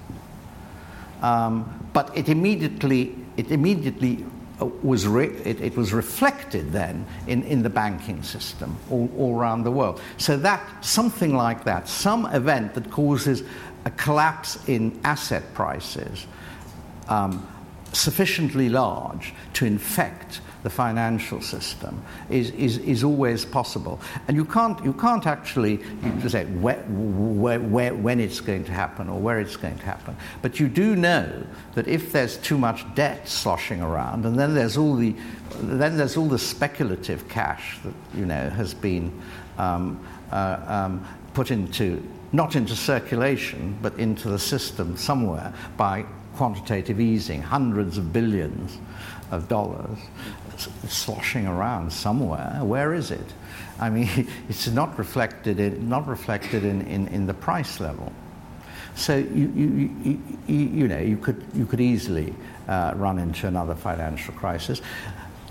Um, 1.21 1.89
but 1.93 2.15
it 2.15 2.29
immediately, 2.29 3.15
it 3.37 3.51
immediately 3.51 4.25
uh, 4.59 4.65
was 4.83 5.07
re- 5.07 5.35
it, 5.43 5.61
it, 5.61 5.75
was 5.75 5.93
reflected 5.93 6.71
then 6.71 7.05
in, 7.27 7.43
in 7.43 7.63
the 7.63 7.69
banking 7.69 8.21
system 8.23 8.75
all, 8.89 9.09
all 9.17 9.35
around 9.35 9.63
the 9.63 9.71
world. 9.71 10.01
So 10.17 10.37
that 10.37 10.85
something 10.85 11.35
like 11.35 11.63
that, 11.63 11.87
some 11.87 12.25
event 12.27 12.73
that 12.75 12.89
causes 12.91 13.43
a 13.87 13.91
collapse 13.91 14.59
in 14.67 14.99
asset 15.05 15.53
prices 15.53 16.27
um, 17.07 17.47
sufficiently 17.93 18.67
large 18.67 19.33
to 19.53 19.65
infect 19.65 20.41
the 20.63 20.69
financial 20.69 21.39
system 21.39 22.01
is, 22.29 22.51
is, 22.51 22.79
is 22.79 23.01
always 23.01 23.45
possible. 23.45 24.01
And 24.27 24.35
you 24.35 24.43
can't, 24.43 24.83
you 24.83 24.91
can't 24.91 25.25
actually 25.25 25.79
say 26.27 26.43
where, 26.45 26.83
where, 26.89 27.61
where, 27.61 27.93
when 27.95 28.19
it's 28.19 28.41
going 28.41 28.65
to 28.65 28.73
happen 28.73 29.07
or 29.07 29.21
where 29.21 29.39
it's 29.39 29.55
going 29.55 29.77
to 29.77 29.85
happen. 29.85 30.17
But 30.41 30.59
you 30.59 30.67
do 30.67 30.97
know 30.97 31.47
that 31.75 31.87
if 31.87 32.11
there's 32.11 32.35
too 32.35 32.57
much 32.57 32.83
debt 32.93 33.29
sloshing 33.29 33.81
around, 33.81 34.25
and 34.25 34.37
then 34.37 34.53
there's 34.53 34.75
all 34.75 34.95
the, 34.95 35.15
then 35.61 35.95
there's 35.95 36.17
all 36.17 36.27
the 36.27 36.39
speculative 36.39 37.29
cash 37.29 37.79
that 37.85 37.93
you 38.13 38.25
know, 38.25 38.49
has 38.49 38.73
been 38.73 39.13
um, 39.57 40.05
uh, 40.33 40.59
um, 40.67 41.07
put 41.33 41.51
into, 41.51 42.03
not 42.31 42.55
into 42.55 42.75
circulation, 42.75 43.77
but 43.81 43.97
into 43.97 44.29
the 44.29 44.39
system 44.39 44.97
somewhere 44.97 45.53
by 45.77 46.05
quantitative 46.35 46.99
easing, 46.99 47.41
hundreds 47.41 47.97
of 47.97 48.13
billions 48.13 48.77
of 49.31 49.47
dollars 49.47 49.97
sloshing 50.87 51.47
around 51.47 51.91
somewhere. 51.91 52.59
Where 52.63 52.93
is 52.93 53.11
it? 53.11 53.33
I 53.79 53.89
mean, 53.89 54.27
it's 54.49 54.67
not 54.67 54.97
reflected 54.97 55.59
in, 55.59 55.89
not 55.89 56.07
reflected 56.07 56.63
in, 56.63 56.81
in, 56.83 57.07
in 57.07 57.27
the 57.27 57.33
price 57.33 57.79
level. 57.79 58.11
So 58.95 59.15
you, 59.15 59.51
you, 59.55 60.21
you, 60.47 60.55
you, 60.55 60.87
know, 60.87 60.99
you 60.99 61.17
could, 61.17 61.45
you 61.53 61.67
could 61.67 61.79
easily 61.79 62.33
uh, 62.67 62.93
run 62.95 63.19
into 63.19 63.47
another 63.47 63.75
financial 63.75 64.33
crisis. 64.33 64.81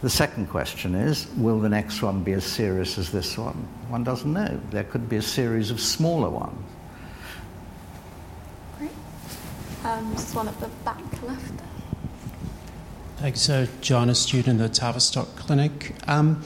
The 0.03 0.11
second 0.11 0.49
question 0.49 0.95
is 0.95 1.27
will 1.37 1.59
the 1.59 1.69
next 1.69 2.03
one 2.03 2.23
be 2.23 2.33
as 2.33 2.45
serious 2.45 2.99
as 2.99 3.11
this 3.11 3.39
one? 3.39 3.67
One 3.89 4.05
doesn't 4.05 4.31
know. 4.31 4.61
There 4.71 4.85
could 4.85 5.09
be 5.09 5.17
a 5.17 5.23
series 5.23 5.71
of 5.71 5.81
smaller 5.81 6.29
ones. 6.29 6.65
Great. 8.79 8.91
Um, 9.85 10.13
just 10.13 10.35
one 10.35 10.49
at 10.49 10.61
the 10.61 10.69
back 10.85 11.23
left. 11.23 11.63
Thanks, 13.17 13.41
so 13.41 13.67
John, 13.81 14.11
a 14.11 14.15
student 14.15 14.61
at 14.61 14.75
the 14.75 14.79
Tavistock 14.79 15.35
Clinic. 15.37 15.95
Um, 16.07 16.43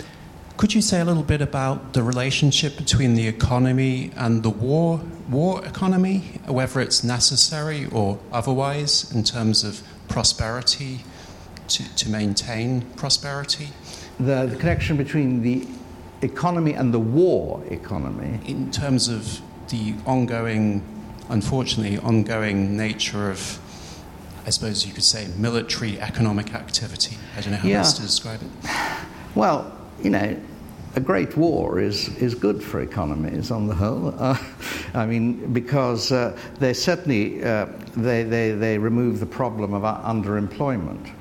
could 0.57 0.73
you 0.73 0.81
say 0.83 1.01
a 1.01 1.05
little 1.05 1.25
bit 1.25 1.41
about 1.41 1.95
the 1.95 2.03
relationship 2.03 2.77
between 2.77 3.15
the 3.15 3.27
economy 3.27 4.13
and 4.15 4.43
the 4.45 4.51
war 4.51 5.01
war 5.29 5.65
economy, 5.65 6.41
whether 6.47 6.81
it's 6.81 7.03
necessary 7.03 7.87
or 7.87 8.21
otherwise, 8.31 9.11
in 9.13 9.25
terms 9.25 9.65
of 9.65 9.83
prosperity 10.09 11.01
to, 11.71 11.97
to 11.97 12.09
maintain 12.09 12.83
prosperity? 12.97 13.69
The, 14.19 14.47
the 14.47 14.57
connection 14.57 14.97
between 14.97 15.43
the 15.43 15.67
economy 16.23 16.75
and 16.75 16.93
the 16.93 16.99
war 16.99 17.63
economy, 17.71 18.41
in 18.47 18.71
terms 18.71 19.09
of 19.09 19.41
the 19.69 19.95
ongoing, 20.05 20.85
unfortunately, 21.29 21.99
ongoing 21.99 22.77
nature 22.77 23.31
of 23.31 23.59
I 24.47 24.51
suppose 24.51 24.87
you 24.87 24.93
could 24.93 25.05
say, 25.05 25.29
military 25.37 26.01
economic 26.01 26.55
activity. 26.55 27.17
I 27.37 27.41
don't 27.41 27.53
know 27.53 27.59
how 27.59 27.69
yeah. 27.69 27.79
best 27.81 27.97
to 27.97 28.03
describe 28.03 28.41
it. 28.43 28.71
Well, 29.35 29.77
you 30.03 30.11
know, 30.11 30.37
a 30.97 31.01
great 31.01 31.37
war 31.37 31.79
is, 31.79 32.09
is 32.17 32.35
good 32.35 32.63
for 32.63 32.81
economies 32.81 33.51
on 33.51 33.67
the 33.67 33.75
whole. 33.75 34.15
Uh, 34.21 34.37
I 34.93 35.07
mean, 35.07 35.53
because 35.53 36.11
uh, 36.11 36.37
they 36.59 36.73
certainly 36.73 37.45
uh, 37.45 37.67
they, 37.97 38.25
they, 38.25 38.51
they 38.51 38.77
remove 38.77 39.21
the 39.21 39.27
problem 39.27 39.73
of 39.73 39.83
underemployment 39.83 41.13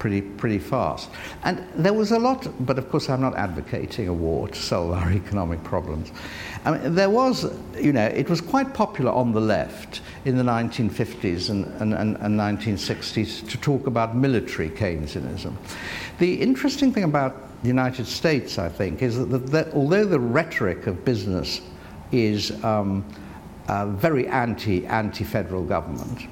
pretty 0.00 0.22
pretty 0.22 0.58
fast. 0.58 1.08
And 1.44 1.64
there 1.76 1.92
was 1.92 2.10
a 2.10 2.18
lot, 2.18 2.48
but 2.66 2.78
of 2.78 2.90
course 2.90 3.08
I'm 3.08 3.20
not 3.20 3.36
advocating 3.36 4.08
a 4.08 4.12
war 4.12 4.48
to 4.48 4.60
solve 4.60 4.90
our 4.90 5.12
economic 5.22 5.62
problems. 5.62 6.10
I 6.64 6.72
mean, 6.72 6.94
there 6.94 7.08
was, 7.10 7.44
you 7.78 7.92
know, 7.92 8.06
it 8.06 8.28
was 8.28 8.40
quite 8.40 8.74
popular 8.74 9.12
on 9.12 9.32
the 9.32 9.40
left 9.40 10.00
in 10.24 10.36
the 10.36 10.42
1950s 10.42 11.50
and, 11.50 11.64
and, 11.80 11.94
and, 11.94 12.16
and 12.16 12.38
1960s 12.38 13.48
to 13.48 13.58
talk 13.58 13.86
about 13.86 14.16
military 14.16 14.68
Keynesianism. 14.68 15.54
The 16.18 16.34
interesting 16.34 16.92
thing 16.92 17.04
about 17.04 17.62
the 17.62 17.68
United 17.68 18.06
States, 18.06 18.58
I 18.58 18.68
think, 18.68 19.02
is 19.02 19.18
that, 19.18 19.46
that 19.46 19.72
although 19.72 20.04
the 20.04 20.20
rhetoric 20.20 20.86
of 20.86 21.04
business 21.04 21.60
is 22.12 22.52
um, 22.64 23.04
uh, 23.68 23.86
very 23.86 24.26
anti 24.26 24.86
anti 24.86 25.24
federal 25.24 25.62
government, 25.62 26.26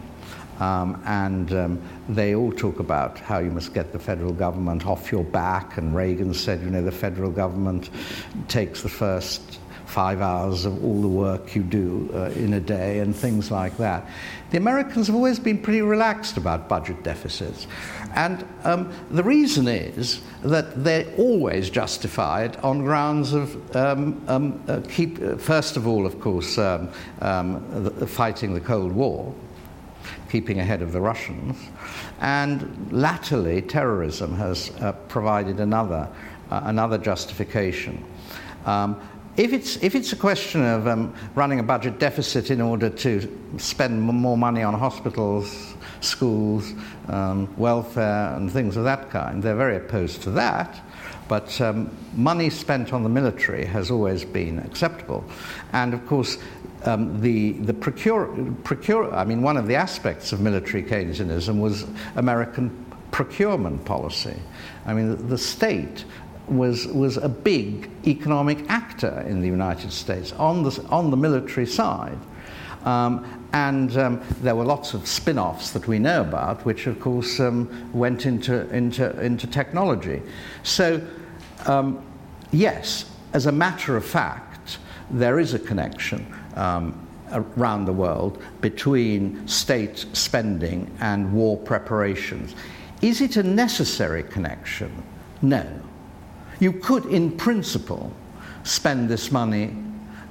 um, 0.60 1.00
and 1.04 1.52
um, 1.52 1.82
they 2.08 2.34
all 2.34 2.52
talk 2.52 2.80
about 2.80 3.18
how 3.18 3.38
you 3.38 3.50
must 3.50 3.74
get 3.74 3.92
the 3.92 3.98
federal 3.98 4.32
government 4.32 4.86
off 4.86 5.12
your 5.12 5.24
back. 5.24 5.78
And 5.78 5.94
Reagan 5.94 6.34
said, 6.34 6.60
you 6.60 6.70
know, 6.70 6.82
the 6.82 6.92
federal 6.92 7.30
government 7.30 7.90
takes 8.48 8.82
the 8.82 8.88
first 8.88 9.60
five 9.88 10.20
hours 10.20 10.66
of 10.66 10.84
all 10.84 11.00
the 11.00 11.08
work 11.08 11.54
you 11.54 11.62
do 11.62 12.10
uh, 12.12 12.30
in 12.36 12.52
a 12.52 12.60
day 12.60 12.98
and 12.98 13.16
things 13.16 13.50
like 13.50 13.76
that. 13.78 14.06
The 14.50 14.58
Americans 14.58 15.06
have 15.06 15.16
always 15.16 15.38
been 15.38 15.58
pretty 15.58 15.80
relaxed 15.80 16.36
about 16.36 16.68
budget 16.68 17.02
deficits. 17.02 17.66
And 18.14 18.46
um, 18.64 18.92
the 19.10 19.22
reason 19.22 19.66
is 19.66 20.20
that 20.42 20.84
they're 20.84 21.06
always 21.16 21.70
justified 21.70 22.56
on 22.56 22.84
grounds 22.84 23.32
of 23.32 23.76
um, 23.76 24.22
um, 24.28 24.62
uh, 24.68 24.80
keep, 24.88 25.20
uh, 25.22 25.36
first 25.36 25.76
of 25.76 25.86
all, 25.86 26.04
of 26.04 26.20
course, 26.20 26.58
um, 26.58 26.90
um, 27.20 27.64
the, 27.84 28.06
fighting 28.06 28.54
the 28.54 28.60
Cold 28.60 28.92
War, 28.92 29.34
keeping 30.30 30.60
ahead 30.60 30.82
of 30.82 30.92
the 30.92 31.00
Russians, 31.00 31.56
and 32.20 32.92
latterly, 32.92 33.62
terrorism 33.62 34.34
has 34.36 34.70
uh, 34.80 34.92
provided 35.08 35.60
another, 35.60 36.08
uh, 36.50 36.60
another 36.64 36.98
justification. 36.98 38.04
Um, 38.66 39.00
if, 39.36 39.52
it's, 39.52 39.76
if 39.82 39.94
it's 39.94 40.12
a 40.12 40.16
question 40.16 40.64
of 40.64 40.86
um, 40.86 41.14
running 41.34 41.60
a 41.60 41.62
budget 41.62 41.98
deficit 41.98 42.50
in 42.50 42.60
order 42.60 42.90
to 42.90 43.38
spend 43.56 44.02
more 44.02 44.36
money 44.36 44.62
on 44.62 44.74
hospitals, 44.74 45.74
schools, 46.00 46.72
um, 47.08 47.54
welfare, 47.56 48.34
and 48.34 48.50
things 48.50 48.76
of 48.76 48.84
that 48.84 49.10
kind, 49.10 49.42
they're 49.42 49.56
very 49.56 49.76
opposed 49.76 50.22
to 50.22 50.30
that. 50.32 50.82
But 51.28 51.60
um, 51.60 51.90
money 52.14 52.48
spent 52.48 52.92
on 52.92 53.02
the 53.02 53.08
military 53.08 53.64
has 53.66 53.90
always 53.90 54.24
been 54.24 54.58
acceptable. 54.60 55.24
And 55.72 55.92
of 55.92 56.06
course, 56.06 56.38
um, 56.84 57.20
the, 57.20 57.52
the 57.52 57.74
procure, 57.74 58.26
procure, 58.64 59.12
I 59.12 59.24
mean, 59.24 59.42
one 59.42 59.56
of 59.56 59.66
the 59.66 59.74
aspects 59.74 60.32
of 60.32 60.40
military 60.40 60.82
Keynesianism 60.82 61.60
was 61.60 61.86
American 62.16 62.86
procurement 63.10 63.84
policy. 63.84 64.36
I 64.86 64.94
mean, 64.94 65.10
the, 65.10 65.16
the 65.16 65.38
state 65.38 66.04
was, 66.46 66.86
was 66.86 67.16
a 67.16 67.28
big 67.28 67.90
economic 68.06 68.70
actor 68.70 69.24
in 69.26 69.40
the 69.40 69.46
United 69.46 69.92
States 69.92 70.32
on 70.32 70.62
the, 70.62 70.86
on 70.88 71.10
the 71.10 71.16
military 71.16 71.66
side. 71.66 72.18
Um, 72.84 73.48
and 73.52 73.96
um, 73.96 74.22
there 74.40 74.54
were 74.54 74.64
lots 74.64 74.94
of 74.94 75.06
spin 75.06 75.38
offs 75.38 75.72
that 75.72 75.88
we 75.88 75.98
know 75.98 76.20
about, 76.20 76.64
which 76.64 76.86
of 76.86 77.00
course 77.00 77.40
um, 77.40 77.90
went 77.92 78.24
into, 78.24 78.68
into, 78.74 79.18
into 79.20 79.46
technology. 79.46 80.22
So, 80.62 81.04
um, 81.66 82.04
yes, 82.52 83.10
as 83.32 83.46
a 83.46 83.52
matter 83.52 83.96
of 83.96 84.04
fact, 84.04 84.78
there 85.10 85.38
is 85.38 85.54
a 85.54 85.58
connection 85.58 86.26
um, 86.58 87.08
around 87.32 87.84
the 87.84 87.92
world 87.92 88.42
between 88.60 89.46
state 89.46 90.06
spending 90.12 90.90
and 91.00 91.32
war 91.32 91.56
preparations. 91.56 92.54
Is 93.00 93.20
it 93.20 93.36
a 93.36 93.42
necessary 93.42 94.22
connection? 94.24 95.02
No. 95.40 95.64
You 96.58 96.72
could, 96.72 97.06
in 97.06 97.36
principle, 97.36 98.12
spend 98.64 99.08
this 99.08 99.30
money 99.30 99.76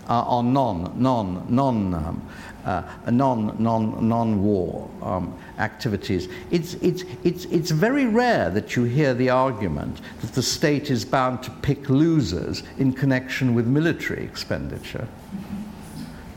uh, 0.10 0.22
on 0.24 0.54
non, 0.54 0.94
non, 0.96 1.46
non, 1.50 1.94
um, 1.94 2.30
uh, 2.66 2.84
non, 3.10 3.56
non, 3.60 4.08
non-war 4.08 4.90
um, 5.02 5.38
activities. 5.60 6.28
It's, 6.52 6.74
it's, 6.76 7.04
it's, 7.24 7.46
it's 7.46 7.72
very 7.72 8.06
rare 8.06 8.50
that 8.50 8.76
you 8.76 8.84
hear 8.84 9.14
the 9.14 9.30
argument 9.30 10.02
that 10.22 10.34
the 10.34 10.44
state 10.44 10.90
is 10.92 11.06
bound 11.06 11.44
to 11.44 11.52
pick 11.62 11.90
losers 11.90 12.64
in 12.78 12.92
connection 12.92 13.54
with 13.56 13.68
military 13.68 14.24
expenditure. 14.24 15.08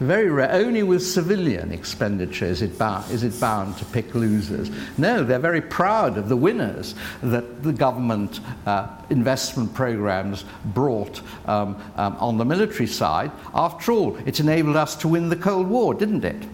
Very 0.00 0.30
rare. 0.30 0.50
Only 0.50 0.82
with 0.82 1.06
civilian 1.06 1.72
expenditure 1.72 2.46
is 2.46 2.62
it, 2.62 2.78
bound, 2.78 3.10
is 3.10 3.22
it 3.22 3.38
bound 3.38 3.76
to 3.76 3.84
pick 3.84 4.14
losers. 4.14 4.70
No, 4.96 5.22
they're 5.22 5.38
very 5.38 5.60
proud 5.60 6.16
of 6.16 6.30
the 6.30 6.36
winners 6.38 6.94
that 7.22 7.62
the 7.62 7.74
government 7.74 8.40
uh, 8.64 8.88
investment 9.10 9.74
programs 9.74 10.46
brought 10.64 11.20
um, 11.44 11.76
um, 11.96 12.16
on 12.16 12.38
the 12.38 12.46
military 12.46 12.86
side. 12.86 13.30
After 13.52 13.92
all, 13.92 14.16
it 14.24 14.40
enabled 14.40 14.76
us 14.76 14.96
to 14.96 15.08
win 15.08 15.28
the 15.28 15.36
Cold 15.36 15.68
War, 15.68 15.92
didn't 15.92 16.24
it? 16.24 16.48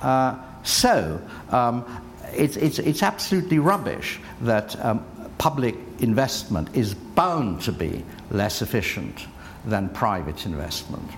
Uh, 0.00 0.38
so, 0.62 1.20
um, 1.50 1.84
it's, 2.32 2.56
it's, 2.56 2.78
it's 2.78 3.02
absolutely 3.02 3.58
rubbish 3.58 4.20
that 4.40 4.82
um, 4.82 5.04
public 5.36 5.76
investment 5.98 6.74
is 6.74 6.94
bound 6.94 7.60
to 7.60 7.72
be 7.72 8.02
less 8.30 8.62
efficient 8.62 9.26
than 9.66 9.90
private 9.90 10.46
investment. 10.46 11.10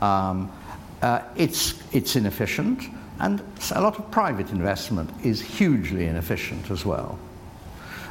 Um, 0.00 0.52
uh, 1.02 1.20
it's, 1.36 1.74
it's 1.92 2.16
inefficient, 2.16 2.82
and 3.20 3.42
a 3.74 3.80
lot 3.80 3.98
of 3.98 4.10
private 4.10 4.50
investment 4.50 5.10
is 5.24 5.40
hugely 5.40 6.06
inefficient 6.06 6.70
as 6.70 6.84
well. 6.84 7.18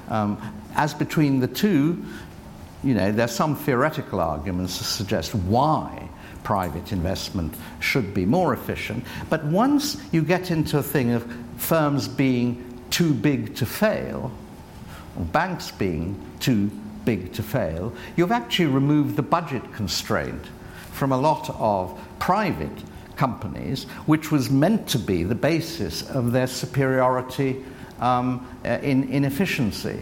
Um, 0.09 0.39
as 0.75 0.93
between 0.93 1.39
the 1.39 1.47
two, 1.47 2.03
you 2.83 2.93
know, 2.93 3.11
there's 3.11 3.31
some 3.31 3.55
theoretical 3.55 4.19
arguments 4.19 4.77
to 4.77 4.83
suggest 4.83 5.33
why 5.33 6.09
private 6.43 6.91
investment 6.91 7.55
should 7.79 8.13
be 8.13 8.25
more 8.25 8.53
efficient. 8.53 9.03
But 9.29 9.43
once 9.45 9.97
you 10.11 10.21
get 10.21 10.51
into 10.51 10.77
a 10.77 10.83
thing 10.83 11.11
of 11.11 11.25
firms 11.57 12.07
being 12.07 12.63
too 12.91 13.13
big 13.13 13.55
to 13.55 13.65
fail, 13.65 14.31
or 15.17 15.25
banks 15.25 15.71
being 15.71 16.19
too 16.39 16.69
big 17.03 17.33
to 17.33 17.43
fail, 17.43 17.93
you've 18.15 18.31
actually 18.31 18.67
removed 18.67 19.15
the 19.15 19.23
budget 19.23 19.73
constraint 19.73 20.43
from 20.95 21.11
a 21.11 21.17
lot 21.17 21.49
of 21.59 21.99
private 22.19 22.83
companies, 23.15 23.83
which 24.05 24.31
was 24.31 24.49
meant 24.49 24.87
to 24.89 24.99
be 24.99 25.23
the 25.23 25.35
basis 25.35 26.09
of 26.09 26.31
their 26.31 26.47
superiority 26.47 27.63
um, 27.99 28.45
uh, 28.65 28.69
in, 28.81 29.09
in 29.09 29.25
efficiency. 29.25 30.01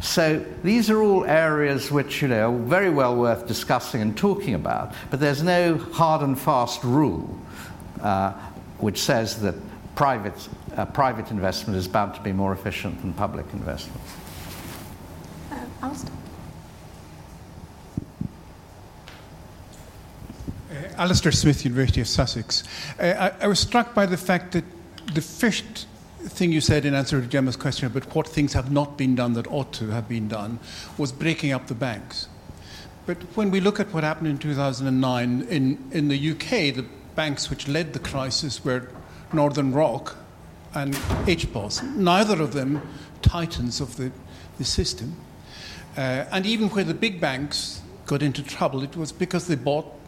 So 0.00 0.44
these 0.62 0.88
are 0.88 1.02
all 1.02 1.24
areas 1.24 1.90
which 1.90 2.22
you 2.22 2.28
know 2.28 2.54
are 2.54 2.58
very 2.58 2.90
well 2.90 3.16
worth 3.16 3.46
discussing 3.46 4.00
and 4.00 4.16
talking 4.16 4.54
about, 4.54 4.94
but 5.10 5.20
there's 5.20 5.42
no 5.42 5.76
hard 5.76 6.22
and 6.22 6.38
fast 6.38 6.82
rule 6.82 7.38
uh, 8.00 8.32
which 8.78 9.02
says 9.02 9.42
that 9.42 9.54
private, 9.94 10.48
uh, 10.76 10.86
private 10.86 11.30
investment 11.30 11.76
is 11.76 11.86
bound 11.86 12.14
to 12.14 12.20
be 12.22 12.32
more 12.32 12.52
efficient 12.52 13.00
than 13.02 13.12
public 13.12 13.44
investment. 13.52 14.00
Uh, 15.52 15.56
Alistair? 21.00 21.32
Smith, 21.32 21.64
University 21.64 22.02
of 22.02 22.06
Sussex. 22.06 22.62
Uh, 22.98 23.32
I, 23.40 23.44
I, 23.44 23.48
was 23.48 23.58
struck 23.58 23.94
by 23.94 24.04
the 24.04 24.18
fact 24.18 24.52
that 24.52 24.64
the 25.14 25.22
first 25.22 25.86
thing 26.24 26.52
you 26.52 26.60
said 26.60 26.84
in 26.84 26.92
answer 26.92 27.18
to 27.22 27.26
Gemma's 27.26 27.56
question 27.56 27.86
about 27.86 28.14
what 28.14 28.28
things 28.28 28.52
have 28.52 28.70
not 28.70 28.98
been 28.98 29.14
done 29.14 29.32
that 29.32 29.46
ought 29.46 29.72
to 29.72 29.88
have 29.88 30.10
been 30.10 30.28
done 30.28 30.58
was 30.98 31.10
breaking 31.10 31.52
up 31.52 31.68
the 31.68 31.74
banks. 31.74 32.28
But 33.06 33.16
when 33.34 33.50
we 33.50 33.60
look 33.60 33.80
at 33.80 33.94
what 33.94 34.04
happened 34.04 34.28
in 34.28 34.36
2009 34.36 35.46
in, 35.48 35.78
in 35.90 36.08
the 36.08 36.32
UK, 36.32 36.74
the 36.74 36.84
banks 37.14 37.48
which 37.48 37.66
led 37.66 37.94
the 37.94 37.98
crisis 37.98 38.62
were 38.62 38.86
Northern 39.32 39.72
Rock 39.72 40.18
and 40.74 40.92
HBOS. 41.24 41.96
Neither 41.96 42.42
of 42.42 42.52
them 42.52 42.82
titans 43.22 43.80
of 43.80 43.96
the, 43.96 44.12
the 44.58 44.66
system. 44.66 45.16
Uh, 45.96 46.26
and 46.30 46.44
even 46.44 46.68
where 46.68 46.84
the 46.84 46.92
big 46.92 47.22
banks 47.22 47.80
got 48.04 48.22
into 48.22 48.42
trouble, 48.42 48.82
it 48.82 48.96
was 48.96 49.12
because 49.12 49.46
they 49.46 49.54
bought 49.54 49.99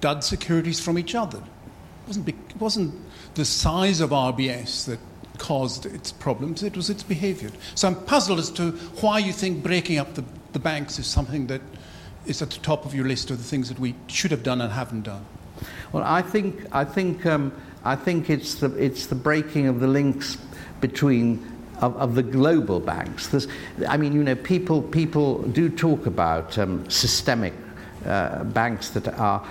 dud 0.00 0.24
securities 0.24 0.80
from 0.80 0.98
each 0.98 1.14
other. 1.14 1.38
It 1.38 2.08
wasn't, 2.08 2.28
it 2.28 2.56
wasn't 2.58 2.94
the 3.34 3.44
size 3.44 4.00
of 4.00 4.10
RBS 4.10 4.86
that 4.86 4.98
caused 5.38 5.86
its 5.86 6.12
problems, 6.12 6.62
it 6.62 6.76
was 6.76 6.90
its 6.90 7.02
behavior. 7.02 7.50
So 7.74 7.88
I'm 7.88 7.94
puzzled 7.94 8.38
as 8.38 8.50
to 8.52 8.72
why 9.00 9.18
you 9.18 9.32
think 9.32 9.62
breaking 9.62 9.98
up 9.98 10.14
the, 10.14 10.24
the 10.52 10.58
banks 10.58 10.98
is 10.98 11.06
something 11.06 11.46
that 11.46 11.62
is 12.26 12.42
at 12.42 12.50
the 12.50 12.60
top 12.60 12.84
of 12.84 12.94
your 12.94 13.06
list 13.06 13.30
of 13.30 13.38
the 13.38 13.44
things 13.44 13.68
that 13.68 13.78
we 13.78 13.94
should 14.08 14.30
have 14.30 14.42
done 14.42 14.60
and 14.60 14.72
haven't 14.72 15.02
done. 15.02 15.24
Well, 15.92 16.02
I 16.04 16.22
think, 16.22 16.66
I 16.72 16.84
think, 16.84 17.24
um, 17.24 17.52
I 17.84 17.96
think 17.96 18.28
it's, 18.30 18.56
the, 18.56 18.74
it's 18.76 19.06
the 19.06 19.14
breaking 19.14 19.66
of 19.66 19.80
the 19.80 19.86
links 19.86 20.36
between 20.80 21.44
of, 21.80 21.96
of, 21.96 22.14
the 22.14 22.22
global 22.22 22.80
banks. 22.80 23.28
There's, 23.28 23.46
I 23.88 23.96
mean, 23.96 24.12
you 24.12 24.22
know, 24.22 24.34
people, 24.34 24.82
people 24.82 25.42
do 25.42 25.68
talk 25.68 26.06
about 26.06 26.58
um, 26.58 26.88
systemic 26.90 27.54
uh, 28.04 28.44
banks 28.44 28.90
that 28.90 29.08
are 29.08 29.46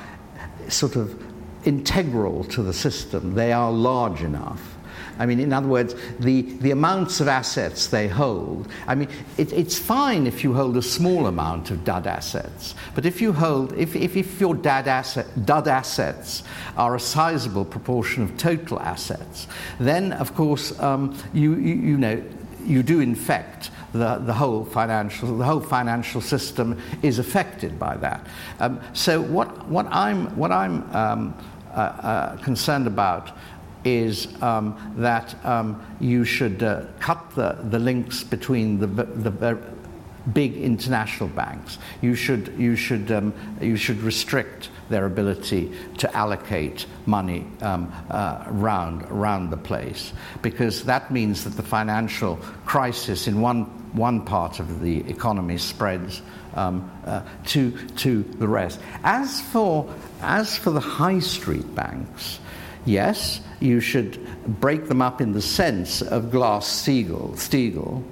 sort 0.70 0.96
of 0.96 1.22
integral 1.66 2.44
to 2.46 2.64
the 2.64 2.74
system. 2.74 3.36
They 3.36 3.52
are 3.52 3.72
large 3.72 4.22
enough. 4.22 4.78
I 5.20 5.26
mean, 5.26 5.40
in 5.40 5.52
other 5.52 5.68
words, 5.68 5.96
the, 6.20 6.42
the 6.42 6.72
amounts 6.72 7.20
of 7.20 7.28
assets 7.28 7.88
they 7.88 8.08
hold. 8.08 8.68
I 8.88 8.96
mean, 8.96 9.10
it, 9.38 9.52
it's 9.52 9.78
fine 9.78 10.28
if 10.28 10.44
you 10.44 10.54
hold 10.54 10.78
a 10.78 10.82
small 10.82 11.26
amount 11.28 11.72
of 11.72 11.84
dud 11.84 12.06
assets, 12.06 12.76
but 12.94 13.06
if 13.06 13.20
you 13.20 13.34
hold, 13.34 13.74
if, 13.74 13.96
if, 13.96 14.16
if 14.16 14.40
your 14.40 14.54
dud, 14.54 14.88
asset, 14.88 15.46
dud 15.46 15.68
assets 15.68 16.44
are 16.76 16.96
a 16.96 17.00
sizable 17.00 17.66
proportion 17.66 18.24
of 18.24 18.38
total 18.38 18.80
assets, 18.80 19.48
then 19.80 20.14
of 20.14 20.36
course 20.36 20.78
um, 20.80 21.18
you, 21.34 21.56
you, 21.56 21.76
you 21.76 21.98
know 21.98 22.24
you 22.66 22.84
do 22.84 23.00
infect 23.00 23.72
the, 23.94 24.18
the 24.18 24.34
whole 24.34 24.66
financial 24.66 25.38
the 25.38 25.46
whole 25.46 25.60
financial 25.60 26.22
system 26.22 26.80
is 27.02 27.20
affected 27.20 27.80
by 27.80 27.98
that. 27.98 28.26
Um, 28.60 28.80
so 28.94 29.22
what 29.22 29.68
what 29.68 29.88
I'm 29.88 30.36
what 30.38 30.52
I'm 30.52 30.96
um, 30.96 31.36
uh, 31.72 31.80
uh, 31.80 32.38
concerned 32.38 32.88
about 32.88 33.32
is 33.86 34.28
um, 34.42 34.96
that 34.98 35.34
um, 35.46 35.82
you 36.00 36.26
should 36.26 36.62
uh, 36.62 36.86
cut 37.00 37.24
the, 37.36 37.58
the 37.70 37.80
links 37.80 38.24
between 38.24 38.80
the, 38.80 38.88
the 38.88 39.58
big 40.34 40.58
international 40.58 41.30
banks. 41.30 41.78
You 42.02 42.16
should, 42.16 42.54
you 42.58 42.76
should, 42.76 43.12
um, 43.12 43.34
you 43.62 43.78
should 43.78 44.00
restrict 44.02 44.70
their 44.90 45.06
ability 45.06 45.72
to 45.98 46.16
allocate 46.16 46.86
money 47.06 47.46
um, 47.62 47.92
uh, 48.10 48.44
around, 48.48 49.04
around 49.04 49.50
the 49.50 49.58
place 49.58 50.14
because 50.42 50.84
that 50.84 51.12
means 51.12 51.44
that 51.44 51.52
the 51.52 51.64
financial 51.64 52.38
crisis 52.66 53.28
in 53.28 53.42
one, 53.42 53.77
one 53.94 54.26
part 54.26 54.60
of 54.60 54.82
the 54.82 55.00
economy 55.10 55.58
spreads 55.58 56.22
um, 56.56 56.90
uh, 57.06 57.22
to, 57.46 57.72
to 57.98 58.24
the 58.24 58.48
rest. 58.48 58.80
As 59.04 59.42
for, 59.42 59.94
as 60.22 60.58
for 60.58 60.72
the 60.72 60.80
high 60.80 61.20
street 61.20 61.76
banks, 61.76 62.40
yes, 62.86 63.42
you 63.60 63.80
should 63.80 64.20
break 64.60 64.88
them 64.88 65.02
up 65.02 65.22
in 65.22 65.34
the 65.34 65.42
sense 65.42 66.02
of 66.02 66.32
Glass-Steagall, 66.32 67.34
Steagall, 67.36 68.04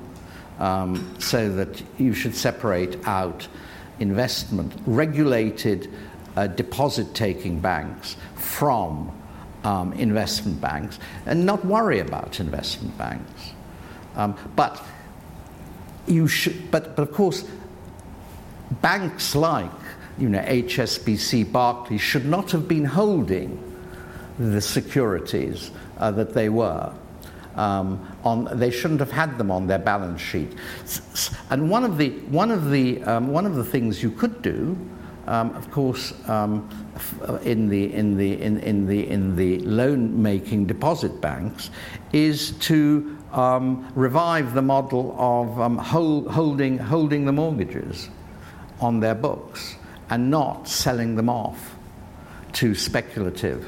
um, 0.60 1.16
so 1.20 1.50
that 1.56 1.84
you 1.98 2.14
should 2.14 2.36
separate 2.36 2.98
out 3.08 3.48
investment, 4.00 4.74
regulated 4.86 5.92
uh, 6.36 6.48
deposit 6.48 7.14
taking 7.14 7.60
banks 7.60 8.16
from 8.36 9.12
um, 9.64 9.94
investment 9.94 10.62
banks 10.62 11.00
and 11.26 11.46
not 11.46 11.66
worry 11.66 12.00
about 12.00 12.40
investment 12.40 12.98
banks. 12.98 13.52
Um, 14.16 14.38
but 14.56 14.82
you 16.08 16.28
should, 16.28 16.72
but, 16.72 16.96
but 16.96 17.04
of 17.04 17.14
course, 17.14 17.46
banks 18.82 19.36
like 19.36 19.72
you 20.18 20.30
know, 20.30 20.40
HSBC, 20.40 21.52
Barclays 21.52 22.02
should 22.02 22.26
not 22.26 22.52
have 22.52 22.68
been 22.68 22.86
holding 22.86 23.62
the 24.40 24.62
securities 24.62 25.72
uh, 25.98 26.12
that 26.12 26.34
they 26.34 26.50
were. 26.50 26.94
Um, 27.56 28.18
on, 28.24 28.58
they 28.58 28.70
shouldn't 28.70 29.00
have 29.00 29.12
had 29.12 29.38
them 29.38 29.50
on 29.50 29.68
their 29.68 29.80
balance 29.80 30.22
sheet. 30.22 30.52
And 31.50 31.70
one 31.70 31.86
of 31.86 31.98
the, 31.98 32.10
one 32.28 32.52
of 32.52 32.70
the, 32.70 33.02
um, 33.04 33.30
one 33.30 33.46
of 33.46 33.56
the 33.56 33.64
things 33.64 34.04
you 34.04 34.12
could 34.12 34.42
do, 34.42 34.78
um, 35.28 35.52
of 35.56 35.72
course, 35.72 36.14
um, 36.30 36.70
uh, 37.28 37.36
in 37.38 37.70
the, 37.70 37.94
in, 37.94 38.18
the, 38.18 38.42
in, 38.42 38.60
in, 38.60 38.86
the, 38.88 39.08
in 39.08 39.36
the 39.36 39.60
loan 39.60 40.22
making 40.22 40.66
deposit 40.66 41.22
banks, 41.22 41.72
is 42.12 42.52
to 42.60 43.18
um, 43.36 43.92
revive 43.96 44.54
the 44.54 44.62
model 44.62 45.16
of 45.20 45.60
um, 45.60 45.78
hold, 45.78 46.28
holding, 46.28 46.78
holding 46.78 47.26
the 47.26 47.32
mortgages 47.32 48.10
on 48.80 49.00
their 49.02 49.16
books 49.16 49.76
and 50.10 50.32
not 50.32 50.68
selling 50.68 51.16
them 51.16 51.30
off 51.30 51.76
to 52.54 52.74
speculative 52.74 53.68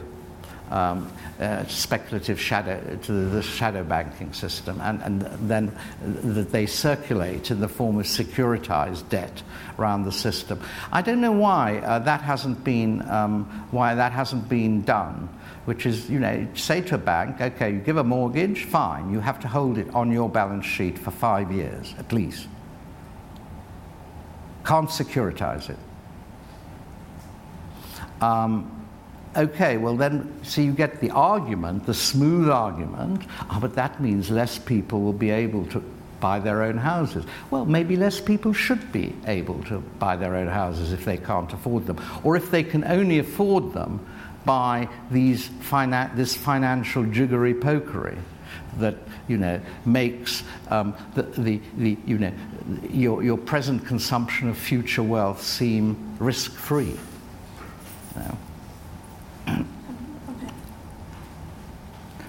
um, 0.72 1.12
uh, 1.40 1.66
speculative 1.68 2.40
shadow 2.40 2.98
to 3.04 3.12
the 3.12 3.42
shadow 3.42 3.84
banking 3.84 4.34
system, 4.34 4.82
and, 4.82 5.02
and 5.02 5.22
then 5.50 5.72
that 6.02 6.52
they 6.52 6.66
circulate 6.66 7.52
in 7.52 7.60
the 7.60 7.68
form 7.68 8.00
of 8.00 8.06
securitized 8.06 9.08
debt 9.10 9.44
around 9.80 10.04
the 10.04 10.12
system. 10.12 10.60
I 10.92 11.02
don't 11.02 11.22
know 11.22 11.32
why 11.32 11.78
uh, 11.78 12.00
that 12.00 12.22
hasn't 12.22 12.64
been 12.64 13.08
um, 13.10 13.46
why 13.72 13.96
that 13.96 14.12
hasn't 14.12 14.50
been 14.50 14.82
done. 14.82 15.30
Which 15.68 15.86
is, 15.86 16.10
you 16.10 16.18
know, 16.18 16.48
say 16.54 16.80
to 16.80 16.96
a 16.96 16.98
bank, 16.98 17.42
okay, 17.42 17.74
you 17.74 17.80
give 17.80 17.98
a 17.98 18.04
mortgage, 18.04 18.64
fine, 18.64 19.12
you 19.12 19.20
have 19.20 19.38
to 19.42 19.50
hold 19.50 19.78
it 19.78 19.94
on 19.94 20.10
your 20.14 20.30
balance 20.30 20.66
sheet 20.66 20.98
for 20.98 21.12
five 21.12 21.52
years 21.52 21.94
at 22.00 22.14
least. 22.14 22.48
Can't 24.66 24.88
securitize 24.88 25.70
it. 25.70 25.78
Um, 28.22 28.88
okay, 29.36 29.76
well, 29.76 29.98
then, 29.98 30.40
so 30.42 30.62
you 30.62 30.72
get 30.72 31.02
the 31.02 31.12
argument, 31.12 31.86
the 31.86 31.94
smooth 31.94 32.48
argument, 32.48 33.24
oh, 33.50 33.60
but 33.60 33.76
that 33.76 34.02
means 34.02 34.32
less 34.32 34.58
people 34.58 35.02
will 35.02 35.12
be 35.12 35.32
able 35.32 35.66
to 35.66 35.84
buy 36.22 36.40
their 36.40 36.64
own 36.64 36.78
houses. 36.78 37.26
Well, 37.52 37.66
maybe 37.66 37.98
less 37.98 38.22
people 38.22 38.54
should 38.54 38.94
be 38.94 39.14
able 39.26 39.62
to 39.66 39.80
buy 40.00 40.16
their 40.16 40.38
own 40.38 40.48
houses 40.48 40.94
if 40.94 41.04
they 41.04 41.18
can't 41.18 41.52
afford 41.52 41.88
them. 41.88 42.02
Or 42.24 42.38
if 42.38 42.52
they 42.52 42.64
can 42.64 42.86
only 42.86 43.20
afford 43.20 43.74
them 43.74 44.00
by 44.48 44.88
these 45.12 45.50
fina- 45.60 46.10
this 46.16 46.34
financial 46.34 47.04
jiggery 47.04 47.54
pokery 47.54 48.18
that 48.78 48.96
you 49.28 49.38
know 49.38 49.62
makes 49.86 50.44
um, 50.70 50.96
the, 51.14 51.24
the, 51.24 51.62
the, 51.76 51.98
you 52.06 52.18
know 52.18 52.32
your, 52.90 53.22
your 53.22 53.38
present 53.38 53.86
consumption 53.86 54.48
of 54.50 54.58
future 54.58 55.04
wealth 55.04 55.44
seem 55.44 56.16
risk 56.18 56.52
free. 56.54 56.98
Know? 58.16 58.38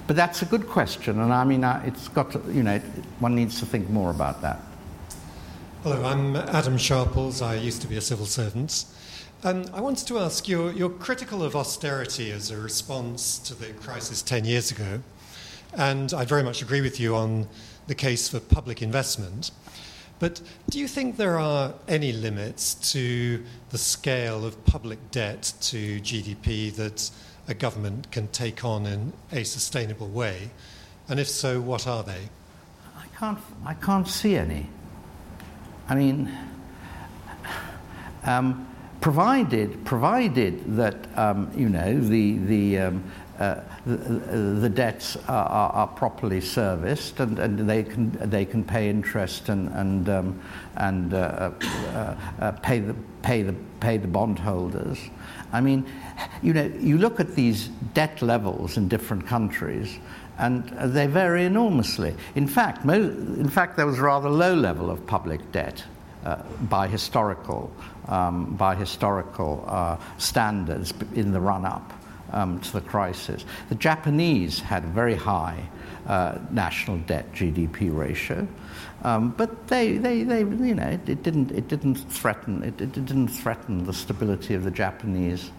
But 0.07 0.17
that's 0.17 0.41
a 0.41 0.47
good 0.47 0.67
question, 0.69 1.21
and 1.21 1.33
I 1.33 1.45
mean, 1.45 1.65
uh, 1.65 1.83
it's 1.85 2.09
got 2.09 2.31
to, 2.33 2.43
you 2.51 2.63
know, 2.63 2.79
one 3.19 3.35
needs 3.35 3.61
to 3.61 3.67
think 3.67 3.91
more 3.91 4.11
about 4.11 4.41
that. 4.41 4.59
Hello, 5.83 6.03
I'm 6.03 6.35
Adam 6.35 6.79
Sharples. 6.79 7.43
I 7.43 7.57
used 7.57 7.83
to 7.83 7.87
be 7.87 7.99
a 7.99 8.01
civil 8.01 8.25
servant. 8.25 8.87
Um, 9.45 9.67
I 9.73 9.81
wanted 9.81 10.09
to 10.09 10.19
ask 10.19 10.49
you're, 10.49 10.73
you're 10.73 10.91
critical 10.91 11.45
of 11.45 11.55
austerity 11.55 12.33
as 12.33 12.51
a 12.51 12.57
response 12.57 13.39
to 13.39 13.55
the 13.55 13.73
crisis 13.75 14.21
10 14.21 14.45
years 14.45 14.73
ago, 14.73 15.01
and 15.75 16.13
I 16.13 16.25
very 16.25 16.43
much 16.43 16.61
agree 16.61 16.81
with 16.81 16.99
you 16.99 17.15
on 17.15 17.47
the 17.87 17.95
case 17.95 18.29
for 18.29 18.41
public 18.41 18.83
investment. 18.83 19.53
But 20.19 20.41
do 20.71 20.81
you 20.81 20.89
think 20.89 21.19
there 21.19 21.39
are 21.39 21.75
any 21.87 22.11
limits 22.11 22.75
to 22.93 23.45
the 23.71 23.79
scale 23.79 24.45
of 24.45 24.65
public 24.65 25.13
debt 25.13 25.53
to 25.61 26.01
GDP 26.01 26.75
that 26.75 27.09
a 27.47 27.55
government 27.55 28.11
can 28.11 28.27
take 28.29 28.65
on 28.65 28.87
in 28.87 29.13
a 29.31 29.45
sustainable 29.45 30.09
way? 30.09 30.51
And 31.09 31.21
if 31.21 31.29
so, 31.29 31.61
what 31.61 31.87
are 31.87 32.03
they? 32.03 32.29
I 32.97 33.07
can't, 33.17 33.39
I 33.65 33.75
can't 33.75 34.09
see 34.09 34.35
any. 34.35 34.67
I 35.89 35.95
mean, 35.95 36.29
um, 38.25 38.69
provided, 39.01 39.85
provided 39.85 40.77
that, 40.77 40.97
um, 41.17 41.51
you 41.57 41.69
know, 41.69 41.99
the, 42.01 42.39
the 42.39 42.79
um, 42.79 43.05
uh, 43.39 43.63
the, 43.87 43.97
the, 43.97 44.69
debts 44.69 45.17
are, 45.29 45.47
are, 45.47 45.71
are, 45.71 45.87
properly 45.87 46.41
serviced 46.41 47.21
and, 47.21 47.39
and 47.39 47.71
they, 47.71 47.85
can, 47.85 48.11
they 48.29 48.45
can 48.45 48.65
pay 48.65 48.91
interest 48.91 49.49
and, 49.49 49.69
and, 49.75 50.09
um, 50.09 50.43
and 50.75 51.15
uh, 51.15 51.53
uh, 51.61 52.17
uh, 52.41 52.53
pay, 52.63 52.81
the, 52.81 52.95
pay, 53.23 53.43
the, 53.43 53.55
pay 53.79 53.97
the 53.97 54.09
bondholders. 54.09 54.99
I 55.53 55.61
mean, 55.61 55.87
you 56.43 56.53
know, 56.53 56.65
you 56.81 56.99
look 56.99 57.21
at 57.21 57.37
these 57.37 57.69
debt 57.95 58.23
levels 58.23 58.77
in 58.77 58.89
different 58.89 59.25
countries 59.25 59.99
and 60.39 60.69
they 60.93 61.07
vary 61.07 61.45
enormously. 61.45 62.17
In 62.35 62.49
fact, 62.49 62.85
mo- 62.85 62.95
in 62.95 63.49
fact 63.49 63.77
there 63.77 63.87
was 63.87 64.01
a 64.01 64.03
rather 64.03 64.29
low 64.29 64.55
level 64.55 64.91
of 64.91 65.07
public 65.07 65.53
debt 65.53 65.81
uh, 65.81 65.98
by 66.63 66.89
historical, 66.89 67.73
um, 68.09 68.57
by 68.57 68.75
historical 68.75 69.65
uh, 69.67 69.97
standards 70.19 70.93
in 71.15 71.33
the 71.33 71.41
run 71.41 71.65
up 71.65 71.93
um, 72.33 72.61
to 72.61 72.73
the 72.73 72.81
crisis. 72.81 73.45
The 73.69 73.75
Japanese 73.75 74.61
had 74.61 74.85
a 74.85 74.89
very 74.89 75.15
high 75.15 75.69
uh, 76.07 76.39
national 76.51 76.99
debt 76.99 77.33
GDP 77.33 77.95
ratio. 77.95 78.47
Um, 79.03 79.31
but 79.31 79.69
they, 79.69 79.99
they, 79.99 80.25
they, 80.25 80.41
you 80.41 80.75
know, 80.75 80.87
it, 80.87 81.09
it, 81.09 81.23
didn't, 81.23 81.53
it 81.53 81.69
didn't 81.69 81.95
threaten, 81.95 82.65
it, 82.65 82.81
it, 82.81 82.93
didn't 82.93 83.29
threaten 83.29 83.85
the 83.85 83.93
stability 83.93 84.55
of 84.55 84.65
the 84.65 84.71
Japanese 84.71 85.51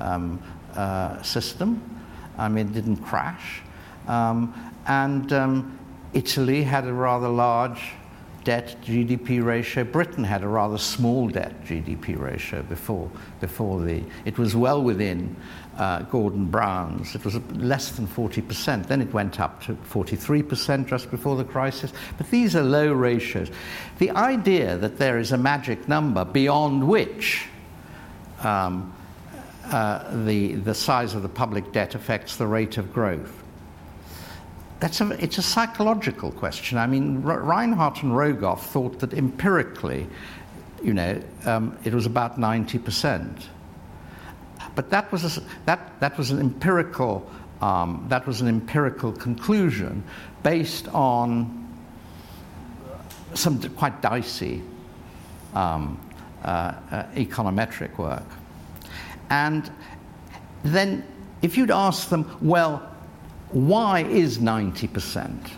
um, 0.00 0.40
uh, 0.74 1.20
system. 1.22 1.82
I 2.38 2.48
mean, 2.48 2.68
it 2.68 2.72
didn't 2.72 2.98
crash. 2.98 3.62
Um, 4.06 4.54
and 4.86 5.32
um, 5.32 5.78
Italy 6.12 6.62
had 6.62 6.86
a 6.86 6.92
rather 6.92 7.28
large 7.28 7.94
debt 8.44 8.76
GDP 8.84 9.42
ratio. 9.42 9.84
Britain 9.84 10.24
had 10.24 10.42
a 10.42 10.48
rather 10.48 10.78
small 10.78 11.28
debt 11.28 11.64
GDP 11.64 12.18
ratio 12.18 12.62
before, 12.62 13.10
before 13.40 13.80
the. 13.80 14.02
It 14.24 14.38
was 14.38 14.54
well 14.54 14.82
within 14.82 15.34
uh, 15.76 16.02
Gordon 16.02 16.46
Brown's. 16.46 17.14
It 17.14 17.24
was 17.24 17.36
less 17.52 17.90
than 17.90 18.06
40%. 18.06 18.86
Then 18.86 19.00
it 19.00 19.12
went 19.12 19.40
up 19.40 19.62
to 19.64 19.74
43% 19.74 20.86
just 20.86 21.10
before 21.10 21.36
the 21.36 21.44
crisis. 21.44 21.92
But 22.16 22.30
these 22.30 22.54
are 22.54 22.62
low 22.62 22.92
ratios. 22.92 23.50
The 23.98 24.10
idea 24.10 24.76
that 24.78 24.98
there 24.98 25.18
is 25.18 25.32
a 25.32 25.38
magic 25.38 25.88
number 25.88 26.24
beyond 26.24 26.86
which 26.86 27.46
um, 28.42 28.94
uh, 29.66 30.24
the, 30.24 30.54
the 30.54 30.74
size 30.74 31.14
of 31.14 31.22
the 31.22 31.28
public 31.28 31.72
debt 31.72 31.94
affects 31.94 32.36
the 32.36 32.46
rate 32.46 32.76
of 32.76 32.92
growth. 32.92 33.43
That's 34.84 35.00
a, 35.00 35.12
it's 35.12 35.38
a 35.38 35.42
psychological 35.42 36.30
question. 36.30 36.76
I 36.76 36.86
mean, 36.86 37.22
Reinhart 37.22 38.02
and 38.02 38.12
Rogoff 38.12 38.58
thought 38.60 38.98
that 38.98 39.14
empirically, 39.14 40.06
you 40.82 40.92
know, 40.92 41.22
um, 41.46 41.74
it 41.84 41.94
was 41.94 42.04
about 42.04 42.38
90 42.38 42.80
percent. 42.80 43.48
But 44.74 44.90
that 44.90 45.10
was, 45.10 45.38
a, 45.38 45.42
that, 45.64 45.98
that 46.00 46.18
was 46.18 46.32
an 46.32 46.38
empirical 46.38 47.26
um, 47.62 48.04
that 48.10 48.26
was 48.26 48.42
an 48.42 48.46
empirical 48.46 49.10
conclusion 49.12 50.04
based 50.42 50.86
on 50.88 51.66
some 53.32 53.62
quite 53.76 54.02
dicey 54.02 54.62
um, 55.54 55.98
uh, 56.44 56.74
uh, 56.90 57.04
econometric 57.14 57.96
work. 57.96 58.28
And 59.30 59.72
then, 60.62 61.06
if 61.40 61.56
you'd 61.56 61.70
ask 61.70 62.10
them, 62.10 62.36
well, 62.42 62.93
why 63.54 64.02
is 64.02 64.38
90% 64.38 65.50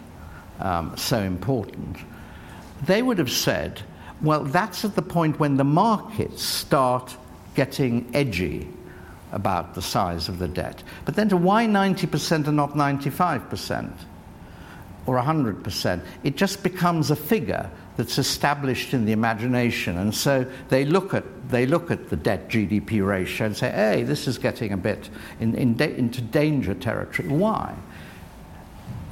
um, 0.61 0.97
so 0.97 1.19
important? 1.19 1.97
They 2.85 3.01
would 3.01 3.19
have 3.19 3.31
said, 3.31 3.83
well, 4.21 4.45
that's 4.45 4.85
at 4.85 4.95
the 4.95 5.03
point 5.03 5.39
when 5.39 5.57
the 5.57 5.65
markets 5.65 6.43
start 6.43 7.17
getting 7.55 8.09
edgy 8.15 8.69
about 9.33 9.75
the 9.75 9.83
size 9.83 10.29
of 10.29 10.39
the 10.39 10.47
debt. 10.47 10.83
But 11.07 11.17
then 11.17 11.31
to 11.31 11.39
why 11.39 11.67
90% 11.67 12.47
and 12.47 12.57
not 12.57 12.75
95% 12.75 13.93
or 15.07 15.17
100%? 15.17 16.05
It 16.23 16.37
just 16.37 16.63
becomes 16.63 17.11
a 17.11 17.17
figure 17.17 17.71
that's 17.97 18.19
established 18.19 18.93
in 18.93 19.07
the 19.07 19.13
imagination. 19.13 19.97
And 19.97 20.15
so 20.15 20.47
they 20.69 20.85
look 20.85 21.15
at, 21.15 21.25
they 21.49 21.65
look 21.65 21.91
at 21.91 22.11
the 22.11 22.17
debt 22.17 22.49
GDP 22.49 23.07
ratio 23.07 23.47
and 23.47 23.57
say, 23.57 23.71
hey, 23.71 24.03
this 24.03 24.29
is 24.29 24.37
getting 24.37 24.73
a 24.73 24.77
bit 24.77 25.09
in, 25.41 25.55
in 25.55 25.77
da- 25.77 25.95
into 25.95 26.21
danger 26.21 26.75
territory. 26.75 27.29
Why? 27.29 27.75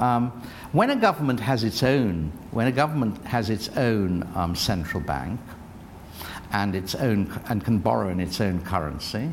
Um, 0.01 0.31
when 0.73 0.91
a 0.91 0.97
government 0.97 1.41
has 1.41 1.65
its 1.65 1.83
own, 1.83 2.33
when 2.51 2.67
a 2.67 2.73
government 2.73 3.25
has 3.27 3.51
its 3.51 3.69
own 3.77 4.29
um, 4.35 4.57
central 4.57 5.03
bank, 5.03 5.41
and, 6.55 6.77
its 6.77 6.95
own, 6.95 7.41
and 7.49 7.65
can 7.65 7.79
borrow 7.79 8.09
in 8.09 8.21
its 8.21 8.41
own 8.41 8.61
currency. 8.63 9.29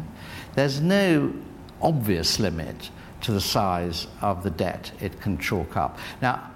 There's 0.55 0.81
no 0.81 1.33
obvious 1.81 2.39
limit 2.39 2.89
to 3.21 3.31
the 3.31 3.41
size 3.41 4.07
of 4.21 4.43
the 4.43 4.49
debt 4.49 4.91
it 4.99 5.21
can 5.21 5.37
chalk 5.37 5.77
up. 5.77 5.99
Now, 6.21 6.49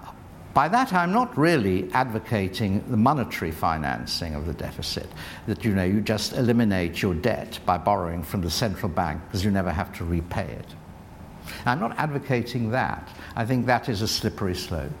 by 0.54 0.68
that, 0.68 0.92
I'm 0.92 1.12
not 1.12 1.36
really 1.36 1.92
advocating 1.92 2.82
the 2.90 2.96
monetary 2.96 3.52
financing 3.52 4.34
of 4.34 4.46
the 4.46 4.54
deficit, 4.54 5.06
that 5.46 5.64
you 5.64 5.74
know 5.74 5.84
you 5.84 6.00
just 6.00 6.32
eliminate 6.32 7.00
your 7.00 7.14
debt 7.14 7.58
by 7.64 7.78
borrowing 7.78 8.22
from 8.22 8.40
the 8.40 8.50
central 8.50 8.88
bank 8.88 9.20
because 9.26 9.44
you 9.44 9.50
never 9.50 9.70
have 9.70 9.96
to 9.98 10.04
repay 10.04 10.50
it. 10.50 10.74
I'm 11.64 11.80
not 11.80 11.98
advocating 11.98 12.70
that. 12.70 13.08
I 13.34 13.44
think 13.44 13.66
that 13.66 13.88
is 13.88 14.02
a 14.02 14.08
slippery 14.08 14.54
slope. 14.54 14.92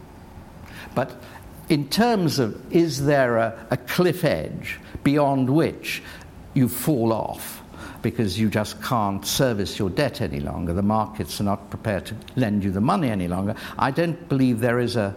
But 0.94 1.20
in 1.68 1.88
terms 1.88 2.38
of 2.38 2.60
is 2.72 3.04
there 3.04 3.36
a, 3.36 3.66
a 3.70 3.76
cliff 3.76 4.24
edge 4.24 4.78
beyond 5.02 5.50
which 5.50 6.02
you 6.54 6.68
fall 6.68 7.12
off 7.12 7.62
because 8.02 8.38
you 8.38 8.48
just 8.48 8.80
can't 8.82 9.26
service 9.26 9.78
your 9.78 9.90
debt 9.90 10.20
any 10.20 10.40
longer, 10.40 10.72
the 10.72 10.82
markets 10.82 11.40
are 11.40 11.44
not 11.44 11.70
prepared 11.70 12.06
to 12.06 12.14
lend 12.36 12.62
you 12.62 12.70
the 12.70 12.80
money 12.80 13.10
any 13.10 13.26
longer, 13.26 13.54
I 13.78 13.90
don't 13.90 14.28
believe 14.28 14.60
there 14.60 14.78
is 14.78 14.96
a. 14.96 15.14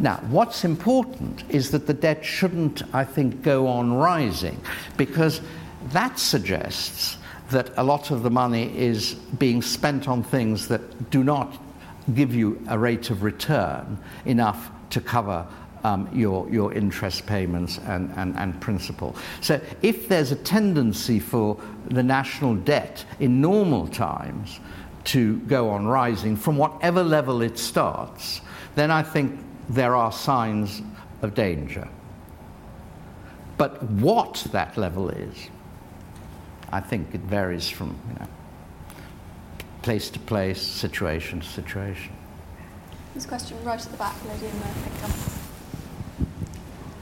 Now, 0.00 0.16
what's 0.30 0.64
important 0.64 1.44
is 1.48 1.70
that 1.70 1.86
the 1.86 1.94
debt 1.94 2.24
shouldn't, 2.24 2.82
I 2.92 3.04
think, 3.04 3.42
go 3.42 3.68
on 3.68 3.92
rising 3.92 4.60
because 4.96 5.40
that 5.92 6.18
suggests 6.18 7.18
that 7.50 7.70
a 7.76 7.84
lot 7.84 8.10
of 8.10 8.22
the 8.22 8.30
money 8.30 8.76
is 8.76 9.14
being 9.38 9.62
spent 9.62 10.08
on 10.08 10.22
things 10.22 10.68
that 10.68 11.10
do 11.10 11.22
not 11.22 11.56
give 12.14 12.34
you 12.34 12.60
a 12.68 12.78
rate 12.78 13.10
of 13.10 13.22
return 13.22 13.98
enough 14.24 14.70
to 14.90 15.00
cover 15.00 15.46
um, 15.84 16.08
your, 16.12 16.48
your 16.50 16.72
interest 16.72 17.26
payments 17.26 17.78
and, 17.86 18.12
and, 18.16 18.36
and 18.36 18.60
principal. 18.60 19.16
So, 19.40 19.60
if 19.82 20.08
there's 20.08 20.30
a 20.30 20.36
tendency 20.36 21.18
for 21.18 21.58
the 21.86 22.02
national 22.02 22.56
debt 22.56 23.04
in 23.18 23.40
normal 23.40 23.88
times 23.88 24.60
to 25.04 25.38
go 25.40 25.70
on 25.70 25.86
rising 25.86 26.36
from 26.36 26.56
whatever 26.56 27.02
level 27.02 27.40
it 27.42 27.58
starts, 27.58 28.42
then 28.74 28.90
I 28.90 29.02
think 29.02 29.40
there 29.68 29.96
are 29.96 30.12
signs 30.12 30.82
of 31.22 31.34
danger. 31.34 31.88
But 33.56 33.82
what 33.82 34.46
that 34.52 34.76
level 34.76 35.10
is, 35.10 35.48
I 36.72 36.80
think 36.80 37.14
it 37.14 37.20
varies 37.22 37.68
from 37.68 37.98
you 38.08 38.14
know, 38.20 38.28
place 39.82 40.10
to 40.10 40.18
place, 40.18 40.62
situation 40.62 41.40
to 41.40 41.46
situation. 41.46 42.12
This 43.14 43.26
question 43.26 43.62
right 43.64 43.80
at 43.80 43.90
the 43.90 43.96
back, 43.96 44.14
lady 44.24 44.46
in 44.46 44.58
the 44.58 44.66
pink 44.66 45.00
top. 45.00 45.10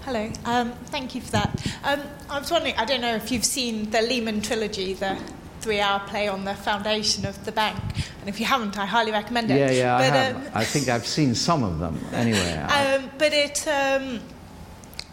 Hello, 0.05 0.33
um, 0.47 0.73
thank 0.87 1.15
you 1.15 1.21
for 1.21 1.33
that. 1.33 1.67
Um, 1.85 2.01
I 2.31 2.39
was 2.39 2.51
wondering, 2.51 2.75
I 2.79 2.87
don't 2.87 3.03
know 3.03 3.15
if 3.15 3.31
you've 3.31 3.45
seen 3.45 3.91
the 3.91 4.01
Lehman 4.01 4.41
trilogy, 4.41 4.95
the 4.95 5.19
three 5.61 5.81
hour 5.81 6.01
play 6.07 6.29
on 6.29 6.45
the 6.45 6.55
foundation 6.55 7.27
of 7.27 7.45
the 7.45 7.53
bank. 7.53 7.79
And 8.21 8.29
if 8.29 8.41
you 8.41 8.47
haven't, 8.47 8.79
I 8.79 8.87
highly 8.87 9.13
recommend 9.13 9.51
it. 9.51 9.59
Yeah, 9.59 9.71
yeah, 9.71 9.99
but, 9.99 10.03
I 10.03 10.17
have. 10.17 10.37
Um, 10.37 10.53
I 10.55 10.65
think 10.65 10.89
I've 10.89 11.07
seen 11.07 11.35
some 11.35 11.63
of 11.63 11.79
them 11.79 11.99
anyway. 12.13 12.55
Um, 12.69 13.11
but 13.19 13.33
it. 13.35 13.67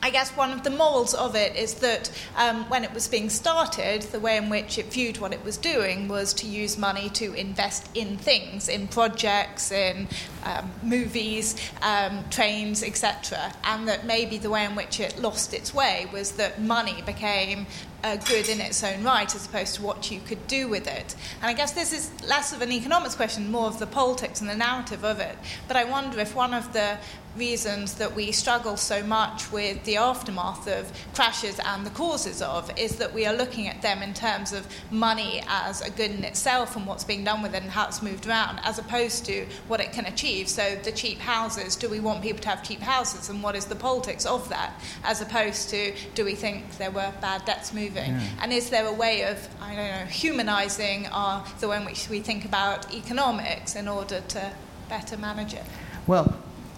I 0.05 0.11
guess 0.11 0.29
one 0.37 0.51
of 0.51 0.61
the 0.61 0.69
morals 0.69 1.15
of 1.15 1.35
it 1.35 1.55
is 1.55 1.73
that 1.75 2.11
um, 2.37 2.69
when 2.69 2.83
it 2.83 2.93
was 2.93 3.07
being 3.07 3.27
started, 3.27 4.03
the 4.03 4.19
way 4.19 4.37
in 4.37 4.49
which 4.49 4.77
it 4.77 4.93
viewed 4.93 5.17
what 5.17 5.33
it 5.33 5.43
was 5.43 5.57
doing 5.57 6.07
was 6.07 6.31
to 6.35 6.45
use 6.45 6.77
money 6.77 7.09
to 7.09 7.33
invest 7.33 7.89
in 7.95 8.15
things, 8.19 8.69
in 8.69 8.87
projects, 8.87 9.71
in 9.71 10.07
um, 10.43 10.69
movies, 10.83 11.55
um, 11.81 12.23
trains, 12.29 12.83
etc. 12.83 13.51
And 13.63 13.87
that 13.87 14.05
maybe 14.05 14.37
the 14.37 14.51
way 14.51 14.63
in 14.65 14.75
which 14.75 14.99
it 14.99 15.17
lost 15.17 15.55
its 15.55 15.73
way 15.73 16.05
was 16.13 16.33
that 16.33 16.61
money 16.61 17.01
became 17.03 17.65
uh, 18.03 18.17
good 18.17 18.47
in 18.47 18.61
its 18.61 18.83
own 18.83 19.03
right 19.03 19.33
as 19.33 19.47
opposed 19.47 19.73
to 19.73 19.81
what 19.81 20.11
you 20.11 20.19
could 20.19 20.45
do 20.45 20.67
with 20.67 20.85
it. 20.85 21.15
And 21.41 21.49
I 21.49 21.53
guess 21.53 21.71
this 21.71 21.91
is 21.91 22.11
less 22.27 22.53
of 22.53 22.61
an 22.61 22.71
economics 22.71 23.15
question, 23.15 23.49
more 23.49 23.65
of 23.65 23.79
the 23.79 23.87
politics 23.87 24.39
and 24.39 24.47
the 24.47 24.55
narrative 24.55 25.03
of 25.03 25.19
it. 25.19 25.35
But 25.67 25.77
I 25.77 25.85
wonder 25.85 26.19
if 26.19 26.35
one 26.35 26.53
of 26.53 26.71
the 26.73 26.99
reasons 27.35 27.95
that 27.95 28.15
we 28.15 28.31
struggle 28.31 28.77
so 28.77 29.03
much 29.03 29.51
with 29.51 29.83
the 29.83 29.97
aftermath 29.97 30.67
of 30.67 30.91
crashes 31.13 31.59
and 31.65 31.85
the 31.85 31.89
causes 31.91 32.41
of 32.41 32.71
is 32.77 32.95
that 32.97 33.13
we 33.13 33.25
are 33.25 33.33
looking 33.33 33.67
at 33.67 33.81
them 33.81 34.01
in 34.01 34.13
terms 34.13 34.53
of 34.53 34.67
money 34.91 35.43
as 35.47 35.81
a 35.81 35.89
good 35.89 36.11
in 36.11 36.23
itself 36.23 36.75
and 36.75 36.85
what's 36.85 37.03
being 37.03 37.23
done 37.23 37.41
with 37.41 37.53
it 37.53 37.61
and 37.61 37.71
how 37.71 37.87
it's 37.87 38.01
moved 38.01 38.27
around, 38.27 38.59
as 38.63 38.79
opposed 38.79 39.25
to 39.25 39.45
what 39.67 39.79
it 39.79 39.91
can 39.91 40.05
achieve. 40.05 40.47
So, 40.47 40.75
the 40.83 40.91
cheap 40.91 41.19
houses 41.19 41.75
do 41.75 41.89
we 41.89 41.99
want 41.99 42.21
people 42.21 42.41
to 42.41 42.49
have 42.49 42.63
cheap 42.63 42.79
houses 42.79 43.29
and 43.29 43.43
what 43.43 43.55
is 43.55 43.65
the 43.65 43.75
politics 43.75 44.25
of 44.25 44.47
that, 44.49 44.79
as 45.03 45.21
opposed 45.21 45.69
to 45.69 45.93
do 46.13 46.25
we 46.25 46.35
think 46.35 46.77
there 46.77 46.91
were 46.91 47.11
bad 47.21 47.45
debts 47.45 47.73
moving? 47.73 48.11
Yeah. 48.11 48.21
And 48.41 48.53
is 48.53 48.69
there 48.69 48.85
a 48.85 48.93
way 48.93 49.23
of, 49.23 49.47
I 49.61 49.75
don't 49.75 49.91
know, 49.91 50.05
humanizing 50.05 51.07
our, 51.07 51.45
the 51.59 51.67
way 51.67 51.77
in 51.77 51.85
which 51.85 52.09
we 52.09 52.19
think 52.19 52.45
about 52.45 52.93
economics 52.93 53.75
in 53.75 53.87
order 53.87 54.21
to 54.29 54.51
better 54.89 55.17
manage 55.17 55.53
it? 55.53 55.63
Well, 56.07 56.35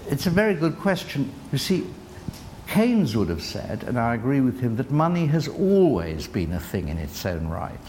it's 0.10 0.26
a 0.26 0.32
very 0.32 0.53
good 0.53 0.78
question. 0.80 1.32
You 1.51 1.58
see, 1.58 1.86
Keynes 2.68 3.16
would 3.16 3.30
have 3.30 3.43
said, 3.43 3.84
and 3.84 3.99
I 3.99 4.16
agree 4.16 4.41
with 4.41 4.60
him, 4.60 4.76
that 4.78 4.91
money 4.91 5.26
has 5.28 5.47
always 5.47 6.28
been 6.28 6.51
a 6.51 6.60
thing 6.60 6.89
in 6.89 6.97
its 6.97 7.26
own 7.26 7.47
right. 7.47 7.80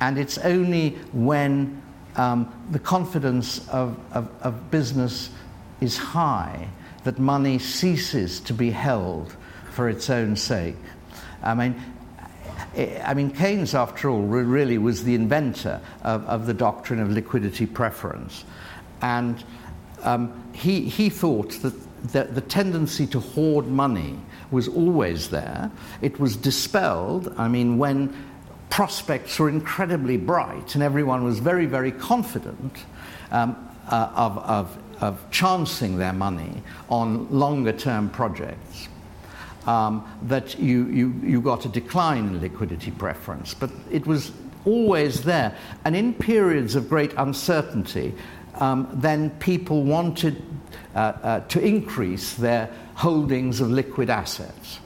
And 0.00 0.18
it's 0.18 0.38
only 0.38 0.90
when 1.12 1.82
um, 2.16 2.52
the 2.70 2.78
confidence 2.78 3.66
of, 3.68 3.98
of, 4.12 4.30
of 4.42 4.70
business 4.70 5.30
is 5.80 5.96
high 5.96 6.68
that 7.04 7.18
money 7.18 7.58
ceases 7.58 8.40
to 8.40 8.52
be 8.52 8.70
held 8.70 9.34
for 9.72 9.88
its 9.88 10.10
own 10.10 10.36
sake. 10.36 10.76
I 11.42 11.54
mean, 11.54 11.80
I 13.04 13.14
mean, 13.14 13.30
Keynes, 13.30 13.74
after 13.74 14.10
all, 14.10 14.22
really 14.22 14.78
was 14.78 15.04
the 15.04 15.14
inventor 15.14 15.80
of, 16.02 16.24
of 16.26 16.46
the 16.46 16.54
doctrine 16.54 17.00
of 17.00 17.10
liquidity 17.10 17.66
preference. 17.66 18.44
And 19.00 19.42
um, 20.02 20.50
he, 20.54 20.82
he 20.82 21.08
thought 21.08 21.50
that, 21.62 21.74
that 22.12 22.34
the 22.34 22.40
tendency 22.40 23.06
to 23.08 23.20
hoard 23.20 23.66
money 23.66 24.18
was 24.50 24.68
always 24.68 25.28
there. 25.28 25.70
It 26.00 26.18
was 26.18 26.36
dispelled, 26.36 27.34
I 27.36 27.48
mean, 27.48 27.78
when 27.78 28.14
prospects 28.70 29.38
were 29.38 29.48
incredibly 29.48 30.16
bright 30.16 30.74
and 30.74 30.82
everyone 30.82 31.24
was 31.24 31.38
very, 31.38 31.66
very 31.66 31.92
confident 31.92 32.84
um, 33.30 33.56
uh, 33.88 34.10
of, 34.14 34.38
of, 34.38 34.78
of 35.00 35.30
chancing 35.30 35.98
their 35.98 36.12
money 36.12 36.62
on 36.88 37.28
longer 37.30 37.72
term 37.72 38.10
projects. 38.10 38.88
Um, 39.66 40.08
that 40.22 40.58
you, 40.58 40.86
you, 40.86 41.20
you 41.22 41.40
got 41.42 41.66
a 41.66 41.68
decline 41.68 42.28
in 42.28 42.40
liquidity 42.40 42.90
preference, 42.90 43.52
but 43.52 43.70
it 43.90 44.06
was 44.06 44.32
always 44.64 45.22
there. 45.22 45.54
And 45.84 45.94
in 45.94 46.14
periods 46.14 46.74
of 46.74 46.88
great 46.88 47.12
uncertainty, 47.18 48.14
um, 48.58 48.88
then 48.92 49.30
people 49.38 49.84
wanted 49.84 50.42
uh, 50.94 50.98
uh, 50.98 51.40
to 51.48 51.60
increase 51.64 52.34
their 52.34 52.70
holdings 52.94 53.60
of 53.60 53.70
liquid 53.70 54.10
assets. 54.10 54.80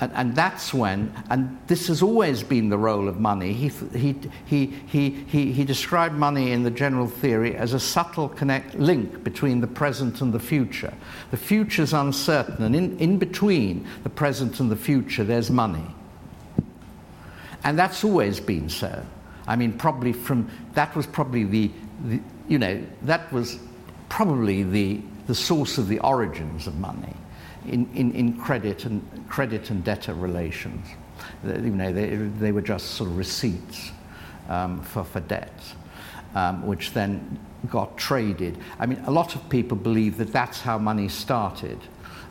And, 0.00 0.12
and, 0.12 0.34
that's 0.34 0.74
when, 0.74 1.14
and 1.30 1.56
this 1.68 1.86
has 1.86 2.02
always 2.02 2.42
been 2.42 2.68
the 2.68 2.76
role 2.76 3.08
of 3.08 3.20
money. 3.20 3.52
He, 3.52 3.68
he, 3.96 4.16
he, 4.44 4.66
he, 4.86 5.10
he, 5.10 5.52
he 5.52 5.64
described 5.64 6.16
money 6.16 6.50
in 6.50 6.64
the 6.64 6.70
general 6.70 7.06
theory 7.06 7.54
as 7.54 7.74
a 7.74 7.80
subtle 7.80 8.28
connect, 8.28 8.74
link 8.74 9.22
between 9.22 9.60
the 9.60 9.68
present 9.68 10.20
and 10.20 10.32
the 10.32 10.40
future. 10.40 10.92
The 11.30 11.36
future 11.36 11.82
is 11.82 11.92
uncertain, 11.92 12.64
and 12.64 12.74
in, 12.74 12.98
in 12.98 13.18
between 13.18 13.86
the 14.02 14.10
present 14.10 14.58
and 14.58 14.68
the 14.68 14.76
future, 14.76 15.22
there's 15.22 15.50
money. 15.50 15.86
And 17.62 17.78
that's 17.78 18.02
always 18.02 18.40
been 18.40 18.68
so. 18.68 19.06
I 19.46 19.56
mean, 19.56 19.74
probably 19.74 20.12
from, 20.12 20.50
that 20.72 20.96
was 20.96 21.06
probably 21.06 21.44
the, 21.44 21.70
the, 22.04 22.20
you 22.48 22.58
know, 22.58 22.82
that 23.02 23.32
was 23.32 23.58
probably 24.08 24.62
the, 24.62 25.00
the 25.26 25.34
source 25.34 25.78
of 25.78 25.88
the 25.88 25.98
origins 26.00 26.66
of 26.66 26.76
money 26.76 27.14
in, 27.66 27.88
in, 27.94 28.12
in 28.12 28.36
credit, 28.38 28.84
and, 28.84 29.02
credit 29.28 29.70
and 29.70 29.84
debtor 29.84 30.14
relations. 30.14 30.86
You 31.44 31.70
know, 31.70 31.92
they, 31.92 32.16
they 32.16 32.52
were 32.52 32.62
just 32.62 32.92
sort 32.92 33.10
of 33.10 33.16
receipts 33.16 33.90
um, 34.48 34.82
for, 34.82 35.04
for 35.04 35.20
debts, 35.20 35.74
um, 36.34 36.66
which 36.66 36.92
then 36.92 37.38
got 37.70 37.96
traded. 37.96 38.58
I 38.78 38.86
mean, 38.86 39.02
a 39.06 39.10
lot 39.10 39.34
of 39.34 39.48
people 39.48 39.76
believe 39.76 40.18
that 40.18 40.32
that's 40.32 40.60
how 40.60 40.78
money 40.78 41.08
started. 41.08 41.78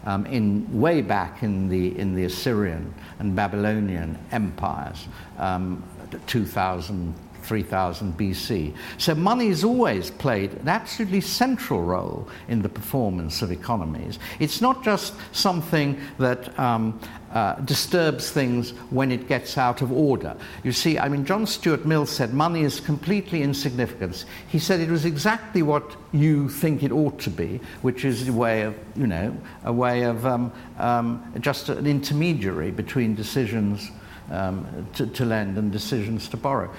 Um, 0.05 0.25
in 0.25 0.81
way 0.81 1.01
back 1.01 1.43
in 1.43 1.69
the 1.69 1.97
in 1.97 2.13
the 2.13 2.25
Assyrian 2.25 2.93
and 3.19 3.33
Babylonian 3.37 4.17
empires, 4.33 5.07
um, 5.37 5.81
2,000, 6.27 7.15
3000 7.43 8.17
BC. 8.17 8.73
So 8.97 9.15
money 9.15 9.49
has 9.49 9.63
always 9.63 10.09
played 10.09 10.53
an 10.53 10.67
absolutely 10.67 11.21
central 11.21 11.81
role 11.81 12.27
in 12.47 12.61
the 12.61 12.69
performance 12.69 13.41
of 13.41 13.51
economies. 13.51 14.19
It's 14.39 14.61
not 14.61 14.83
just 14.83 15.13
something 15.31 15.99
that 16.17 16.57
um, 16.59 16.99
uh, 17.33 17.55
disturbs 17.61 18.29
things 18.29 18.71
when 18.91 19.11
it 19.11 19.27
gets 19.27 19.57
out 19.57 19.81
of 19.81 19.91
order. 19.91 20.35
You 20.63 20.71
see, 20.71 20.99
I 20.99 21.09
mean, 21.09 21.25
John 21.25 21.47
Stuart 21.47 21.85
Mill 21.85 22.05
said 22.05 22.33
money 22.33 22.61
is 22.61 22.79
completely 22.79 23.41
insignificant. 23.41 24.25
He 24.47 24.59
said 24.59 24.79
it 24.79 24.89
was 24.89 25.05
exactly 25.05 25.63
what 25.63 25.95
you 26.11 26.47
think 26.47 26.83
it 26.83 26.91
ought 26.91 27.19
to 27.21 27.31
be, 27.31 27.59
which 27.81 28.05
is 28.05 28.27
a 28.27 28.33
way 28.33 28.61
of, 28.61 28.75
you 28.95 29.07
know, 29.07 29.35
a 29.63 29.73
way 29.73 30.03
of 30.03 30.25
um, 30.25 30.51
um, 30.77 31.33
just 31.39 31.69
an 31.69 31.87
intermediary 31.87 32.69
between 32.69 33.15
decisions 33.15 33.89
um, 34.29 34.87
to, 34.93 35.07
to, 35.07 35.25
lend 35.25 35.57
and 35.57 35.71
decisions 35.71 36.27
to 36.29 36.37
borrow. 36.37 36.71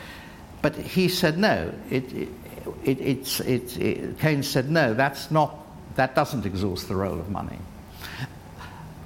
But 0.65 0.77
he 0.77 1.09
said 1.09 1.37
no. 1.37 1.75
It, 1.91 2.11
it, 2.15 2.29
it, 2.85 2.99
it's, 2.99 3.41
it, 3.41 4.19
Keynes 4.19 4.49
said 4.49 4.71
no. 4.71 4.95
That's 4.95 5.31
not. 5.31 5.59
That 5.97 6.15
doesn't 6.15 6.47
exhaust 6.47 6.89
the 6.89 6.97
role 6.97 7.21
of 7.21 7.29
money. 7.29 7.59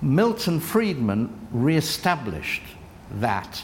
Milton 0.01 0.61
Friedman 0.61 1.49
re-established 1.51 2.63
that 3.15 3.61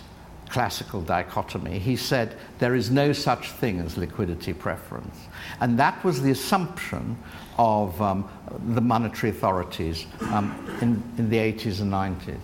classical 0.49 1.03
dichotomy. 1.03 1.79
He 1.79 1.95
said 1.95 2.37
there 2.59 2.75
is 2.75 2.91
no 2.91 3.13
such 3.13 3.53
thing 3.53 3.79
as 3.79 3.97
liquidity 3.97 4.55
preference. 4.55 5.17
And 5.61 5.79
that 5.79 6.03
was 6.03 6.21
the 6.21 6.33
assumption 6.33 7.17
of 7.59 8.03
um, 8.03 8.29
the 8.71 8.81
monetary 8.81 9.31
authorities 9.31 10.07
um, 10.33 10.53
in, 10.81 11.01
in 11.17 11.31
the 11.31 11.37
80s 11.37 11.81
and 11.81 11.93
90s. 11.93 12.41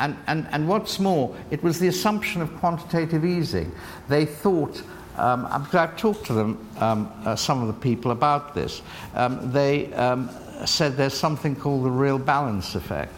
And, 0.00 0.16
and, 0.26 0.48
and 0.50 0.66
what's 0.66 0.98
more, 0.98 1.36
it 1.50 1.62
was 1.62 1.78
the 1.78 1.88
assumption 1.88 2.40
of 2.40 2.56
quantitative 2.56 3.22
easing. 3.22 3.70
They 4.08 4.24
thought, 4.24 4.82
um, 5.16 5.46
I've, 5.50 5.70
talked 5.98 6.24
to 6.26 6.32
them, 6.32 6.66
um, 6.78 7.12
uh, 7.26 7.36
some 7.36 7.60
of 7.60 7.66
the 7.66 7.80
people 7.80 8.10
about 8.10 8.54
this. 8.54 8.80
Um, 9.14 9.52
they 9.52 9.92
um, 9.92 10.30
said 10.64 10.96
there's 10.96 11.14
something 11.14 11.54
called 11.54 11.84
the 11.84 11.90
real 11.90 12.18
balance 12.18 12.74
effect. 12.74 13.12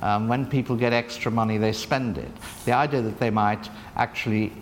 Um, 0.00 0.28
when 0.28 0.46
people 0.46 0.76
get 0.76 0.94
extra 0.94 1.30
money, 1.30 1.58
they 1.58 1.72
spend 1.72 2.16
it. 2.16 2.30
The 2.64 2.72
idea 2.72 3.02
that 3.02 3.20
they 3.20 3.30
might 3.30 3.68
actually 3.96 4.52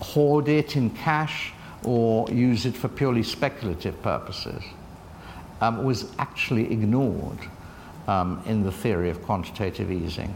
hoard 0.00 0.48
it 0.48 0.76
in 0.76 0.90
cash 0.90 1.52
or 1.82 2.28
use 2.30 2.66
it 2.66 2.76
for 2.76 2.88
purely 2.88 3.22
speculative 3.22 4.00
purposes 4.02 4.62
um, 5.62 5.82
was 5.82 6.12
actually 6.18 6.70
ignored 6.70 7.38
um, 8.06 8.42
in 8.46 8.62
the 8.62 8.72
theory 8.72 9.10
of 9.10 9.22
quantitative 9.22 9.90
easing. 9.90 10.34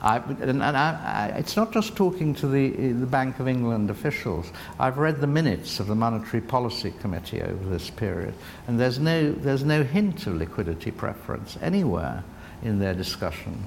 I, 0.00 0.18
and, 0.18 0.62
and 0.62 0.76
I, 0.76 1.32
I, 1.34 1.38
it's 1.38 1.56
not 1.56 1.72
just 1.72 1.96
talking 1.96 2.32
to 2.36 2.46
the, 2.46 2.70
the 2.70 3.06
Bank 3.06 3.40
of 3.40 3.48
England 3.48 3.90
officials. 3.90 4.52
I've 4.78 4.98
read 4.98 5.20
the 5.20 5.26
minutes 5.26 5.80
of 5.80 5.88
the 5.88 5.94
Monetary 5.96 6.40
Policy 6.40 6.92
Committee 7.00 7.42
over 7.42 7.68
this 7.68 7.90
period, 7.90 8.34
and 8.68 8.78
there's 8.78 9.00
no, 9.00 9.32
there's 9.32 9.64
no 9.64 9.82
hint 9.82 10.26
of 10.28 10.36
liquidity 10.36 10.92
preference 10.92 11.58
anywhere 11.60 12.22
in 12.62 12.78
their 12.78 12.94
discussions. 12.94 13.66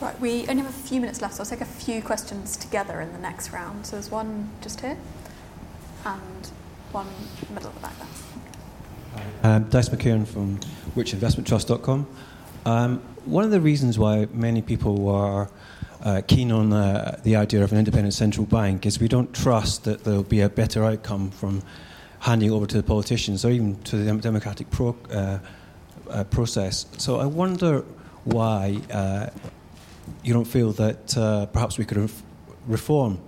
Right, 0.00 0.18
we 0.20 0.48
only 0.48 0.64
have 0.64 0.70
a 0.70 0.72
few 0.72 1.00
minutes 1.00 1.22
left, 1.22 1.34
so 1.34 1.44
I'll 1.44 1.48
take 1.48 1.60
a 1.60 1.64
few 1.64 2.02
questions 2.02 2.56
together 2.56 3.00
in 3.00 3.12
the 3.12 3.20
next 3.20 3.52
round. 3.52 3.86
So 3.86 3.92
there's 3.92 4.10
one 4.10 4.50
just 4.60 4.80
here, 4.80 4.98
and 6.04 6.50
one 6.90 7.06
in 7.06 7.46
the 7.46 7.54
middle 7.54 7.68
of 7.68 7.76
the 7.76 7.80
back 7.82 7.96
there. 7.98 8.08
Um, 9.42 9.64
Dice 9.64 9.88
McKeown 9.88 10.26
from 10.26 10.58
richinvestmenttrust.com. 10.96 12.06
Um, 12.64 12.98
one 13.24 13.44
of 13.44 13.50
the 13.50 13.60
reasons 13.60 13.98
why 13.98 14.26
many 14.32 14.62
people 14.62 15.08
are 15.08 15.50
uh, 16.02 16.22
keen 16.26 16.52
on 16.52 16.72
uh, 16.72 17.20
the 17.22 17.36
idea 17.36 17.62
of 17.62 17.72
an 17.72 17.78
independent 17.78 18.14
central 18.14 18.46
bank 18.46 18.86
is 18.86 19.00
we 19.00 19.08
don't 19.08 19.32
trust 19.32 19.84
that 19.84 20.04
there'll 20.04 20.22
be 20.22 20.40
a 20.40 20.48
better 20.48 20.84
outcome 20.84 21.30
from 21.30 21.62
handing 22.20 22.50
over 22.50 22.66
to 22.66 22.76
the 22.76 22.82
politicians 22.82 23.44
or 23.44 23.50
even 23.50 23.80
to 23.82 23.96
the 23.96 24.12
democratic 24.20 24.70
pro- 24.70 24.96
uh, 25.10 25.38
uh 26.10 26.24
process. 26.24 26.86
So 26.98 27.18
I 27.18 27.26
wonder 27.26 27.84
why 28.24 28.80
uh, 28.92 29.30
you 30.22 30.32
don't 30.32 30.46
feel 30.46 30.72
that 30.72 31.50
perhaps 31.52 31.78
we 31.78 31.84
could 31.84 32.10
reform 32.66 33.18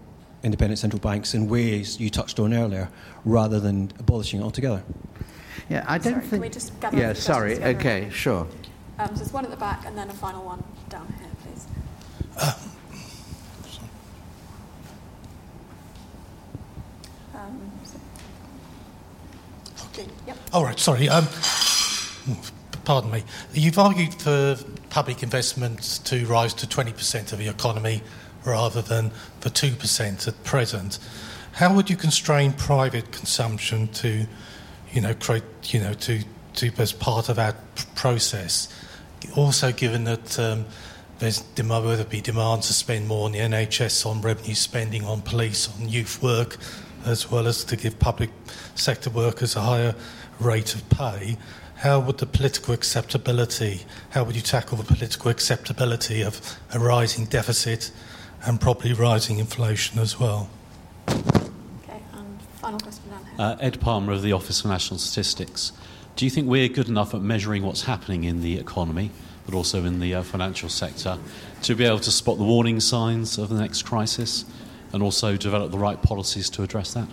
independent 0.45 0.78
central 0.78 1.01
banks 1.01 1.35
in 1.35 1.49
ways 1.49 1.99
you 1.99 2.11
touched 2.11 2.39
on 2.39 2.53
earlier 2.53 2.89
rather 3.24 3.59
than 3.59 3.91
abolishing 3.99 4.41
it 4.41 4.45
altogether. 4.45 4.82
Yeah, 5.68 5.84
I 5.88 5.98
don't 5.98 6.22
sorry, 6.28 6.50
think. 6.50 6.94
yeah, 6.94 7.12
sorry. 7.14 7.62
Okay, 7.62 8.10
sure. 8.10 8.46
Um, 8.98 9.08
so 9.08 9.14
there's 9.16 9.32
one 9.32 9.44
at 9.44 9.50
the 9.50 9.56
back 9.56 9.84
and 9.86 9.96
then 9.96 10.10
a 10.10 10.12
final 10.12 10.44
one 10.44 10.62
down 10.88 11.06
here, 11.18 11.28
please. 11.42 11.66
Uh, 12.36 12.54
um, 17.34 17.72
okay. 19.86 20.06
Yep. 20.26 20.36
All 20.52 20.64
right. 20.64 20.78
Sorry. 20.78 21.08
Um, 21.08 21.26
pardon 22.84 23.10
me. 23.10 23.24
You've 23.52 23.78
argued 23.78 24.14
for 24.14 24.56
public 24.90 25.22
investment 25.22 26.00
to 26.04 26.26
rise 26.26 26.54
to 26.54 26.66
20% 26.66 27.32
of 27.32 27.38
the 27.38 27.48
economy 27.48 28.02
rather 28.44 28.82
than 28.82 29.10
the 29.40 29.50
2% 29.50 30.28
at 30.28 30.44
present. 30.44 30.98
How 31.52 31.72
would 31.74 31.88
you 31.88 31.96
constrain 31.96 32.52
private 32.52 33.10
consumption 33.10 33.88
to 33.88 34.26
you 34.95 35.01
know, 35.01 35.12
create, 35.14 35.45
you 35.74 35.80
know, 35.80 35.92
to, 35.92 36.22
to 36.55 36.70
as 36.78 36.92
part 36.92 37.28
of 37.28 37.36
that 37.36 37.57
process. 37.97 38.68
Also, 39.36 39.72
given 39.72 40.05
that 40.05 40.38
um, 40.38 40.64
there's 41.18 41.42
whether 41.57 42.03
it 42.03 42.11
be 42.11 42.20
demand 42.20 42.62
to 42.62 42.72
spend 42.72 43.09
more 43.09 43.26
on 43.26 43.32
the 43.32 43.38
NHS, 43.38 44.07
on 44.07 44.20
revenue 44.20 44.55
spending, 44.55 45.05
on 45.05 45.20
police, 45.22 45.68
on 45.76 45.88
youth 45.88 46.22
work, 46.22 46.57
as 47.05 47.30
well 47.30 47.47
as 47.47 47.64
to 47.64 47.76
give 47.76 47.99
public 47.99 48.30
sector 48.74 49.11
workers 49.11 49.57
a 49.57 49.61
higher 49.61 49.95
rate 50.38 50.74
of 50.74 50.88
pay. 50.90 51.36
How 51.76 51.99
would 52.01 52.18
the 52.18 52.26
political 52.26 52.72
acceptability, 52.72 53.82
how 54.11 54.24
would 54.24 54.36
you 54.36 54.42
tackle 54.42 54.78
the 54.78 54.84
political 54.84 55.30
acceptability 55.30 56.22
of 56.22 56.59
a 56.72 56.78
rising 56.78 57.26
deficit 57.26 57.90
and 58.47 58.61
probably 58.61 58.92
rising 58.92 59.38
inflation 59.38 59.99
as 59.99 60.18
well? 60.20 60.49
Okay, 61.09 62.01
and 62.12 62.40
final 62.61 62.78
question. 62.78 63.03
Uh, 63.37 63.57
Ed 63.59 63.80
Palmer 63.80 64.12
of 64.12 64.22
the 64.22 64.32
Office 64.32 64.61
for 64.61 64.68
National 64.68 64.99
Statistics. 64.99 65.72
Do 66.14 66.24
you 66.24 66.30
think 66.30 66.47
we're 66.47 66.68
good 66.68 66.89
enough 66.89 67.14
at 67.14 67.20
measuring 67.20 67.64
what's 67.64 67.82
happening 67.82 68.22
in 68.22 68.43
the 68.43 68.59
economy, 68.59 69.11
but 69.45 69.55
also 69.55 69.85
in 69.85 69.99
the 69.99 70.14
uh, 70.14 70.22
financial 70.22 70.68
sector, 70.68 71.18
to 71.62 71.74
be 71.74 71.85
able 71.85 71.99
to 71.99 72.12
spot 72.12 72.39
the 72.39 72.45
warning 72.45 72.78
signs 72.78 73.37
of 73.37 73.49
the 73.49 73.57
next 73.57 73.82
crisis 73.82 74.45
and 74.93 75.03
also 75.03 75.37
develop 75.37 75.72
the 75.72 75.78
right 75.78 76.01
policies 76.01 76.49
to 76.51 76.62
address 76.62 76.95
that? 76.95 77.09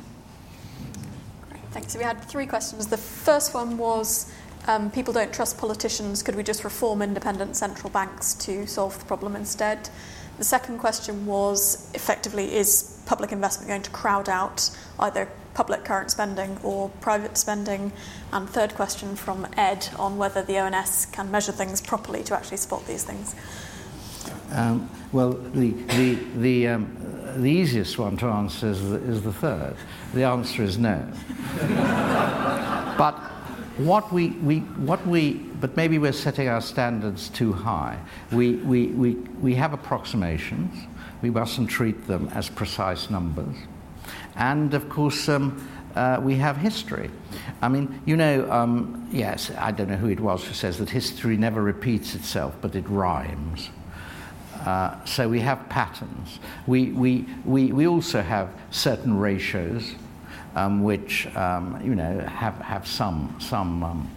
Great, 1.49 1.63
thanks. 1.71 1.93
So 1.93 1.97
we 1.97 2.05
had 2.05 2.23
three 2.25 2.45
questions. 2.45 2.85
The 2.85 2.97
first 2.97 3.55
one 3.55 3.79
was 3.79 4.31
um, 4.67 4.91
people 4.91 5.13
don't 5.13 5.33
trust 5.33 5.57
politicians. 5.57 6.21
Could 6.21 6.35
we 6.35 6.43
just 6.43 6.63
reform 6.63 7.01
independent 7.01 7.55
central 7.55 7.89
banks 7.89 8.35
to 8.35 8.67
solve 8.67 8.99
the 8.99 9.05
problem 9.05 9.35
instead? 9.35 9.89
The 10.37 10.43
second 10.43 10.77
question 10.77 11.25
was 11.25 11.89
effectively, 11.95 12.53
is 12.55 13.01
public 13.07 13.31
investment 13.31 13.69
going 13.69 13.81
to 13.81 13.89
crowd 13.89 14.29
out 14.29 14.69
either 14.99 15.27
public 15.53 15.83
current 15.85 16.11
spending 16.11 16.57
or 16.63 16.89
private 17.01 17.37
spending? 17.37 17.91
And 18.31 18.49
third 18.49 18.75
question 18.75 19.15
from 19.15 19.47
Ed 19.57 19.89
on 19.97 20.17
whether 20.17 20.41
the 20.41 20.57
ONS 20.59 21.07
can 21.07 21.31
measure 21.31 21.51
things 21.51 21.81
properly 21.81 22.23
to 22.23 22.35
actually 22.35 22.57
spot 22.57 22.85
these 22.87 23.03
things. 23.03 23.35
Um, 24.51 24.89
well, 25.11 25.31
the, 25.31 25.71
the, 25.71 26.15
the, 26.37 26.67
um, 26.67 26.97
the 27.37 27.49
easiest 27.49 27.97
one 27.97 28.17
to 28.17 28.27
answer 28.27 28.69
is 28.69 28.89
the, 28.89 28.97
is 28.97 29.21
the 29.21 29.33
third. 29.33 29.75
The 30.13 30.23
answer 30.23 30.63
is 30.63 30.77
no. 30.77 31.07
but 32.97 33.15
what 33.77 34.11
we, 34.11 34.29
we, 34.29 34.59
what 34.59 35.05
we, 35.07 35.33
but 35.33 35.75
maybe 35.77 35.97
we're 35.97 36.11
setting 36.11 36.47
our 36.47 36.61
standards 36.61 37.29
too 37.29 37.53
high. 37.53 37.97
We, 38.31 38.55
we, 38.57 38.87
we, 38.87 39.15
we 39.41 39.55
have 39.55 39.73
approximations. 39.73 40.85
We 41.21 41.29
mustn't 41.29 41.69
treat 41.69 42.07
them 42.07 42.29
as 42.33 42.49
precise 42.49 43.09
numbers. 43.09 43.55
And 44.35 44.73
of 44.73 44.89
course, 44.89 45.27
um, 45.29 45.67
uh, 45.95 46.19
we 46.21 46.35
have 46.35 46.57
history. 46.57 47.09
I 47.61 47.67
mean, 47.67 48.01
you 48.05 48.15
know, 48.15 48.49
um, 48.51 49.07
yes, 49.11 49.51
I 49.57 49.71
don't 49.71 49.89
know 49.89 49.97
who 49.97 50.09
it 50.09 50.19
was 50.19 50.43
who 50.43 50.53
says 50.53 50.77
that 50.79 50.89
history 50.89 51.37
never 51.37 51.61
repeats 51.61 52.15
itself, 52.15 52.55
but 52.61 52.75
it 52.75 52.87
rhymes. 52.87 53.69
Uh, 54.65 55.03
so 55.05 55.27
we 55.27 55.39
have 55.39 55.67
patterns. 55.69 56.39
We, 56.67 56.91
we, 56.91 57.25
we, 57.45 57.71
we 57.71 57.87
also 57.87 58.21
have 58.21 58.49
certain 58.69 59.17
ratios 59.17 59.95
um, 60.55 60.83
which, 60.83 61.27
um, 61.35 61.81
you 61.83 61.95
know, 61.95 62.19
have, 62.19 62.55
have 62.55 62.87
some, 62.87 63.35
some 63.39 63.83
um, 63.83 64.09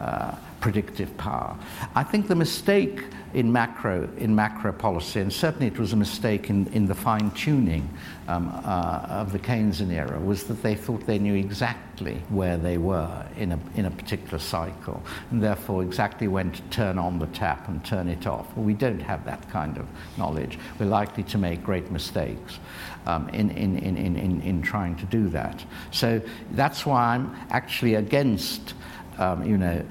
uh, 0.00 0.34
predictive 0.64 1.14
power. 1.18 1.54
I 1.94 2.02
think 2.02 2.26
the 2.26 2.34
mistake 2.34 3.04
in 3.34 3.52
macro 3.52 4.08
in 4.16 4.34
macro 4.34 4.72
policy, 4.72 5.20
and 5.20 5.30
certainly 5.30 5.66
it 5.66 5.78
was 5.78 5.92
a 5.92 5.96
mistake 5.96 6.48
in, 6.48 6.66
in 6.68 6.86
the 6.86 6.94
fine 6.94 7.30
tuning 7.32 7.86
um, 8.28 8.48
uh, 8.64 9.20
of 9.22 9.30
the 9.32 9.38
Keynesian 9.38 9.92
era, 9.92 10.18
was 10.18 10.44
that 10.44 10.62
they 10.62 10.74
thought 10.74 11.04
they 11.06 11.18
knew 11.18 11.34
exactly 11.34 12.14
where 12.30 12.56
they 12.56 12.78
were 12.78 13.26
in 13.36 13.52
a, 13.52 13.58
in 13.74 13.84
a 13.84 13.90
particular 13.90 14.38
cycle, 14.38 15.02
and 15.30 15.42
therefore 15.42 15.82
exactly 15.82 16.28
when 16.28 16.50
to 16.50 16.62
turn 16.70 16.98
on 16.98 17.18
the 17.18 17.26
tap 17.26 17.68
and 17.68 17.84
turn 17.84 18.08
it 18.08 18.26
off. 18.26 18.46
Well, 18.56 18.64
we 18.64 18.72
don't 18.72 19.02
have 19.02 19.22
that 19.26 19.46
kind 19.50 19.76
of 19.76 19.86
knowledge. 20.16 20.58
We're 20.78 20.86
likely 20.86 21.24
to 21.24 21.36
make 21.36 21.62
great 21.62 21.90
mistakes. 21.90 22.58
Um, 23.06 23.28
in, 23.28 23.50
in, 23.50 23.76
in, 23.80 23.98
in, 23.98 24.40
in 24.40 24.62
trying 24.62 24.96
to 24.96 25.04
do 25.04 25.28
that. 25.28 25.62
So 25.90 26.22
that's 26.52 26.86
why 26.86 27.14
I'm 27.14 27.36
actually 27.50 27.96
against, 27.96 28.72
um, 29.18 29.44
you 29.44 29.58
know, 29.58 29.84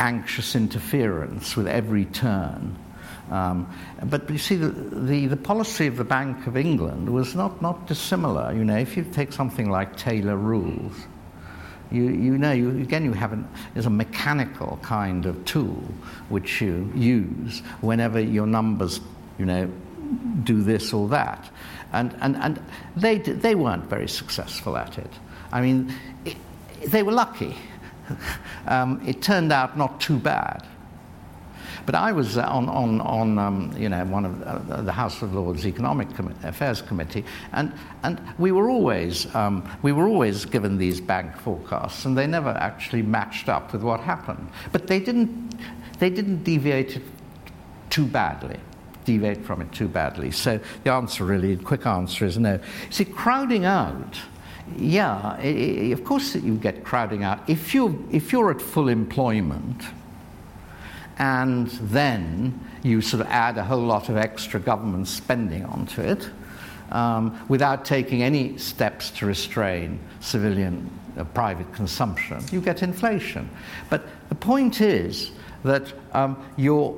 anxious 0.00 0.56
interference 0.56 1.56
with 1.56 1.68
every 1.68 2.06
turn. 2.06 2.76
Um, 3.30 3.72
but 4.06 4.28
you 4.28 4.38
see, 4.38 4.56
the, 4.56 4.70
the, 4.70 5.26
the, 5.26 5.36
policy 5.36 5.86
of 5.86 5.96
the 5.96 6.04
Bank 6.04 6.48
of 6.48 6.56
England 6.56 7.08
was 7.08 7.36
not, 7.36 7.62
not 7.62 7.86
dissimilar. 7.86 8.52
You 8.52 8.64
know, 8.64 8.76
if 8.76 8.96
you 8.96 9.04
take 9.04 9.32
something 9.32 9.70
like 9.70 9.96
Taylor 9.96 10.36
rules, 10.36 10.94
you, 11.92 12.02
you 12.02 12.36
know, 12.36 12.50
you, 12.50 12.70
again, 12.70 13.04
you 13.04 13.12
have 13.12 13.32
an, 13.32 13.48
there's 13.74 13.86
a 13.86 13.90
mechanical 13.90 14.80
kind 14.82 15.26
of 15.26 15.44
tool 15.44 15.80
which 16.28 16.60
you 16.60 16.90
use 16.96 17.60
whenever 17.80 18.18
your 18.18 18.46
numbers, 18.46 19.00
you 19.38 19.44
know, 19.44 19.70
do 20.42 20.62
this 20.62 20.92
or 20.92 21.08
that. 21.08 21.48
And, 21.92 22.16
and, 22.20 22.36
and 22.36 22.60
they, 22.96 23.18
they 23.18 23.54
weren't 23.54 23.84
very 23.84 24.08
successful 24.08 24.76
at 24.76 24.98
it. 24.98 25.12
I 25.52 25.60
mean, 25.60 25.94
it, 26.24 26.36
they 26.86 27.04
were 27.04 27.12
lucky 27.12 27.56
um, 28.66 29.00
it 29.06 29.22
turned 29.22 29.52
out 29.52 29.76
not 29.76 30.00
too 30.00 30.18
bad. 30.18 30.66
But 31.86 31.94
I 31.94 32.12
was 32.12 32.36
uh, 32.36 32.42
on, 32.42 32.68
on, 32.68 33.00
on 33.00 33.38
um, 33.38 33.74
you 33.76 33.88
know, 33.88 34.04
one 34.04 34.24
of 34.24 34.42
uh, 34.42 34.82
the 34.82 34.92
House 34.92 35.22
of 35.22 35.34
Lords 35.34 35.66
Economic 35.66 36.14
Com- 36.14 36.34
Affairs 36.42 36.82
Committee, 36.82 37.24
and, 37.52 37.72
and 38.02 38.20
we, 38.38 38.52
were 38.52 38.68
always, 38.70 39.32
um, 39.34 39.68
we 39.82 39.92
were 39.92 40.06
always 40.06 40.44
given 40.44 40.78
these 40.78 41.00
bank 41.00 41.36
forecasts, 41.38 42.04
and 42.04 42.16
they 42.16 42.26
never 42.26 42.50
actually 42.50 43.02
matched 43.02 43.48
up 43.48 43.72
with 43.72 43.82
what 43.82 44.00
happened. 44.00 44.48
But 44.72 44.86
they 44.86 45.00
didn't, 45.00 45.54
they 45.98 46.10
didn't 46.10 46.44
deviate 46.44 47.00
too 47.88 48.06
badly 48.06 48.58
deviate 49.04 49.44
from 49.44 49.60
it 49.62 49.72
too 49.72 49.88
badly. 49.88 50.30
So 50.30 50.60
the 50.84 50.92
answer, 50.92 51.24
really, 51.24 51.54
the 51.54 51.64
quick 51.64 51.86
answer 51.86 52.26
is 52.26 52.38
no. 52.38 52.60
See, 52.90 53.04
crowding 53.04 53.64
out 53.64 54.20
yeah, 54.76 55.40
of 55.40 56.04
course 56.04 56.34
you 56.34 56.56
get 56.56 56.84
crowding 56.84 57.24
out. 57.24 57.48
If 57.48 57.74
you're, 57.74 57.94
if 58.10 58.32
you're 58.32 58.50
at 58.50 58.60
full 58.60 58.88
employment 58.88 59.82
and 61.18 61.68
then 61.68 62.58
you 62.82 63.00
sort 63.00 63.20
of 63.20 63.28
add 63.28 63.58
a 63.58 63.64
whole 63.64 63.82
lot 63.82 64.08
of 64.08 64.16
extra 64.16 64.58
government 64.58 65.06
spending 65.06 65.64
onto 65.64 66.00
it 66.00 66.28
um, 66.90 67.38
without 67.48 67.84
taking 67.84 68.22
any 68.22 68.56
steps 68.58 69.10
to 69.10 69.26
restrain 69.26 69.98
civilian 70.20 70.90
uh, 71.16 71.24
private 71.24 71.72
consumption, 71.74 72.42
you 72.50 72.60
get 72.60 72.82
inflation. 72.82 73.48
But 73.88 74.04
the 74.28 74.34
point 74.34 74.80
is 74.80 75.32
that 75.64 75.92
um, 76.12 76.42
you're 76.56 76.96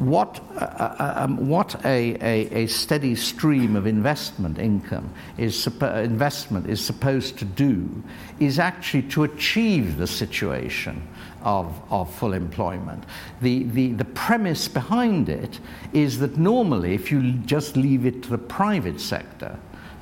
what, 0.00 0.40
uh, 0.56 0.64
uh, 0.64 1.12
um, 1.16 1.48
what 1.48 1.84
a, 1.84 2.16
a, 2.22 2.62
a, 2.62 2.66
steady 2.66 3.14
stream 3.14 3.76
of 3.76 3.86
investment 3.86 4.58
income 4.58 5.12
is 5.36 5.66
investment 5.66 6.68
is 6.68 6.82
supposed 6.82 7.38
to 7.38 7.44
do 7.44 8.02
is 8.38 8.58
actually 8.58 9.02
to 9.02 9.24
achieve 9.24 9.98
the 9.98 10.06
situation 10.06 11.06
of, 11.42 11.78
of 11.90 12.12
full 12.14 12.32
employment. 12.32 13.04
The, 13.42 13.64
the, 13.64 13.92
the 13.92 14.04
premise 14.06 14.68
behind 14.68 15.28
it 15.28 15.60
is 15.92 16.18
that 16.20 16.38
normally, 16.38 16.94
if 16.94 17.12
you 17.12 17.32
just 17.32 17.76
leave 17.76 18.06
it 18.06 18.22
to 18.22 18.30
the 18.30 18.38
private 18.38 19.00
sector, 19.00 19.58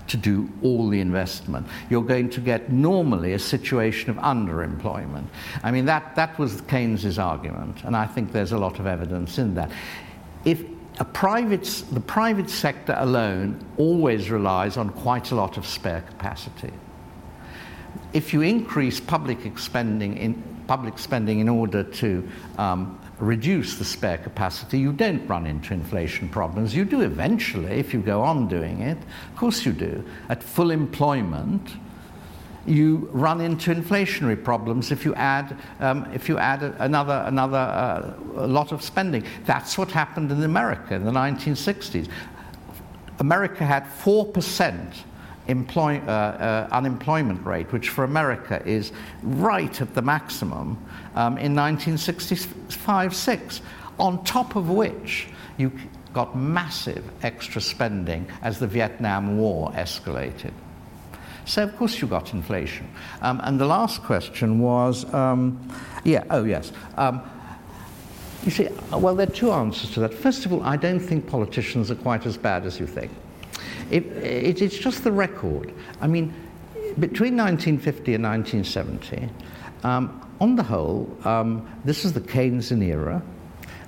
to 0.09 0.17
do 0.17 0.49
all 0.63 0.89
the 0.89 1.01
investment. 1.01 1.67
You're 1.91 2.03
going 2.03 2.31
to 2.31 2.41
get 2.41 2.73
normally 2.73 3.33
a 3.35 3.39
situation 3.39 4.11
of 4.11 4.17
underemployment. 4.17 5.27
I 5.63 5.71
mean, 5.71 5.85
that, 5.87 6.17
that 6.17 6.39
was 6.39 6.61
Keynes's 6.63 7.19
argument, 7.19 7.85
and 7.85 7.97
I 7.97 8.07
think 8.07 8.33
there's 8.33 8.53
a 8.53 8.59
lot 8.59 8.79
of 8.79 8.87
evidence 8.87 9.39
in 9.39 9.55
that. 9.55 9.71
If 10.45 10.65
private, 11.05 11.85
the 11.93 12.01
private 12.01 12.51
sector 12.51 12.95
alone 12.99 13.65
always 13.77 14.31
relies 14.31 14.77
on 14.77 14.91
quite 14.91 15.31
a 15.31 15.35
lot 15.35 15.57
of 15.57 15.67
spare 15.67 16.03
capacity. 16.03 16.73
If 18.13 18.33
you 18.33 18.43
increase 18.43 19.01
public 19.01 19.59
spending 19.59 20.17
in, 20.17 20.43
public 20.67 20.99
spending 20.99 21.41
in 21.41 21.49
order 21.49 21.83
to 21.83 22.29
um, 22.59 22.99
reduce 23.19 23.79
the 23.79 23.85
spare 23.85 24.19
capacity, 24.19 24.79
you 24.79 24.93
don't 24.93 25.27
run 25.27 25.47
into 25.47 25.75
inflation 25.75 26.29
problems. 26.29 26.75
You 26.75 26.85
do 26.85 27.01
eventually 27.01 27.73
if 27.73 27.93
you 27.93 28.01
go 28.01 28.23
on 28.23 28.49
doing 28.49 28.81
it. 28.81 28.99
Of 29.33 29.37
course, 29.37 29.67
you 29.67 29.73
do. 29.73 30.05
At 30.29 30.43
full 30.43 30.71
employment, 30.71 31.69
you 32.67 33.09
run 33.13 33.41
into 33.41 33.75
inflationary 33.75 34.43
problems 34.43 34.93
if 34.93 35.05
you 35.05 35.15
add, 35.15 35.57
um, 35.81 36.09
if 36.13 36.29
you 36.29 36.39
add 36.39 36.63
another, 36.79 37.25
another 37.27 37.57
uh, 37.57 38.47
lot 38.47 38.73
of 38.73 38.83
spending. 38.83 39.25
That's 39.45 39.77
what 39.79 39.91
happened 39.91 40.31
in 40.31 40.43
America 40.43 40.95
in 40.95 41.05
the 41.05 41.13
1960s. 41.13 42.09
America 43.19 43.65
had 43.65 43.85
4% 43.85 44.95
employ, 45.49 45.99
uh, 46.07 46.11
uh, 46.11 46.69
unemployment 46.71 47.45
rate, 47.45 47.73
which 47.73 47.89
for 47.89 48.05
America 48.05 48.63
is 48.65 48.93
right 49.23 49.81
at 49.81 49.95
the 49.95 50.03
maximum 50.03 50.79
um, 51.19 51.37
in 51.37 51.53
1965 51.53 53.15
6, 53.15 53.61
on 53.99 54.23
top 54.23 54.55
of 54.55 54.71
which 54.71 55.27
you 55.57 55.73
got 56.15 56.39
massive 56.39 57.05
extra 57.25 57.61
spending 57.61 58.27
as 58.41 58.61
the 58.61 58.69
Vietnam 58.69 59.37
War 59.37 59.73
escalated. 59.73 60.53
So, 61.45 61.65
of 61.65 61.77
course, 61.77 62.01
you 62.01 62.07
got 62.07 62.35
inflation. 62.35 62.89
Um, 63.21 63.41
and 63.43 63.59
the 63.59 63.67
last 63.67 64.03
question 64.05 64.61
was 64.61 65.13
um, 65.13 65.59
yeah, 66.05 66.23
oh, 66.31 66.45
yes. 66.45 66.71
Um, 66.97 67.21
you 68.45 68.53
see, 68.53 68.69
well, 68.93 69.17
there 69.17 69.27
are 69.27 69.31
two 69.31 69.51
answers 69.51 69.91
to 69.95 70.01
that. 70.01 70.15
First 70.15 70.47
of 70.47 70.53
all, 70.53 70.63
I 70.63 70.77
don't 70.77 71.01
think 71.01 71.27
politicians 71.27 71.91
are 71.91 71.97
quite 71.97 72.27
as 72.27 72.37
bad 72.37 72.65
as 72.65 72.79
you 72.79 72.87
think. 72.87 73.11
It, 73.91 74.07
it, 74.07 74.63
it's 74.63 74.79
just 74.79 75.03
the 75.03 75.11
record. 75.11 75.75
I 76.01 76.07
mean, 76.07 76.33
between 77.01 77.37
1950 77.37 78.15
and 78.15 78.25
1970, 78.25 79.29
um, 79.83 80.28
on 80.41 80.57
the 80.57 80.63
whole, 80.63 81.17
um, 81.25 81.69
this 81.85 82.05
is 82.05 82.13
the 82.13 82.21
Keynesian 82.21 82.83
era. 82.83 83.23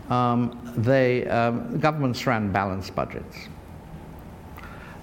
Um, 0.09 0.61
they, 0.77 1.27
um, 1.29 1.79
governments 1.79 2.27
ran 2.27 2.51
balanced 2.53 2.95
budgets. 2.95 3.49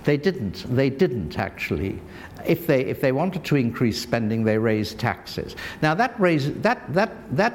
They 0.08 0.16
didn't. 0.16 0.64
They 0.74 0.90
didn't 0.90 1.38
actually. 1.38 2.00
If 2.46 2.66
they, 2.66 2.86
if 2.86 3.02
they 3.02 3.12
wanted 3.12 3.44
to 3.44 3.58
increase 3.58 4.02
spending, 4.02 4.46
they 4.46 4.58
raised 4.58 5.00
taxes. 5.00 5.54
Now 5.82 5.96
that 5.96 6.18
raises 6.18 6.62
that 6.62 6.82
that 6.94 7.12
that 7.36 7.54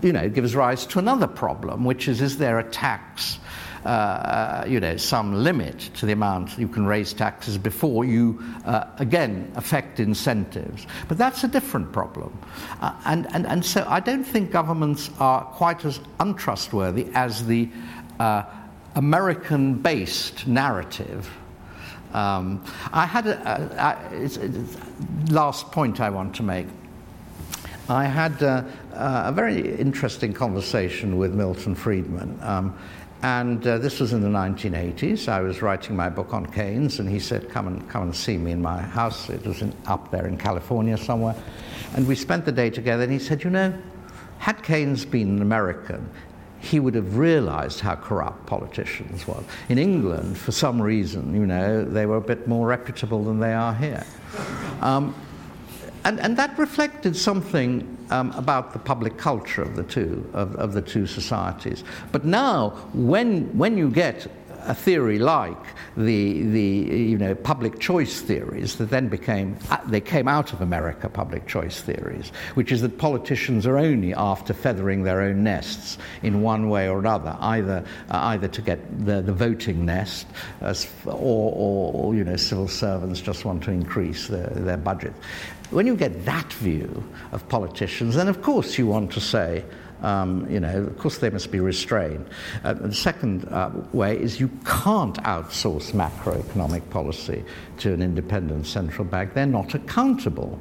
you 0.00 0.12
know 0.12 0.28
gives 0.28 0.54
rise 0.54 0.86
to 0.86 1.00
another 1.00 1.26
problem, 1.26 1.84
which 1.84 2.06
is: 2.06 2.20
is 2.20 2.38
there 2.38 2.60
a 2.60 2.70
tax 2.70 3.40
uh, 3.84 4.64
you 4.66 4.80
know, 4.80 4.96
some 4.96 5.42
limit 5.42 5.78
to 5.94 6.06
the 6.06 6.12
amount 6.12 6.58
you 6.58 6.68
can 6.68 6.86
raise 6.86 7.12
taxes 7.12 7.58
before 7.58 8.04
you, 8.04 8.42
uh, 8.64 8.84
again, 8.98 9.50
affect 9.56 10.00
incentives. 10.00 10.86
But 11.08 11.18
that's 11.18 11.44
a 11.44 11.48
different 11.48 11.92
problem. 11.92 12.36
Uh, 12.80 12.94
and, 13.06 13.26
and, 13.34 13.46
and 13.46 13.64
so 13.64 13.84
I 13.88 14.00
don't 14.00 14.24
think 14.24 14.50
governments 14.50 15.10
are 15.18 15.44
quite 15.44 15.84
as 15.84 16.00
untrustworthy 16.20 17.08
as 17.14 17.46
the 17.46 17.68
uh, 18.20 18.44
American 18.94 19.74
based 19.74 20.46
narrative. 20.46 21.30
Um, 22.12 22.62
I 22.92 23.06
had 23.06 23.26
a, 23.26 23.40
a, 23.40 24.14
a, 24.14 24.22
it's, 24.22 24.36
it's, 24.36 24.76
last 25.30 25.72
point 25.72 26.00
I 26.00 26.10
want 26.10 26.36
to 26.36 26.42
make. 26.42 26.66
I 27.88 28.04
had 28.04 28.42
uh, 28.42 28.62
uh, 28.94 29.24
a 29.26 29.32
very 29.32 29.76
interesting 29.76 30.32
conversation 30.32 31.16
with 31.16 31.34
Milton 31.34 31.74
Friedman. 31.74 32.38
Um, 32.42 32.78
and 33.22 33.64
uh, 33.66 33.78
this 33.78 34.00
was 34.00 34.12
in 34.12 34.20
the 34.20 34.28
1980s. 34.28 35.28
I 35.28 35.40
was 35.40 35.62
writing 35.62 35.94
my 35.94 36.08
book 36.08 36.34
on 36.34 36.46
Keynes, 36.46 36.98
and 36.98 37.08
he 37.08 37.20
said, 37.20 37.48
"Come 37.48 37.68
and 37.68 37.88
come 37.88 38.02
and 38.02 38.14
see 38.14 38.36
me 38.36 38.50
in 38.50 38.60
my 38.60 38.80
house." 38.80 39.30
It 39.30 39.46
was 39.46 39.62
in, 39.62 39.72
up 39.86 40.10
there 40.10 40.26
in 40.26 40.36
California 40.36 40.96
somewhere, 40.96 41.36
and 41.94 42.06
we 42.06 42.16
spent 42.16 42.44
the 42.44 42.52
day 42.52 42.68
together. 42.68 43.04
And 43.04 43.12
he 43.12 43.20
said, 43.20 43.44
"You 43.44 43.50
know, 43.50 43.74
had 44.38 44.62
Keynes 44.62 45.04
been 45.04 45.36
an 45.36 45.42
American, 45.42 46.08
he 46.58 46.80
would 46.80 46.94
have 46.94 47.16
realized 47.16 47.80
how 47.80 47.94
corrupt 47.94 48.46
politicians 48.46 49.26
were. 49.26 49.42
In 49.68 49.78
England, 49.78 50.36
for 50.36 50.50
some 50.50 50.82
reason, 50.82 51.34
you 51.34 51.46
know, 51.46 51.84
they 51.84 52.06
were 52.06 52.16
a 52.16 52.20
bit 52.20 52.48
more 52.48 52.66
reputable 52.66 53.24
than 53.24 53.38
they 53.38 53.54
are 53.54 53.74
here." 53.74 54.04
Um, 54.80 55.14
and, 56.04 56.18
and 56.18 56.36
that 56.36 56.58
reflected 56.58 57.16
something 57.16 57.91
um, 58.10 58.30
about 58.32 58.72
the 58.72 58.78
public 58.78 59.16
culture 59.16 59.62
of 59.62 59.76
the 59.76 59.82
two, 59.82 60.28
of, 60.32 60.54
of, 60.56 60.72
the 60.72 60.82
two 60.82 61.06
societies. 61.06 61.84
But 62.10 62.24
now, 62.24 62.70
when, 62.92 63.56
when 63.56 63.76
you 63.76 63.90
get 63.90 64.26
a 64.64 64.74
theory 64.74 65.18
like 65.18 65.58
the, 65.96 66.42
the 66.44 66.62
you 66.62 67.18
know, 67.18 67.34
public 67.34 67.78
choice 67.78 68.20
theories 68.20 68.76
that 68.76 68.90
then 68.90 69.08
became, 69.08 69.56
uh, 69.70 69.78
they 69.86 70.00
came 70.00 70.28
out 70.28 70.52
of 70.52 70.60
America, 70.60 71.08
public 71.08 71.46
choice 71.46 71.80
theories, 71.80 72.30
which 72.54 72.72
is 72.72 72.80
that 72.82 72.98
politicians 72.98 73.66
are 73.66 73.76
only 73.76 74.14
after 74.14 74.54
feathering 74.54 75.02
their 75.02 75.20
own 75.20 75.42
nests 75.42 75.98
in 76.22 76.42
one 76.42 76.68
way 76.68 76.88
or 76.88 76.98
another, 76.98 77.36
either, 77.40 77.84
uh, 78.10 78.18
either 78.18 78.48
to 78.48 78.62
get 78.62 79.04
the, 79.04 79.20
the 79.20 79.32
voting 79.32 79.84
nest 79.84 80.26
as, 80.60 80.88
or, 81.06 81.52
or, 81.94 82.14
you 82.14 82.24
know, 82.24 82.36
civil 82.36 82.68
servants 82.68 83.20
just 83.20 83.44
want 83.44 83.62
to 83.64 83.70
increase 83.70 84.28
their, 84.28 84.46
their 84.48 84.76
budget. 84.76 85.12
When 85.72 85.86
you 85.86 85.96
get 85.96 86.24
that 86.26 86.52
view 86.52 87.02
of 87.32 87.48
politicians, 87.48 88.14
then 88.14 88.28
of 88.28 88.42
course 88.42 88.78
you 88.78 88.86
want 88.86 89.10
to 89.12 89.20
say, 89.20 89.64
um, 90.02 90.50
you 90.50 90.60
know, 90.60 90.82
of 90.82 90.98
course, 90.98 91.18
they 91.18 91.30
must 91.30 91.50
be 91.50 91.60
restrained. 91.60 92.26
Uh, 92.64 92.74
the 92.74 92.94
second 92.94 93.44
uh, 93.46 93.70
way 93.92 94.20
is 94.20 94.40
you 94.40 94.48
can't 94.64 95.16
outsource 95.22 95.92
macroeconomic 95.92 96.90
policy 96.90 97.44
to 97.78 97.94
an 97.94 98.02
independent 98.02 98.66
central 98.66 99.04
bank. 99.04 99.34
They're 99.34 99.46
not 99.46 99.74
accountable. 99.74 100.58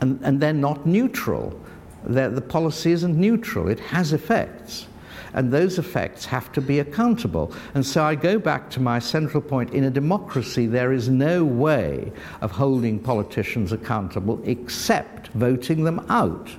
And, 0.00 0.18
and 0.22 0.40
they're 0.40 0.54
not 0.54 0.86
neutral. 0.86 1.58
They're, 2.04 2.30
the 2.30 2.40
policy 2.40 2.92
isn't 2.92 3.16
neutral, 3.16 3.68
it 3.68 3.78
has 3.78 4.12
effects. 4.12 4.86
And 5.34 5.52
those 5.52 5.78
effects 5.78 6.24
have 6.26 6.52
to 6.52 6.60
be 6.60 6.80
accountable. 6.80 7.52
And 7.74 7.84
so 7.84 8.04
I 8.04 8.14
go 8.14 8.38
back 8.38 8.68
to 8.70 8.80
my 8.80 8.98
central 8.98 9.42
point 9.42 9.72
in 9.72 9.84
a 9.84 9.90
democracy, 9.90 10.66
there 10.66 10.92
is 10.92 11.08
no 11.08 11.44
way 11.44 12.12
of 12.40 12.50
holding 12.50 12.98
politicians 12.98 13.72
accountable 13.72 14.40
except 14.44 15.28
voting 15.28 15.84
them 15.84 16.04
out. 16.08 16.50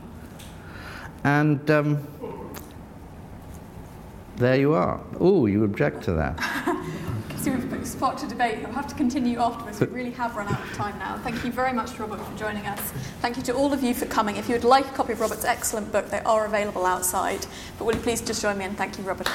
And 1.24 1.70
um, 1.70 2.08
there 4.38 4.58
you 4.58 4.74
are. 4.74 5.00
Oh, 5.20 5.46
you 5.46 5.64
object 5.64 6.04
to 6.06 6.14
that. 6.14 6.40
put 7.52 7.86
spot 7.86 8.18
to 8.20 8.28
debate. 8.28 8.60
We'll 8.60 8.72
have 8.72 8.88
to 8.88 8.96
continue 8.96 9.40
afterwards. 9.40 9.80
We 9.80 9.88
really 9.88 10.12
have 10.12 10.36
run 10.36 10.48
out 10.48 10.62
of 10.62 10.72
time 10.74 10.98
now. 11.00 11.18
Thank 11.20 11.44
you 11.44 11.52
very 11.52 11.74
much, 11.74 12.00
Robert, 12.00 12.20
for 12.20 12.38
joining 12.38 12.66
us. 12.68 12.80
Thank 13.22 13.38
you 13.38 13.44
to 13.44 13.54
all 13.54 13.74
of 13.74 13.84
you 13.84 13.94
for 13.94 14.06
coming. 14.06 14.38
If 14.38 14.48
you 14.48 14.56
would 14.56 14.64
like 14.64 14.86
a 14.86 14.92
copy 14.92 15.14
of 15.14 15.20
Robert's 15.20 15.46
excellent 15.46 15.92
book, 15.92 16.10
they 16.10 16.22
are 16.22 16.46
available 16.46 16.86
outside. 16.86 17.46
But 17.78 17.86
will 17.86 17.96
you 17.96 18.02
please 18.02 18.22
just 18.22 18.42
join 18.42 18.58
me 18.58 18.66
and 18.66 18.78
thank 18.78 18.98
you, 18.98 19.04
Robert. 19.04 19.28